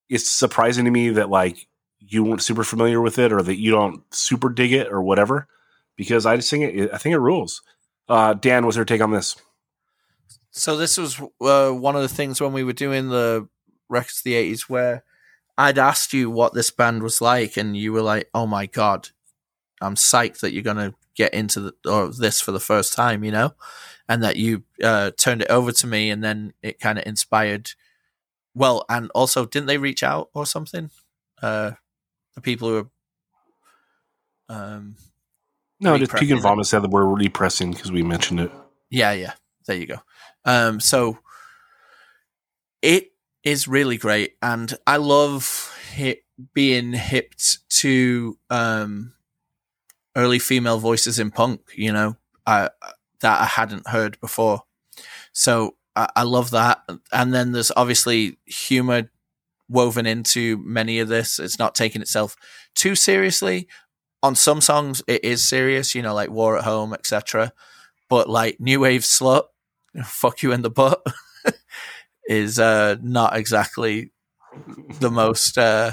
it's 0.09 0.31
surprising 0.31 0.85
to 0.85 0.91
me 0.91 1.11
that 1.11 1.29
like 1.29 1.67
you 1.99 2.23
weren't 2.23 2.43
super 2.43 2.63
familiar 2.63 3.01
with 3.01 3.19
it 3.19 3.33
or 3.33 3.43
that 3.43 3.61
you 3.61 3.73
don't 3.73 4.03
super 4.15 4.49
dig 4.49 4.73
it 4.73 4.93
or 4.93 5.03
whatever 5.03 5.49
because 5.97 6.27
I 6.27 6.37
just 6.37 6.51
think 6.51 6.65
it, 6.75 6.91
I 6.93 6.99
think 6.99 7.15
it 7.15 7.19
rules. 7.19 7.63
Uh, 8.09 8.35
Dan, 8.35 8.65
what's 8.65 8.77
your 8.77 8.85
take 8.85 9.01
on 9.01 9.11
this? 9.11 9.37
So 10.51 10.77
this 10.77 10.97
was 10.97 11.21
uh, 11.41 11.71
one 11.71 11.97
of 11.97 12.03
the 12.03 12.09
things 12.09 12.41
when 12.41 12.53
we 12.53 12.65
were 12.65 12.73
doing 12.73 13.09
the 13.09 13.49
records 13.89 14.19
of 14.21 14.25
the 14.25 14.35
eighties 14.35 14.69
where 14.69 15.05
I'd 15.59 15.79
asked 15.79 16.13
you 16.13 16.31
what 16.31 16.55
this 16.55 16.71
band 16.71 17.03
was 17.03 17.21
like, 17.21 17.57
and 17.57 17.77
you 17.77 17.93
were 17.93 18.03
like, 18.03 18.31
"Oh 18.33 18.47
my 18.47 18.67
god, 18.67 19.11
I'm 19.81 19.97
psyched 19.97 20.41
that 20.41 20.53
you're 20.53 20.63
gonna 20.63 20.95
get 21.15 21.35
into 21.35 21.61
the, 21.61 21.75
or 21.91 22.09
this 22.09 22.41
for 22.41 22.53
the 22.53 22.61
first 22.61 22.93
time," 22.93 23.25
you 23.25 23.33
know, 23.33 23.55
and 24.09 24.23
that 24.23 24.37
you 24.37 24.65
uh, 24.83 25.11
turned 25.19 25.43
it 25.43 25.51
over 25.51 25.73
to 25.73 25.87
me, 25.87 26.11
and 26.11 26.23
then 26.23 26.53
it 26.63 26.81
kind 26.81 26.99
of 26.99 27.07
inspired. 27.07 27.73
Well, 28.55 28.85
and 28.89 29.11
also, 29.15 29.45
didn't 29.45 29.67
they 29.67 29.79
reach 29.79 30.03
out 30.03 30.31
or 30.33 30.47
something? 30.47 30.91
Uh, 31.43 31.73
the 32.35 32.41
people 32.41 32.69
who 32.69 32.77
are, 32.79 32.91
um, 34.49 34.97
No, 35.81 35.99
just 35.99 36.13
and. 36.13 36.41
Vomit 36.41 36.67
said 36.67 36.83
that 36.83 36.91
we're 36.91 37.05
repressing 37.05 37.73
because 37.73 37.93
we 37.93 38.03
mentioned 38.03 38.41
it. 38.41 38.51
Yeah, 38.91 39.13
yeah. 39.13 39.35
There 39.67 39.77
you 39.77 39.87
go. 39.87 39.99
Um, 40.45 40.81
so 40.81 41.19
it 42.83 43.13
is 43.45 43.69
really 43.69 43.97
great, 43.97 44.37
and 44.43 44.75
I 44.87 44.97
love 44.97 45.73
it 45.97 46.25
being 46.55 46.93
hipped 46.93 47.69
to 47.81 48.39
um, 48.51 49.15
early 50.15 50.39
female 50.39 50.79
voices 50.79 51.19
in 51.19 51.31
punk. 51.31 51.61
You 51.75 51.93
know, 51.93 52.17
I, 52.47 52.71
that 53.21 53.41
I 53.41 53.45
hadn't 53.45 53.89
heard 53.89 54.21
before. 54.21 54.63
So 55.33 55.77
I, 55.95 56.09
I 56.17 56.23
love 56.23 56.51
that. 56.53 56.83
And 57.13 57.35
then 57.35 57.53
there's 57.53 57.73
obviously 57.77 58.39
humor 58.47 59.11
woven 59.69 60.07
into 60.07 60.59
many 60.59 60.99
of 61.01 61.09
this. 61.09 61.39
It's 61.39 61.59
not 61.59 61.75
taking 61.75 62.03
itself 62.03 62.37
too 62.75 62.95
seriously. 62.95 63.69
On 64.27 64.35
some 64.35 64.61
songs, 64.61 65.03
it 65.07 65.25
is 65.25 65.47
serious. 65.47 65.95
You 65.95 66.03
know, 66.03 66.15
like 66.15 66.31
War 66.31 66.59
at 66.59 66.65
Home, 66.65 66.93
etc 66.93 67.53
but 68.09 68.29
like 68.29 68.61
new 68.61 68.81
wave 68.81 69.03
slut 69.03 69.45
fuck 70.05 70.43
you 70.43 70.53
in 70.53 70.63
the 70.63 70.71
butt 70.71 71.03
is 72.29 72.59
uh 72.59 72.97
not 73.03 73.37
exactly 73.37 74.13
the 75.01 75.11
most 75.11 75.59
uh, 75.59 75.93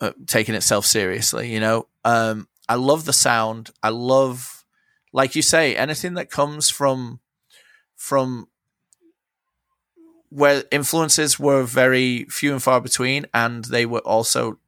uh 0.00 0.12
taking 0.26 0.54
itself 0.54 0.86
seriously 0.86 1.52
you 1.52 1.60
know 1.60 1.86
um 2.04 2.48
i 2.68 2.74
love 2.74 3.04
the 3.04 3.12
sound 3.12 3.70
i 3.82 3.88
love 3.88 4.64
like 5.12 5.34
you 5.34 5.42
say 5.42 5.74
anything 5.76 6.14
that 6.14 6.30
comes 6.30 6.70
from 6.70 7.20
from 7.96 8.46
where 10.30 10.64
influences 10.70 11.38
were 11.38 11.62
very 11.62 12.24
few 12.24 12.52
and 12.52 12.62
far 12.62 12.80
between 12.80 13.26
and 13.32 13.64
they 13.66 13.86
were 13.86 14.00
also 14.00 14.58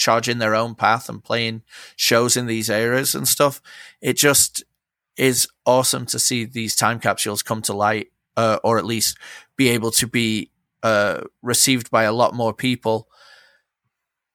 charging 0.00 0.38
their 0.38 0.54
own 0.54 0.74
path 0.74 1.08
and 1.10 1.22
playing 1.22 1.62
shows 1.94 2.36
in 2.36 2.46
these 2.46 2.70
areas 2.70 3.14
and 3.14 3.28
stuff 3.28 3.60
it 4.00 4.16
just 4.16 4.64
is 5.16 5.46
awesome 5.66 6.06
to 6.06 6.18
see 6.18 6.44
these 6.46 6.74
time 6.74 6.98
capsules 6.98 7.42
come 7.42 7.60
to 7.62 7.74
light, 7.74 8.10
uh, 8.38 8.58
or 8.64 8.78
at 8.78 8.86
least 8.86 9.18
be 9.56 9.68
able 9.68 9.90
to 9.90 10.06
be 10.06 10.50
uh, 10.82 11.20
received 11.42 11.90
by 11.90 12.04
a 12.04 12.12
lot 12.12 12.34
more 12.34 12.54
people. 12.54 13.06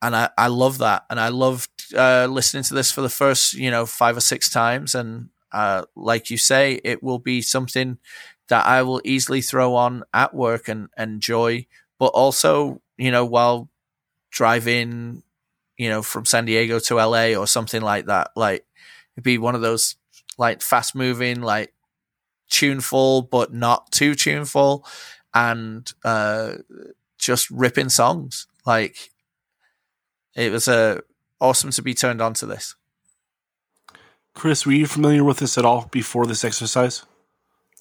And 0.02 0.16
I, 0.16 0.30
I 0.38 0.48
love 0.48 0.78
that. 0.80 1.06
And 1.10 1.20
I 1.20 1.30
loved 1.30 1.70
uh, 1.96 2.28
listening 2.30 2.64
to 2.64 2.74
this 2.76 2.92
for 2.92 3.02
the 3.02 3.10
first, 3.10 3.54
you 3.54 3.72
know, 3.72 3.86
five 3.86 4.16
or 4.16 4.22
six 4.22 4.50
times. 4.50 4.94
And 4.94 5.30
uh, 5.52 5.86
like 5.96 6.30
you 6.30 6.38
say, 6.38 6.80
it 6.84 7.02
will 7.02 7.20
be 7.20 7.42
something 7.42 7.98
that 8.50 8.66
I 8.66 8.84
will 8.84 9.02
easily 9.04 9.42
throw 9.42 9.74
on 9.76 10.04
at 10.14 10.36
work 10.36 10.68
and 10.68 10.90
enjoy, 10.98 11.66
but 11.98 12.08
also, 12.08 12.82
you 12.98 13.10
know, 13.10 13.26
while 13.26 13.70
driving, 14.30 15.24
you 15.78 15.90
know, 15.90 16.02
from 16.02 16.26
San 16.26 16.46
Diego 16.46 16.80
to 16.80 16.96
LA 16.96 17.36
or 17.36 17.48
something 17.48 17.82
like 17.82 18.06
that. 18.06 18.32
Like, 18.36 18.66
it'd 19.16 19.24
be 19.24 19.38
one 19.38 19.56
of 19.56 19.62
those 19.62 19.96
like 20.38 20.62
fast 20.62 20.96
moving, 20.96 21.42
like 21.42 21.74
tuneful 22.50 23.22
but 23.24 23.54
not 23.54 23.92
too 23.92 24.16
tuneful, 24.16 24.86
and 25.34 25.92
uh, 26.04 26.56
just 27.18 27.50
ripping 27.50 27.90
songs. 27.90 28.48
Like 28.66 29.12
it 30.36 30.52
was 30.52 30.68
uh, 30.68 31.02
awesome 31.40 31.72
to 31.72 31.82
be 31.82 31.94
turned 31.94 32.22
on 32.22 32.34
to 32.36 32.46
this. 32.46 32.76
Chris, 34.34 34.66
were 34.66 34.74
you 34.74 34.86
familiar 34.86 35.24
with 35.24 35.38
this 35.38 35.58
at 35.58 35.66
all 35.66 35.88
before 35.92 36.26
this 36.26 36.44
exercise? 36.44 37.06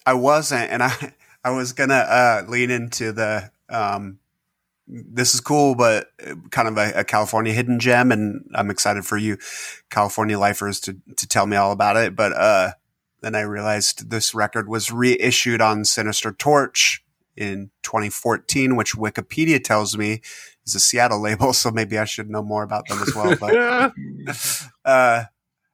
I 0.07 0.15
wasn't, 0.15 0.71
and 0.71 0.83
I 0.83 1.15
I 1.45 1.51
was 1.51 1.73
gonna 1.73 1.95
uh, 1.95 2.43
lean 2.49 2.71
into 2.71 3.13
the 3.13 3.51
um, 3.69 4.19
this 4.87 5.35
is 5.35 5.41
cool, 5.41 5.75
but 5.75 6.09
kind 6.51 6.69
of 6.69 6.77
a, 6.77 6.93
a 7.01 7.05
California 7.05 7.53
hidden 7.53 7.79
gem, 7.79 8.13
and 8.13 8.49
I'm 8.55 8.71
excited 8.71 9.05
for 9.07 9.17
you, 9.17 9.39
California 9.91 10.39
lifers, 10.39 10.81
to 10.81 10.97
to 11.17 11.27
tell 11.27 11.47
me 11.47 11.57
all 11.57 11.73
about 11.73 11.97
it. 11.97 12.15
But 12.15 12.33
uh, 12.33 12.73
then 13.23 13.35
I 13.35 13.41
realized 13.41 14.11
this 14.11 14.35
record 14.35 14.69
was 14.69 14.93
reissued 14.93 15.63
on 15.63 15.85
Sinister 15.85 16.33
Torch 16.33 17.03
in 17.37 17.71
2014, 17.83 18.77
which 18.77 18.95
Wikipedia 18.95 19.63
tells 19.63 19.97
me 19.97 20.21
is 20.67 20.75
a 20.75 20.81
Seattle 20.81 21.21
label. 21.21 21.53
So 21.53 21.71
maybe 21.71 21.99
I 21.99 22.05
should 22.05 22.31
know 22.31 22.43
more 22.43 22.63
about 22.63 22.87
them 22.89 23.03
as 23.03 23.15
well. 23.15 23.37
But, 23.37 23.93
uh, 24.85 25.25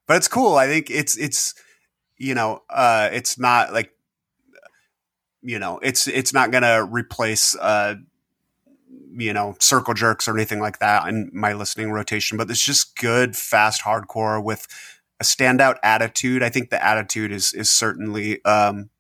but 0.07 0.17
it's 0.17 0.29
cool. 0.29 0.57
I 0.57 0.67
think 0.67 0.91
it's, 0.91 1.17
it's, 1.17 1.55
you 2.17 2.35
know, 2.35 2.63
uh, 2.71 3.09
it's 3.13 3.39
not 3.39 3.73
like, 3.73 3.93
you 5.43 5.59
know, 5.59 5.79
it's, 5.83 6.07
it's 6.07 6.33
not 6.33 6.51
going 6.51 6.63
to 6.63 6.87
replace, 6.91 7.57
uh, 7.57 7.95
you 9.17 9.33
know, 9.33 9.57
circle 9.59 9.95
jerks 9.95 10.29
or 10.29 10.35
anything 10.37 10.61
like 10.61 10.79
that 10.79 11.09
in 11.09 11.31
my 11.33 11.53
listening 11.53 11.91
rotation, 11.91 12.37
but 12.37 12.51
it's 12.51 12.65
just 12.65 12.97
good, 12.97 13.37
fast 13.37 13.83
hardcore 13.83 14.43
with 14.43 14.67
a 15.21 15.25
standout 15.25 15.77
attitude. 15.83 16.43
I 16.43 16.49
think 16.49 16.71
the 16.71 16.85
attitude 16.85 17.33
is, 17.33 17.53
is 17.53 17.71
certainly, 17.71 18.45
um, 18.45 18.91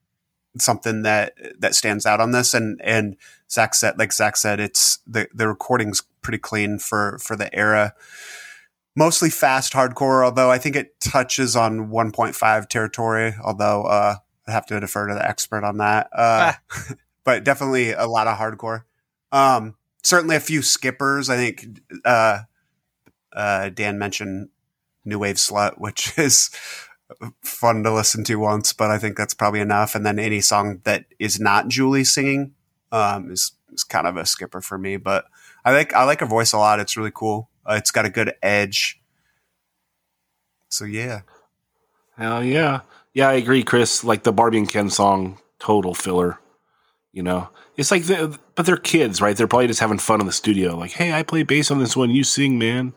something 0.59 1.03
that 1.03 1.35
that 1.59 1.75
stands 1.75 2.07
out 2.07 2.21
on 2.21 2.33
this. 2.33 2.55
And 2.55 2.81
and 2.83 3.17
Zach 3.51 3.75
said, 3.75 3.99
like 3.99 4.13
Zach 4.13 4.37
said, 4.37 4.61
it's 4.61 4.99
the 5.07 5.29
the 5.35 5.49
recording's 5.49 6.03
pretty 6.23 6.39
clean 6.39 6.79
for 6.79 7.19
for 7.19 7.37
the 7.37 7.55
era. 7.55 7.95
Mostly 8.97 9.31
fast 9.31 9.73
hardcore, 9.73 10.25
although 10.25 10.51
I 10.51 10.59
think 10.59 10.75
it 10.75 11.01
touches 11.01 11.55
on 11.55 11.91
1.5 11.91 12.69
territory. 12.69 13.35
Although 13.43 13.85
uh, 13.85 14.17
I 14.47 14.51
have 14.51 14.67
to 14.67 14.81
defer 14.81 15.07
to 15.07 15.15
the 15.15 15.27
expert 15.27 15.65
on 15.65 15.79
that. 15.79 16.07
Uh, 16.13 16.53
ah. 16.53 16.61
but 17.25 17.45
definitely 17.45 17.93
a 17.93 18.07
lot 18.07 18.27
of 18.27 18.37
hardcore. 18.37 18.83
Um, 19.31 19.77
certainly 20.03 20.37
a 20.37 20.41
few 20.41 20.63
skippers. 20.63 21.31
I 21.31 21.37
think 21.37 21.81
uh, 22.05 22.41
uh 23.33 23.69
Dan 23.71 23.99
mentioned 23.99 24.49
New 25.05 25.19
Wave 25.19 25.37
Slut, 25.37 25.79
which 25.79 26.13
is 26.19 26.51
fun 27.43 27.83
to 27.83 27.93
listen 27.93 28.25
to 28.25 28.37
once, 28.37 28.73
but 28.73 28.91
I 28.91 28.99
think 28.99 29.17
that's 29.17 29.35
probably 29.35 29.61
enough. 29.61 29.95
And 29.95 30.07
then 30.07 30.19
any 30.19 30.41
song 30.41 30.81
that 30.85 31.07
is 31.19 31.41
not 31.41 31.69
Julie 31.69 32.05
singing 32.05 32.55
um, 32.93 33.31
is 33.31 33.53
is 33.73 33.85
kind 33.85 34.07
of 34.07 34.17
a 34.17 34.27
skipper 34.27 34.61
for 34.61 34.79
me. 34.79 34.97
But 34.97 35.27
I 35.65 35.73
like 35.73 35.93
I 35.93 36.05
like 36.05 36.21
her 36.21 36.27
voice 36.27 36.53
a 36.53 36.59
lot. 36.59 36.81
It's 36.81 36.97
really 36.97 37.13
cool. 37.15 37.51
Uh, 37.69 37.75
it's 37.75 37.91
got 37.91 38.07
a 38.07 38.11
good 38.11 38.35
edge. 38.43 39.01
So 40.69 40.85
yeah. 40.85 41.23
Hell 42.17 42.45
yeah, 42.45 42.81
yeah, 43.15 43.29
I 43.29 43.35
agree, 43.35 43.63
Chris. 43.63 44.05
Like 44.05 44.23
the 44.23 44.33
Barbie 44.33 44.59
and 44.59 44.69
Ken 44.69 44.91
song, 44.91 45.39
total 45.59 45.95
filler. 45.95 46.39
You 47.13 47.23
know, 47.23 47.49
it's 47.77 47.91
like, 47.91 48.05
the, 48.05 48.39
but 48.61 48.67
they're 48.67 48.77
kids, 48.77 49.23
right? 49.23 49.35
They're 49.35 49.47
probably 49.47 49.69
just 49.69 49.81
having 49.81 49.97
fun 49.97 50.21
in 50.21 50.27
the 50.27 50.35
studio. 50.35 50.77
Like, 50.77 50.91
hey, 50.91 51.15
I 51.15 51.23
play 51.23 51.45
bass 51.45 51.71
on 51.71 51.79
this 51.79 51.97
one. 51.97 52.11
You 52.11 52.23
sing, 52.23 52.59
man. 52.59 52.93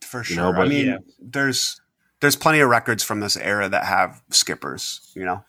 For 0.00 0.22
sure. 0.22 0.36
You 0.36 0.42
know, 0.42 0.52
but, 0.52 0.66
I 0.66 0.68
mean, 0.68 0.86
yeah. 0.86 0.98
there's 1.20 1.80
there's 2.20 2.36
plenty 2.36 2.60
of 2.60 2.68
records 2.68 3.02
from 3.02 3.18
this 3.18 3.36
era 3.36 3.68
that 3.68 3.84
have 3.84 4.22
skippers, 4.30 5.10
you 5.16 5.24
know, 5.24 5.44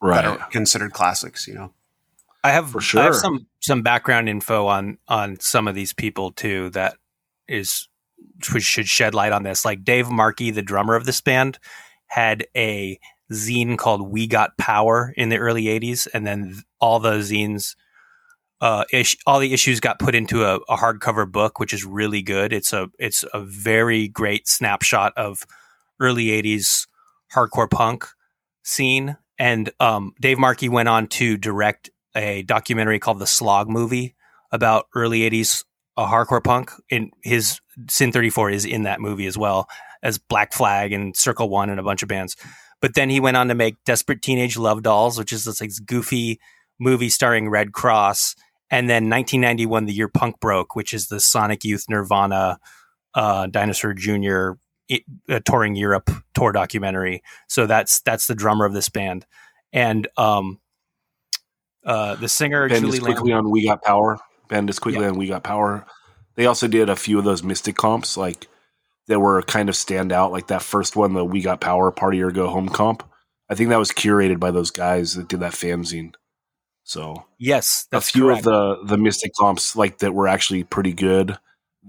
right. 0.00 0.22
that 0.22 0.24
are 0.24 0.48
considered 0.48 0.94
classics, 0.94 1.46
you 1.46 1.52
know. 1.52 1.74
I 2.42 2.52
have 2.52 2.70
for 2.70 2.80
sure 2.80 3.02
I 3.02 3.04
have 3.04 3.16
some 3.16 3.46
some 3.60 3.82
background 3.82 4.30
info 4.30 4.66
on 4.68 4.96
on 5.06 5.38
some 5.38 5.68
of 5.68 5.74
these 5.74 5.92
people 5.92 6.32
too 6.32 6.70
that 6.70 6.96
is 7.46 7.88
which 8.54 8.64
should 8.64 8.88
shed 8.88 9.14
light 9.14 9.32
on 9.32 9.42
this. 9.42 9.66
Like 9.66 9.84
Dave 9.84 10.08
Markey, 10.08 10.50
the 10.50 10.62
drummer 10.62 10.94
of 10.94 11.04
this 11.04 11.20
band, 11.20 11.58
had 12.06 12.46
a 12.56 12.98
zine 13.30 13.76
called 13.76 14.10
We 14.10 14.26
Got 14.26 14.56
Power 14.56 15.12
in 15.14 15.28
the 15.28 15.36
early 15.36 15.64
'80s, 15.64 16.08
and 16.14 16.26
then 16.26 16.62
all 16.80 17.00
the 17.00 17.18
zines, 17.18 17.76
uh, 18.60 18.84
ish, 18.92 19.16
all 19.26 19.38
the 19.38 19.52
issues 19.52 19.80
got 19.80 19.98
put 19.98 20.14
into 20.14 20.44
a, 20.44 20.56
a 20.68 20.76
hardcover 20.76 21.30
book, 21.30 21.58
which 21.58 21.72
is 21.72 21.84
really 21.84 22.22
good. 22.22 22.52
It's 22.52 22.72
a 22.72 22.88
it's 22.98 23.24
a 23.32 23.40
very 23.40 24.08
great 24.08 24.46
snapshot 24.46 25.12
of 25.16 25.46
early 25.98 26.26
80s 26.26 26.86
hardcore 27.34 27.70
punk 27.70 28.06
scene. 28.62 29.16
And 29.38 29.70
um, 29.80 30.12
Dave 30.20 30.38
Markey 30.38 30.68
went 30.68 30.88
on 30.88 31.06
to 31.08 31.36
direct 31.36 31.90
a 32.14 32.42
documentary 32.42 32.98
called 32.98 33.18
The 33.18 33.26
Slog 33.26 33.68
Movie 33.68 34.14
about 34.52 34.86
early 34.94 35.20
80s 35.20 35.64
uh, 35.96 36.06
hardcore 36.06 36.44
punk. 36.44 36.72
In 36.90 37.10
his 37.22 37.60
Sin 37.88 38.12
34 38.12 38.50
is 38.50 38.64
in 38.66 38.82
that 38.82 39.00
movie 39.00 39.26
as 39.26 39.38
well 39.38 39.68
as 40.02 40.18
Black 40.18 40.52
Flag 40.52 40.92
and 40.92 41.16
Circle 41.16 41.48
One 41.48 41.70
and 41.70 41.80
a 41.80 41.82
bunch 41.82 42.02
of 42.02 42.08
bands. 42.08 42.36
But 42.80 42.94
then 42.94 43.10
he 43.10 43.20
went 43.20 43.36
on 43.36 43.48
to 43.48 43.54
make 43.54 43.82
Desperate 43.84 44.22
Teenage 44.22 44.56
Love 44.56 44.82
Dolls, 44.82 45.18
which 45.18 45.32
is 45.32 45.44
this 45.44 45.60
like 45.60 45.70
goofy 45.86 46.40
movie 46.78 47.10
starring 47.10 47.48
Red 47.48 47.72
Kross. 47.72 48.34
And 48.70 48.88
then 48.88 49.10
1991, 49.10 49.86
the 49.86 49.92
year 49.92 50.08
punk 50.08 50.38
broke, 50.40 50.76
which 50.76 50.94
is 50.94 51.08
the 51.08 51.18
Sonic 51.20 51.64
Youth 51.64 51.86
Nirvana, 51.88 52.58
uh, 53.14 53.46
Dinosaur 53.46 53.94
Jr 53.94 54.52
a 55.28 55.40
touring 55.40 55.76
Europe 55.76 56.10
tour 56.34 56.52
documentary. 56.52 57.22
So 57.48 57.66
that's 57.66 58.00
that's 58.02 58.26
the 58.26 58.34
drummer 58.34 58.64
of 58.64 58.72
this 58.72 58.88
band, 58.88 59.26
and 59.72 60.08
um, 60.16 60.58
uh, 61.84 62.16
the 62.16 62.28
singer 62.28 62.68
Ben 62.68 62.80
Julie 62.80 62.98
is 62.98 63.04
quickly 63.04 63.32
Lamb- 63.32 63.46
on 63.46 63.50
We 63.50 63.66
Got 63.66 63.82
Power. 63.82 64.18
Ben 64.48 64.68
is 64.68 64.78
quickly 64.78 65.02
Yeah. 65.02 65.10
on 65.10 65.18
We 65.18 65.28
Got 65.28 65.44
Power. 65.44 65.86
They 66.36 66.46
also 66.46 66.66
did 66.68 66.88
a 66.88 66.96
few 66.96 67.18
of 67.18 67.24
those 67.24 67.42
Mystic 67.42 67.76
comps, 67.76 68.16
like 68.16 68.48
that 69.06 69.20
were 69.20 69.42
kind 69.42 69.68
of 69.68 69.76
stand 69.76 70.12
out. 70.12 70.32
Like 70.32 70.48
that 70.48 70.62
first 70.62 70.96
one, 70.96 71.12
the 71.12 71.24
We 71.24 71.40
Got 71.40 71.60
Power 71.60 71.90
Party 71.90 72.20
or 72.22 72.30
Go 72.30 72.48
Home 72.48 72.68
comp. 72.68 73.02
I 73.48 73.54
think 73.54 73.70
that 73.70 73.78
was 73.78 73.90
curated 73.90 74.38
by 74.38 74.50
those 74.50 74.70
guys 74.70 75.14
that 75.14 75.28
did 75.28 75.40
that 75.40 75.52
fanzine. 75.52 76.14
So 76.90 77.24
Yes, 77.38 77.86
that's 77.92 78.08
a 78.08 78.12
few 78.12 78.24
correct. 78.24 78.44
of 78.44 78.44
the 78.44 78.78
the 78.84 78.98
Mystic 78.98 79.30
comps, 79.38 79.76
like 79.76 79.98
that, 79.98 80.12
were 80.12 80.26
actually 80.26 80.64
pretty 80.64 80.92
good. 80.92 81.38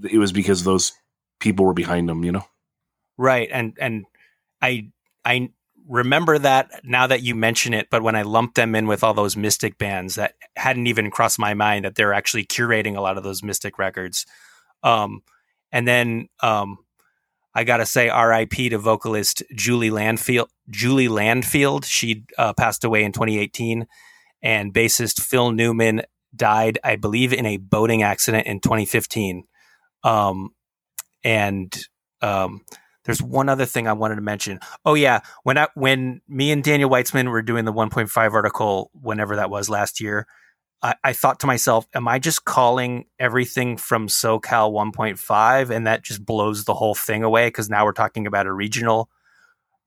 It 0.08 0.20
was 0.20 0.32
because 0.32 0.64
those 0.64 0.92
people 1.40 1.66
were 1.66 1.74
behind 1.74 2.08
them, 2.08 2.24
you 2.24 2.32
know. 2.32 2.46
Right, 3.18 3.50
and 3.52 3.76
and 3.82 4.06
I 4.62 4.90
I 5.26 5.50
remember 5.90 6.38
that 6.38 6.82
now 6.84 7.08
that 7.08 7.24
you 7.24 7.34
mention 7.34 7.74
it, 7.74 7.88
but 7.90 8.04
when 8.04 8.16
I 8.16 8.22
lumped 8.22 8.54
them 8.54 8.76
in 8.76 8.86
with 8.86 9.04
all 9.04 9.16
those 9.16 9.36
Mystic 9.36 9.80
bands, 9.80 10.16
that 10.16 10.36
hadn't 10.56 10.86
even 10.86 11.10
crossed 11.10 11.40
my 11.40 11.56
mind 11.56 11.84
that 11.84 11.96
they're 11.96 12.14
actually 12.14 12.46
curating 12.46 12.96
a 12.96 13.02
lot 13.02 13.18
of 13.18 13.24
those 13.24 13.42
Mystic 13.42 13.80
records. 13.80 14.28
Um, 14.84 15.24
and 15.72 15.88
then 15.88 16.30
um, 16.42 16.78
I 17.56 17.64
gotta 17.64 17.88
say, 17.88 18.08
R.I.P. 18.08 18.70
to 18.70 18.78
vocalist 18.78 19.42
Julie 19.56 19.90
Landfield. 19.90 20.48
Julie 20.70 21.08
Landfield, 21.08 21.86
she 21.86 22.24
uh, 22.38 22.54
passed 22.54 22.84
away 22.84 23.04
in 23.04 23.12
2018, 23.14 23.88
and 24.42 24.74
bassist 24.74 25.22
Phil 25.22 25.52
Newman 25.52 26.04
died, 26.36 26.80
I 26.84 26.96
believe, 26.96 27.34
in 27.34 27.46
a 27.46 27.58
boating 27.58 28.04
accident 28.04 28.48
in 28.48 28.60
2015. 28.60 29.44
Um, 30.04 30.52
and 31.24 31.76
um, 32.22 32.62
there's 33.06 33.22
one 33.22 33.50
other 33.50 33.66
thing 33.66 33.88
I 33.88 33.94
wanted 33.94 34.16
to 34.16 34.22
mention. 34.22 34.60
Oh 34.86 34.94
yeah, 34.94 35.22
when 35.44 35.58
I 35.58 35.68
when 35.76 36.22
me 36.28 36.52
and 36.52 36.64
Daniel 36.64 36.90
Weitzman 36.90 37.30
were 37.30 37.42
doing 37.42 37.66
the 37.66 37.74
1.5 37.74 38.34
article, 38.34 38.92
whenever 38.94 39.36
that 39.36 39.50
was 39.50 39.70
last 39.70 40.00
year, 40.00 40.28
I, 40.82 40.96
I 41.04 41.14
thought 41.14 41.40
to 41.42 41.48
myself, 41.48 41.88
"Am 41.94 42.08
I 42.08 42.20
just 42.20 42.46
calling 42.46 43.06
everything 43.20 43.78
from 43.78 44.08
SoCal 44.08 44.72
1.5, 44.72 45.70
and 45.70 45.88
that 45.88 46.04
just 46.04 46.26
blows 46.26 46.66
the 46.66 46.74
whole 46.74 46.96
thing 46.96 47.24
away?" 47.24 47.48
Because 47.48 47.70
now 47.70 47.86
we're 47.86 47.92
talking 47.92 48.28
about 48.28 48.48
a 48.48 48.54
regional, 48.54 49.10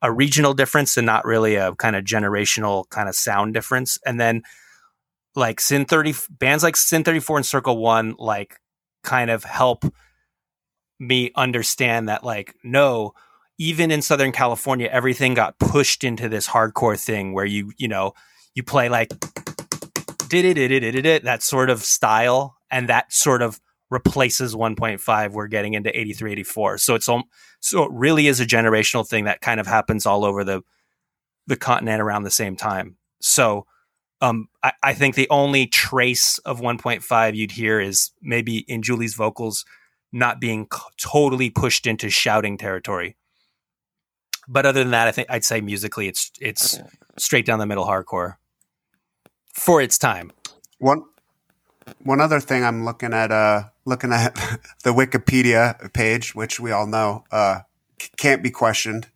a 0.02 0.12
regional 0.12 0.54
difference, 0.54 0.96
and 0.96 1.06
not 1.06 1.24
really 1.24 1.54
a 1.56 1.74
kind 1.74 1.96
of 1.96 2.04
generational 2.04 2.88
kind 2.90 3.08
of 3.08 3.14
sound 3.14 3.54
difference. 3.54 3.98
And 4.04 4.20
then 4.20 4.42
like 5.34 5.60
Sin 5.60 5.84
30 5.84 6.14
bands 6.30 6.62
like 6.62 6.76
Sin 6.76 7.04
34 7.04 7.38
and 7.38 7.46
Circle 7.46 7.78
One, 7.78 8.14
like 8.18 8.56
kind 9.02 9.30
of 9.30 9.44
help 9.44 9.84
me 10.98 11.30
understand 11.36 12.08
that 12.08 12.24
like 12.24 12.54
no 12.62 13.12
even 13.58 13.90
in 13.90 14.00
southern 14.00 14.32
california 14.32 14.88
everything 14.90 15.34
got 15.34 15.58
pushed 15.58 16.04
into 16.04 16.28
this 16.28 16.48
hardcore 16.48 16.98
thing 16.98 17.32
where 17.32 17.44
you 17.44 17.72
you 17.76 17.88
know 17.88 18.12
you 18.54 18.62
play 18.62 18.88
like 18.88 19.08
did 20.28 20.44
it 20.44 20.56
it 20.56 20.70
it 20.70 21.06
it 21.06 21.24
that 21.24 21.42
sort 21.42 21.68
of 21.68 21.82
style 21.82 22.56
and 22.70 22.88
that 22.88 23.12
sort 23.12 23.42
of 23.42 23.60
replaces 23.94 24.54
1.5 24.54 25.30
we're 25.30 25.46
getting 25.46 25.74
into 25.74 25.98
83 25.98 26.32
84 26.32 26.78
so 26.78 26.94
it's 26.94 27.06
so 27.06 27.84
it 27.84 27.90
really 27.92 28.26
is 28.26 28.40
a 28.40 28.46
generational 28.46 29.08
thing 29.08 29.24
that 29.24 29.40
kind 29.40 29.60
of 29.60 29.66
happens 29.66 30.04
all 30.04 30.24
over 30.24 30.44
the 30.44 30.62
the 31.46 31.56
continent 31.56 32.02
around 32.02 32.24
the 32.24 32.30
same 32.30 32.56
time 32.56 32.96
so 33.20 33.66
um, 34.20 34.48
I, 34.62 34.72
I 34.82 34.94
think 34.94 35.16
the 35.16 35.28
only 35.28 35.66
trace 35.66 36.38
of 36.38 36.60
1.5 36.60 37.34
you'd 37.34 37.52
hear 37.52 37.80
is 37.80 38.10
maybe 38.22 38.58
in 38.58 38.82
julie's 38.82 39.14
vocals 39.14 39.64
not 40.14 40.40
being 40.40 40.66
c- 40.72 40.80
totally 40.96 41.50
pushed 41.50 41.86
into 41.86 42.08
shouting 42.08 42.56
territory. 42.56 43.16
But 44.46 44.64
other 44.64 44.80
than 44.80 44.92
that, 44.92 45.08
I 45.08 45.12
think 45.12 45.28
I'd 45.28 45.44
say 45.44 45.60
musically, 45.60 46.06
it's 46.06 46.30
it's 46.40 46.78
straight 47.18 47.44
down 47.44 47.58
the 47.58 47.66
middle 47.66 47.86
hardcore 47.86 48.36
for 49.52 49.82
its 49.82 49.98
time. 49.98 50.30
One 50.78 51.02
one 52.02 52.20
other 52.20 52.40
thing 52.40 52.64
I'm 52.64 52.84
looking 52.84 53.12
at 53.12 53.30
uh 53.30 53.64
looking 53.84 54.12
at 54.12 54.34
the 54.84 54.90
Wikipedia 54.90 55.92
page, 55.92 56.34
which 56.34 56.60
we 56.60 56.70
all 56.70 56.86
know 56.86 57.24
uh 57.30 57.60
can't 58.16 58.42
be 58.42 58.50
questioned. 58.50 59.08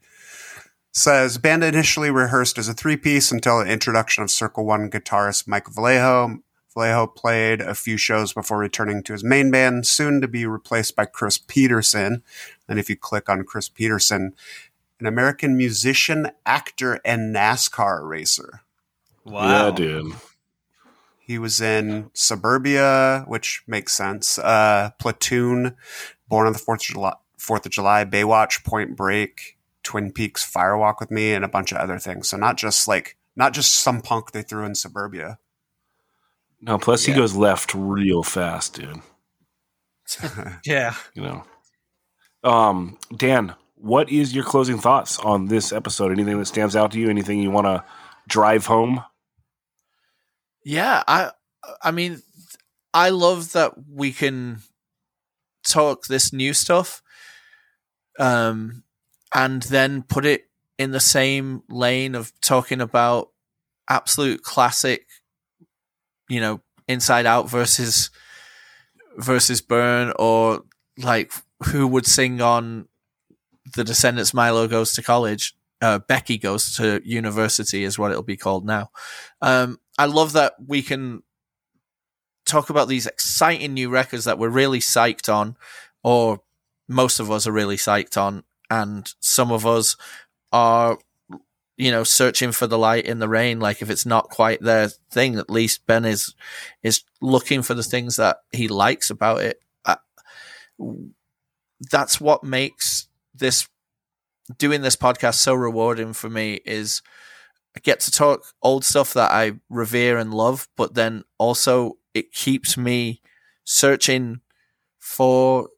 Says 0.93 1.39
band 1.39 1.63
initially 1.63 2.11
rehearsed 2.11 2.59
as 2.59 2.69
a 2.69 2.75
three 2.75 2.97
piece 2.97 3.31
until 3.31 3.59
the 3.59 3.71
introduction 3.71 4.23
of 4.23 4.31
Circle 4.31 4.65
One 4.65 4.91
guitarist 4.91 5.47
Mike 5.47 5.69
Vallejo. 5.69 6.41
Vallejo 6.75 7.07
played 7.07 7.61
a 7.61 7.75
few 7.75 7.97
shows 7.97 8.33
before 8.33 8.59
returning 8.59 9.03
to 9.03 9.13
his 9.13 9.25
main 9.25 9.51
band, 9.51 9.87
soon 9.87 10.21
to 10.21 10.29
be 10.29 10.47
replaced 10.47 10.95
by 10.95 11.05
Chris 11.05 11.39
Pedersen. 11.39 12.23
And 12.69 12.79
if 12.79 12.89
you 12.89 12.97
click 12.97 13.29
on 13.29 13.45
Chris 13.45 13.69
Pedersen, 13.69 14.35
an 15.01 15.07
American 15.07 15.57
musician, 15.57 16.31
actor, 16.45 17.01
and 17.05 17.35
NASCAR 17.35 18.07
racer. 18.09 18.63
Wow. 19.25 19.67
Yeah, 19.69 19.75
dude. 19.75 20.13
He 21.29 21.39
was 21.39 21.61
in 21.61 22.11
Suburbia, 22.15 23.25
which 23.29 23.63
makes 23.67 23.95
sense. 23.95 24.39
Uh, 24.39 24.91
Platoon, 24.99 25.77
Born 26.27 26.47
on 26.47 26.55
the 26.55 26.59
Fourth 26.59 26.81
of 26.81 26.95
July, 26.95 27.15
Fourth 27.37 27.67
of 27.67 27.71
July, 27.73 28.05
Baywatch, 28.07 28.65
Point 28.65 28.97
Break, 28.97 29.59
Twin 29.83 30.11
Peaks, 30.11 30.43
Firewalk 30.51 31.01
with 31.01 31.11
Me, 31.11 31.35
and 31.35 31.45
a 31.45 31.49
bunch 31.49 31.71
of 31.71 31.77
other 31.79 31.99
things. 31.99 32.31
So 32.31 32.39
not 32.39 32.57
just 32.57 32.89
like 32.89 33.19
not 33.37 33.53
just 33.53 33.75
some 33.75 34.01
punk 34.01 34.33
they 34.33 34.41
threw 34.41 34.65
in 34.65 34.75
Suburbia. 34.75 35.39
No, 36.63 36.79
plus 36.79 37.07
Yeah. 37.07 37.13
he 37.15 37.21
goes 37.21 37.37
left 37.37 37.75
real 37.75 38.23
fast, 38.23 38.75
dude. 38.75 39.03
Yeah. 40.65 40.95
You 41.15 41.23
know. 41.23 41.45
Um, 42.43 42.97
Dan, 43.15 43.55
what 43.75 44.11
is 44.11 44.35
your 44.35 44.45
closing 44.45 44.79
thoughts 44.79 45.19
on 45.19 45.47
this 45.47 45.73
episode? 45.73 46.11
Anything 46.11 46.39
that 46.39 46.47
stands 46.47 46.75
out 46.75 46.93
to 46.93 46.99
you? 46.99 47.11
Anything 47.11 47.43
you 47.43 47.51
want 47.51 47.67
to 47.67 47.85
drive 48.29 48.65
home? 48.67 49.05
Yeah, 50.65 51.03
I 51.07 51.31
I 51.83 51.91
mean 51.91 52.23
I 52.95 53.11
love 53.11 53.53
that 53.53 53.75
we 53.89 54.13
can 54.13 54.63
talk 55.65 56.07
this 56.07 56.33
new 56.33 56.55
stuff 56.55 57.03
um 58.19 58.83
and 59.35 59.63
then 59.65 60.03
put 60.03 60.25
it 60.25 60.49
in 60.79 60.91
the 60.91 61.01
same 61.01 61.63
lane 61.69 62.15
of 62.15 62.33
talking 62.41 62.81
about 62.81 63.29
absolute 63.91 64.43
classic 64.43 65.07
you 66.29 66.41
know 66.41 66.61
inside 66.87 67.27
out 67.27 67.49
versus 67.49 68.11
versus 69.17 69.61
burn 69.61 70.13
or 70.19 70.63
like 70.97 71.33
who 71.67 71.87
would 71.87 72.07
sing 72.07 72.41
on 72.41 72.87
the 73.77 73.85
descendents 73.85 74.35
milo 74.35 74.67
goes 74.69 74.93
to 74.95 75.03
college 75.03 75.55
uh, 75.83 75.99
becky 76.01 76.39
goes 76.39 76.75
to 76.77 77.01
university 77.05 77.85
is 77.85 77.99
what 77.99 78.11
it'll 78.11 78.23
be 78.23 78.37
called 78.37 78.67
now. 78.67 78.91
Um, 79.43 79.79
I 79.99 80.07
love 80.07 80.33
that 80.33 80.55
we 80.65 80.83
can 80.83 81.23
talk 82.47 82.71
about 82.71 82.89
these 82.89 83.07
exciting 83.07 83.75
new 83.75 83.91
records 83.91 84.25
that 84.25 84.39
we're 84.39 84.49
really 84.49 84.79
psyched 84.79 85.33
on, 85.33 85.57
or 86.03 86.41
most 86.89 87.21
of 87.21 87.31
us 87.31 87.47
are 87.47 87.53
really 87.53 87.77
psyched 87.77 88.17
on, 88.17 88.45
and 88.71 89.13
some 89.21 89.51
of 89.53 89.67
us 89.67 89.97
are, 90.53 90.99
you 91.77 91.91
know, 91.91 92.05
searching 92.05 92.53
for 92.53 92.67
the 92.67 92.79
light 92.79 93.05
in 93.05 93.19
the 93.19 93.29
rain. 93.29 93.61
Like 93.61 93.83
if 93.83 93.91
it's 93.91 94.07
not 94.07 94.31
quite 94.31 94.61
their 94.63 94.89
thing, 94.89 95.37
at 95.37 95.51
least 95.51 95.87
Ben 95.87 96.05
is 96.05 96.35
is 96.83 97.03
looking 97.21 97.63
for 97.63 97.75
the 97.75 97.83
things 97.83 98.17
that 98.17 98.39
he 98.53 98.69
likes 98.69 99.11
about 99.11 99.43
it. 99.43 99.61
Uh, 99.85 99.97
that's 101.91 102.21
what 102.21 102.45
makes 102.45 103.09
this 103.35 103.69
doing 104.57 104.81
this 104.81 104.97
podcast 104.97 105.35
so 105.35 105.55
rewarding 105.55 106.13
for 106.13 106.31
me 106.31 106.61
is 106.65 107.03
I 107.79 107.81
get 107.81 108.01
to 108.01 108.11
talk 108.11 108.45
old 108.61 108.85
stuff 108.85 109.15
that 109.15 109.31
I 109.31 109.53
revere 109.71 110.19
and 110.19 110.35
love, 110.35 110.69
but 110.77 110.95
then 110.95 111.23
also 111.39 111.99
it 112.13 112.33
keeps 112.33 112.77
me 112.77 113.23
searching 113.63 114.41
for 114.99 115.69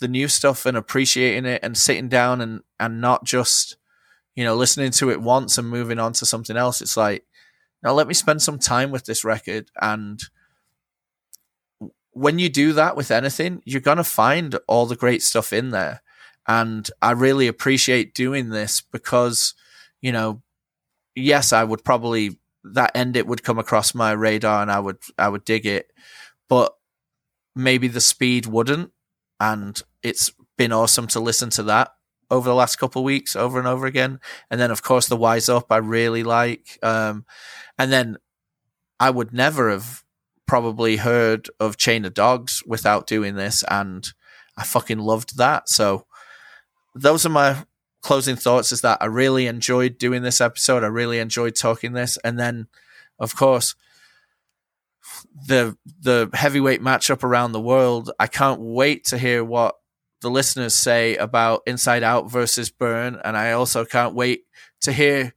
the 0.00 0.08
new 0.08 0.26
stuff 0.26 0.66
and 0.66 0.76
appreciating 0.76 1.44
it 1.44 1.60
and 1.62 1.78
sitting 1.78 2.08
down 2.08 2.40
and, 2.40 2.62
and 2.80 3.00
not 3.00 3.22
just, 3.22 3.76
you 4.34 4.42
know, 4.42 4.56
listening 4.56 4.90
to 4.90 5.08
it 5.08 5.22
once 5.22 5.56
and 5.56 5.70
moving 5.70 6.00
on 6.00 6.14
to 6.14 6.26
something 6.26 6.56
else. 6.56 6.82
It's 6.82 6.96
like, 6.96 7.24
now 7.80 7.92
let 7.92 8.08
me 8.08 8.14
spend 8.14 8.42
some 8.42 8.58
time 8.58 8.90
with 8.90 9.04
this 9.04 9.24
record. 9.24 9.70
And 9.80 10.20
when 12.10 12.40
you 12.40 12.48
do 12.48 12.72
that 12.72 12.96
with 12.96 13.12
anything, 13.12 13.62
you're 13.64 13.80
going 13.80 13.98
to 13.98 14.04
find 14.04 14.58
all 14.66 14.86
the 14.86 14.96
great 14.96 15.22
stuff 15.22 15.52
in 15.52 15.70
there. 15.70 16.02
And 16.48 16.90
I 17.00 17.12
really 17.12 17.46
appreciate 17.46 18.14
doing 18.14 18.48
this 18.48 18.80
because, 18.80 19.54
you 20.00 20.10
know, 20.10 20.42
yes, 21.16 21.52
I 21.52 21.64
would 21.64 21.82
probably 21.82 22.38
that 22.62 22.92
end 22.94 23.16
it 23.16 23.26
would 23.26 23.42
come 23.42 23.58
across 23.58 23.94
my 23.94 24.12
radar 24.12 24.62
and 24.62 24.70
I 24.70 24.78
would 24.78 24.98
I 25.18 25.28
would 25.28 25.44
dig 25.44 25.66
it, 25.66 25.90
but 26.48 26.74
maybe 27.54 27.88
the 27.88 28.00
speed 28.00 28.46
wouldn't. 28.46 28.92
And 29.40 29.80
it's 30.02 30.32
been 30.56 30.72
awesome 30.72 31.06
to 31.08 31.20
listen 31.20 31.50
to 31.50 31.62
that 31.64 31.92
over 32.30 32.48
the 32.48 32.54
last 32.54 32.76
couple 32.76 33.02
of 33.02 33.06
weeks, 33.06 33.36
over 33.36 33.58
and 33.58 33.68
over 33.68 33.86
again. 33.86 34.20
And 34.50 34.60
then 34.60 34.70
of 34.70 34.82
course 34.82 35.08
the 35.08 35.16
Wise 35.16 35.48
Up 35.48 35.66
I 35.70 35.78
really 35.78 36.22
like. 36.22 36.78
Um, 36.82 37.24
and 37.78 37.90
then 37.90 38.18
I 39.00 39.10
would 39.10 39.32
never 39.32 39.70
have 39.70 40.04
probably 40.46 40.96
heard 40.96 41.50
of 41.58 41.76
Chain 41.76 42.04
of 42.04 42.14
Dogs 42.14 42.62
without 42.66 43.06
doing 43.06 43.34
this, 43.34 43.64
and 43.68 44.06
I 44.56 44.64
fucking 44.64 44.98
loved 44.98 45.36
that. 45.36 45.68
So 45.68 46.06
those 46.94 47.26
are 47.26 47.30
my 47.30 47.64
closing 48.06 48.36
thoughts 48.36 48.70
is 48.70 48.82
that 48.82 48.98
I 49.00 49.06
really 49.06 49.48
enjoyed 49.48 49.98
doing 49.98 50.22
this 50.22 50.40
episode. 50.40 50.84
I 50.84 50.86
really 50.86 51.18
enjoyed 51.18 51.56
talking 51.56 51.92
this. 51.92 52.16
And 52.18 52.38
then, 52.38 52.68
of 53.18 53.34
course, 53.34 53.74
the 55.48 55.76
the 56.00 56.30
heavyweight 56.32 56.80
matchup 56.80 57.24
around 57.24 57.50
the 57.50 57.60
world. 57.60 58.12
I 58.20 58.28
can't 58.28 58.60
wait 58.60 59.04
to 59.06 59.18
hear 59.18 59.42
what 59.42 59.74
the 60.20 60.30
listeners 60.30 60.72
say 60.72 61.16
about 61.16 61.62
Inside 61.66 62.04
Out 62.04 62.30
versus 62.30 62.70
Burn. 62.70 63.20
And 63.24 63.36
I 63.36 63.50
also 63.50 63.84
can't 63.84 64.14
wait 64.14 64.44
to 64.82 64.92
hear 64.92 65.34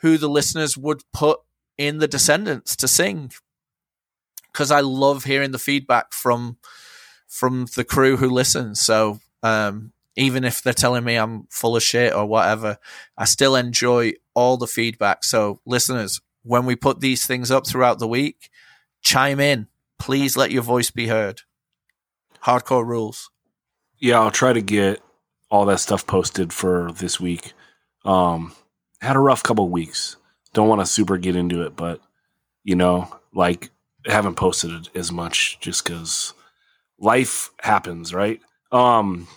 who 0.00 0.18
the 0.18 0.28
listeners 0.28 0.76
would 0.76 1.02
put 1.14 1.40
in 1.78 1.98
the 1.98 2.08
Descendents 2.08 2.76
to 2.76 2.86
sing. 2.86 3.32
Because 4.52 4.70
I 4.70 4.80
love 4.80 5.24
hearing 5.24 5.52
the 5.52 5.58
feedback 5.58 6.12
from 6.12 6.58
from 7.26 7.66
the 7.76 7.84
crew 7.84 8.18
who 8.18 8.28
listens. 8.28 8.78
So 8.82 9.20
um, 9.42 9.92
even 10.16 10.44
if 10.44 10.62
they're 10.62 10.72
telling 10.72 11.04
me 11.04 11.16
I'm 11.16 11.46
full 11.50 11.76
of 11.76 11.82
shit 11.82 12.14
or 12.14 12.26
whatever, 12.26 12.78
I 13.16 13.24
still 13.24 13.56
enjoy 13.56 14.14
all 14.34 14.56
the 14.56 14.66
feedback. 14.66 15.24
So, 15.24 15.60
listeners, 15.64 16.20
when 16.42 16.66
we 16.66 16.76
put 16.76 17.00
these 17.00 17.26
things 17.26 17.50
up 17.50 17.66
throughout 17.66 17.98
the 17.98 18.08
week, 18.08 18.50
chime 19.02 19.40
in. 19.40 19.68
Please 19.98 20.36
let 20.36 20.50
your 20.50 20.62
voice 20.62 20.90
be 20.90 21.08
heard. 21.08 21.42
Hardcore 22.44 22.86
rules. 22.86 23.30
Yeah, 23.98 24.20
I'll 24.20 24.30
try 24.30 24.52
to 24.52 24.62
get 24.62 25.02
all 25.50 25.66
that 25.66 25.80
stuff 25.80 26.06
posted 26.06 26.52
for 26.52 26.90
this 26.92 27.20
week. 27.20 27.52
Um, 28.04 28.54
had 29.00 29.16
a 29.16 29.20
rough 29.20 29.42
couple 29.42 29.68
weeks. 29.68 30.16
Don't 30.54 30.68
want 30.68 30.80
to 30.80 30.86
super 30.86 31.18
get 31.18 31.36
into 31.36 31.62
it, 31.62 31.76
but 31.76 32.00
you 32.64 32.76
know, 32.76 33.14
like 33.34 33.70
haven't 34.06 34.36
posted 34.36 34.88
as 34.94 35.12
much 35.12 35.58
just 35.60 35.84
because 35.84 36.32
life 36.98 37.50
happens, 37.60 38.14
right? 38.14 38.40
Um, 38.72 39.28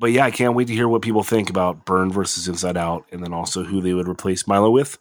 but 0.00 0.12
yeah, 0.12 0.24
I 0.24 0.30
can't 0.30 0.54
wait 0.54 0.68
to 0.68 0.74
hear 0.74 0.88
what 0.88 1.02
people 1.02 1.22
think 1.22 1.50
about 1.50 1.84
Burn 1.84 2.10
versus 2.10 2.48
Inside 2.48 2.78
Out, 2.78 3.04
and 3.12 3.22
then 3.22 3.34
also 3.34 3.64
who 3.64 3.82
they 3.82 3.92
would 3.92 4.08
replace 4.08 4.46
Milo 4.46 4.70
with. 4.70 4.96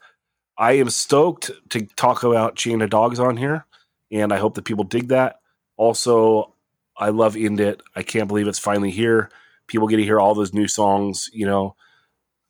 I 0.58 0.74
am 0.74 0.90
stoked 0.90 1.52
to 1.70 1.86
talk 1.96 2.24
about 2.24 2.58
Chain 2.58 2.82
of 2.82 2.90
Dogs 2.90 3.18
on 3.18 3.38
here, 3.38 3.66
and 4.12 4.34
I 4.34 4.38
hope 4.38 4.56
that 4.56 4.66
people 4.66 4.84
dig 4.84 5.08
that. 5.08 5.40
Also, 5.78 6.54
I 6.98 7.10
love 7.10 7.38
End 7.38 7.62
It. 7.62 7.82
I 7.96 8.04
can't 8.04 8.28
believe 8.28 8.50
it's 8.50 8.60
finally 8.60 8.92
here. 8.92 9.32
People 9.68 9.88
get 9.88 9.98
to 9.98 10.04
hear 10.04 10.20
all 10.20 10.36
those 10.36 10.54
new 10.54 10.68
songs. 10.68 11.30
You 11.32 11.46
know, 11.46 11.78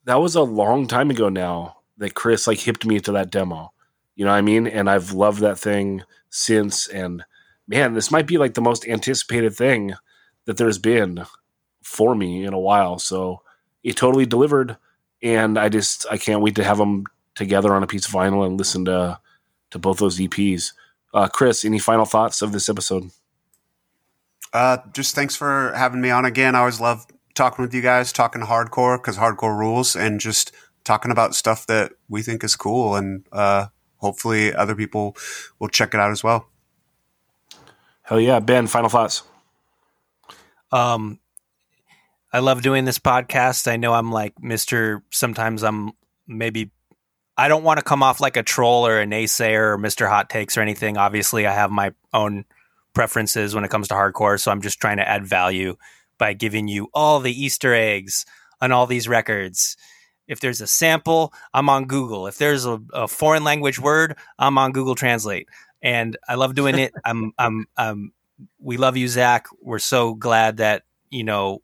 that 0.06 0.20
was 0.20 0.34
a 0.34 0.42
long 0.42 0.88
time 0.88 1.10
ago 1.10 1.28
now 1.28 1.76
that 1.98 2.14
Chris 2.14 2.48
like 2.48 2.58
hipped 2.58 2.84
me 2.84 2.98
to 2.98 3.12
that 3.12 3.30
demo. 3.30 3.72
You 4.16 4.24
know 4.24 4.32
what 4.32 4.38
I 4.38 4.42
mean? 4.42 4.66
And 4.66 4.90
I've 4.90 5.12
loved 5.12 5.40
that 5.42 5.58
thing 5.58 6.02
since. 6.30 6.88
And 6.88 7.24
man, 7.68 7.94
this 7.94 8.10
might 8.10 8.26
be 8.26 8.38
like 8.38 8.54
the 8.54 8.60
most 8.60 8.88
anticipated 8.88 9.54
thing 9.54 9.94
that 10.46 10.56
there's 10.56 10.78
been 10.78 11.24
for 11.90 12.14
me 12.14 12.44
in 12.44 12.54
a 12.54 12.58
while. 12.58 12.98
So 12.98 13.42
it 13.82 13.96
totally 13.96 14.26
delivered. 14.26 14.76
And 15.22 15.58
I 15.58 15.68
just 15.68 16.06
I 16.10 16.16
can't 16.16 16.40
wait 16.40 16.54
to 16.54 16.64
have 16.64 16.78
them 16.78 17.04
together 17.34 17.74
on 17.74 17.82
a 17.82 17.86
piece 17.86 18.06
of 18.06 18.12
vinyl 18.12 18.46
and 18.46 18.56
listen 18.56 18.84
to 18.86 19.18
to 19.70 19.78
both 19.78 19.98
those 19.98 20.18
EPs. 20.18 20.72
Uh, 21.12 21.28
Chris, 21.28 21.64
any 21.64 21.78
final 21.78 22.04
thoughts 22.04 22.42
of 22.42 22.52
this 22.52 22.68
episode? 22.68 23.10
Uh, 24.52 24.78
just 24.92 25.14
thanks 25.14 25.36
for 25.36 25.72
having 25.76 26.00
me 26.00 26.10
on 26.10 26.24
again. 26.24 26.54
I 26.54 26.60
always 26.60 26.80
love 26.80 27.06
talking 27.34 27.62
with 27.62 27.74
you 27.74 27.82
guys, 27.82 28.12
talking 28.12 28.42
hardcore 28.42 28.96
because 28.96 29.16
hardcore 29.16 29.56
rules, 29.56 29.94
and 29.94 30.20
just 30.20 30.52
talking 30.84 31.10
about 31.12 31.34
stuff 31.34 31.66
that 31.66 31.92
we 32.08 32.22
think 32.22 32.42
is 32.42 32.56
cool. 32.56 32.94
And 32.94 33.24
uh, 33.32 33.66
hopefully, 33.96 34.54
other 34.54 34.74
people 34.74 35.16
will 35.58 35.68
check 35.68 35.94
it 35.94 36.00
out 36.00 36.10
as 36.10 36.24
well. 36.24 36.48
Hell 38.02 38.20
yeah, 38.20 38.40
Ben. 38.40 38.66
Final 38.66 38.88
thoughts. 38.88 39.22
Um, 40.72 41.20
I 42.32 42.38
love 42.38 42.62
doing 42.62 42.84
this 42.84 42.98
podcast. 42.98 43.70
I 43.70 43.76
know 43.76 43.92
I'm 43.92 44.12
like 44.12 44.34
Mr. 44.36 45.02
Sometimes 45.10 45.62
I'm 45.62 45.92
maybe 46.28 46.70
I 47.36 47.48
don't 47.48 47.64
want 47.64 47.78
to 47.78 47.84
come 47.84 48.02
off 48.02 48.20
like 48.20 48.36
a 48.36 48.42
troll 48.42 48.86
or 48.86 49.00
a 49.00 49.06
naysayer 49.06 49.72
or 49.72 49.78
Mr. 49.78 50.08
Hot 50.08 50.30
Takes 50.30 50.56
or 50.56 50.60
anything. 50.60 50.96
Obviously, 50.96 51.46
I 51.46 51.52
have 51.52 51.70
my 51.70 51.92
own 52.12 52.44
preferences 52.92 53.54
when 53.54 53.64
it 53.64 53.70
comes 53.70 53.88
to 53.88 53.94
hardcore, 53.94 54.38
so 54.38 54.50
I'm 54.50 54.60
just 54.60 54.80
trying 54.80 54.98
to 54.98 55.08
add 55.08 55.26
value 55.26 55.76
by 56.18 56.34
giving 56.34 56.68
you 56.68 56.88
all 56.92 57.18
the 57.18 57.32
Easter 57.32 57.74
eggs 57.74 58.26
on 58.60 58.72
all 58.72 58.86
these 58.86 59.08
records. 59.08 59.76
If 60.28 60.38
there's 60.38 60.60
a 60.60 60.66
sample, 60.66 61.32
I'm 61.52 61.68
on 61.68 61.86
Google. 61.86 62.28
If 62.28 62.38
there's 62.38 62.66
a, 62.66 62.80
a 62.92 63.08
foreign 63.08 63.42
language 63.42 63.80
word, 63.80 64.16
I'm 64.38 64.58
on 64.58 64.72
Google 64.72 64.94
Translate. 64.94 65.48
And 65.82 66.16
I 66.28 66.34
love 66.34 66.54
doing 66.54 66.78
it. 66.78 66.92
I'm, 67.04 67.32
I'm, 67.38 67.66
I'm, 67.76 68.12
we 68.60 68.76
love 68.76 68.96
you, 68.96 69.08
Zach. 69.08 69.46
We're 69.60 69.80
so 69.80 70.14
glad 70.14 70.58
that, 70.58 70.82
you 71.10 71.24
know, 71.24 71.62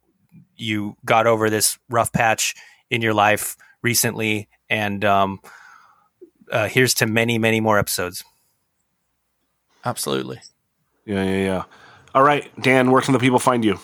you 0.56 0.96
got 1.04 1.26
over 1.26 1.50
this 1.50 1.78
rough 1.88 2.12
patch 2.12 2.54
in 2.90 3.02
your 3.02 3.14
life 3.14 3.56
recently. 3.82 4.48
And 4.68 5.04
um, 5.04 5.40
uh, 6.50 6.68
here's 6.68 6.94
to 6.94 7.06
many, 7.06 7.38
many 7.38 7.60
more 7.60 7.78
episodes. 7.78 8.24
Absolutely. 9.84 10.40
Yeah, 11.04 11.24
yeah, 11.24 11.44
yeah. 11.44 11.64
All 12.14 12.22
right, 12.22 12.50
Dan, 12.60 12.90
where 12.90 13.02
can 13.02 13.12
the 13.12 13.18
people 13.18 13.38
find 13.38 13.64
you? 13.64 13.78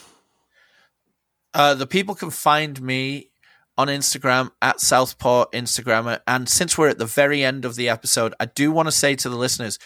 Uh, 1.55 1.75
the 1.75 1.87
people 1.87 2.15
can 2.15 2.31
find 2.31 2.81
me 2.81 3.31
on 3.77 3.89
Instagram 3.89 4.51
at 4.61 4.81
Southpaw 4.81 5.47
Instagrammer. 5.53 6.21
And 6.27 6.49
since 6.49 6.77
we're 6.77 6.89
at 6.89 6.99
the 6.99 7.07
very 7.07 7.45
end 7.45 7.65
of 7.65 7.77
the 7.77 7.89
episode, 7.89 8.35
I 8.41 8.47
do 8.47 8.73
want 8.73 8.89
to 8.89 8.93
say 8.93 9.15
to 9.17 9.29
the 9.29 9.37
listeners, 9.37 9.79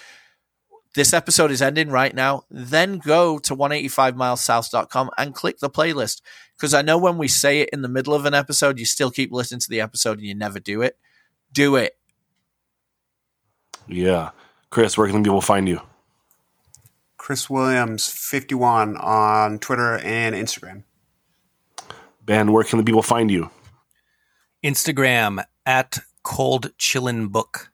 this 0.97 1.13
episode 1.13 1.51
is 1.51 1.61
ending 1.61 1.91
right 1.91 2.15
now. 2.15 2.45
Then 2.51 2.99
go 2.99 3.39
to 3.39 3.55
185milessouth.com 3.55 5.11
and 5.19 5.35
click 5.35 5.59
the 5.59 5.69
playlist. 5.69 6.23
Because 6.57 6.73
I 6.73 6.81
know 6.81 6.97
when 6.97 7.19
we 7.19 7.29
say 7.29 7.61
it 7.61 7.69
in 7.71 7.83
the 7.83 7.89
middle 7.89 8.15
of 8.15 8.25
an 8.25 8.33
episode, 8.33 8.79
you 8.79 8.87
still 8.87 9.11
keep 9.11 9.31
listening 9.31 9.61
to 9.61 9.69
the 9.69 9.83
episode 9.83 10.19
and 10.19 10.27
you 10.27 10.35
never 10.35 10.59
do 10.59 10.81
it. 10.81 10.97
Do 11.53 11.77
it. 11.77 11.93
Yeah. 13.87 14.31
Chris, 14.71 14.97
where 14.97 15.07
can 15.07 15.23
the 15.23 15.27
people 15.27 15.43
find 15.43 15.69
you? 15.69 15.83
Chris 17.19 17.51
Williams, 17.51 18.09
51 18.09 18.97
on 18.97 19.59
Twitter 19.59 19.99
and 19.99 20.35
Instagram. 20.35 20.85
Ben, 22.25 22.53
where 22.53 22.65
can 22.65 22.79
the 22.79 22.85
people 22.85 23.03
find 23.03 23.31
you? 23.31 23.51
Instagram 24.65 25.45
at 25.67 25.99
Cold 26.23 26.73
Chillin' 26.79 27.31
Book. 27.31 27.71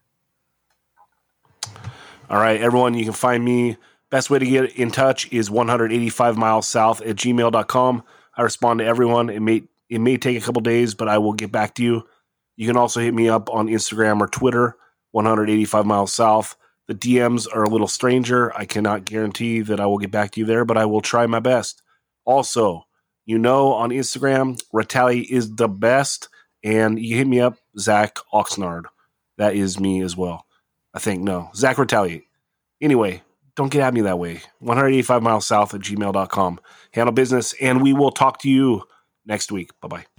All 2.32 2.38
right, 2.38 2.59
everyone, 2.59 2.94
you 2.94 3.04
can 3.04 3.12
find 3.12 3.44
me. 3.44 3.76
Best 4.10 4.30
way 4.30 4.38
to 4.38 4.46
get 4.46 4.74
in 4.76 4.90
touch 4.90 5.30
is 5.30 5.50
185 5.50 6.38
miles 6.38 6.66
south 6.66 7.02
at 7.02 7.16
gmail.com. 7.16 8.02
I 8.34 8.42
respond 8.42 8.78
to 8.78 8.86
everyone. 8.86 9.28
It 9.28 9.40
may 9.40 9.64
it 9.90 9.98
may 9.98 10.16
take 10.16 10.38
a 10.38 10.40
couple 10.40 10.62
days, 10.62 10.94
but 10.94 11.09
I 11.09 11.18
will 11.18 11.34
get 11.34 11.52
back 11.52 11.74
to 11.74 11.82
you. 11.82 12.04
You 12.56 12.66
can 12.66 12.78
also 12.78 13.00
hit 13.00 13.12
me 13.12 13.28
up 13.28 13.50
on 13.52 13.66
Instagram 13.66 14.18
or 14.22 14.28
Twitter, 14.28 14.76
185 15.10 15.84
miles 15.84 16.14
south. 16.14 16.56
The 16.88 16.94
DMs 16.94 17.46
are 17.54 17.64
a 17.64 17.68
little 17.68 17.86
stranger. 17.86 18.50
I 18.56 18.64
cannot 18.64 19.04
guarantee 19.04 19.60
that 19.60 19.78
I 19.78 19.84
will 19.84 19.98
get 19.98 20.10
back 20.10 20.30
to 20.30 20.40
you 20.40 20.46
there, 20.46 20.64
but 20.64 20.78
I 20.78 20.86
will 20.86 21.02
try 21.02 21.26
my 21.26 21.40
best. 21.40 21.82
Also, 22.24 22.86
you 23.26 23.38
know 23.38 23.74
on 23.74 23.90
Instagram, 23.90 24.59
Retali 24.72 25.26
is 25.28 25.56
the 25.56 25.68
best, 25.68 26.30
and 26.64 26.98
you 26.98 27.14
hit 27.14 27.26
me 27.26 27.40
up, 27.40 27.59
Zach 27.78 28.16
Oxnard. 28.32 28.84
That 29.36 29.54
is 29.54 29.78
me 29.78 30.00
as 30.00 30.16
well. 30.16 30.46
I 30.94 30.98
think 30.98 31.23
no, 31.23 31.51
Zach 31.55 31.78
Retaliate. 31.78 32.24
Anyway, 32.81 33.23
don't 33.56 33.70
get 33.70 33.82
at 33.82 33.94
me 33.94 34.02
that 34.02 34.19
way. 34.19 34.43
185 34.59 35.23
miles 35.23 35.47
south 35.47 35.74
at 35.74 35.81
gmail.com. 35.81 36.60
Handle 36.93 37.12
business, 37.12 37.55
and 37.60 37.82
we 37.82 37.93
will 37.93 38.10
talk 38.10 38.39
to 38.40 38.51
you 38.51 38.82
next 39.27 39.52
week. 39.52 39.70
Bye 39.81 39.89
bye. 39.89 40.11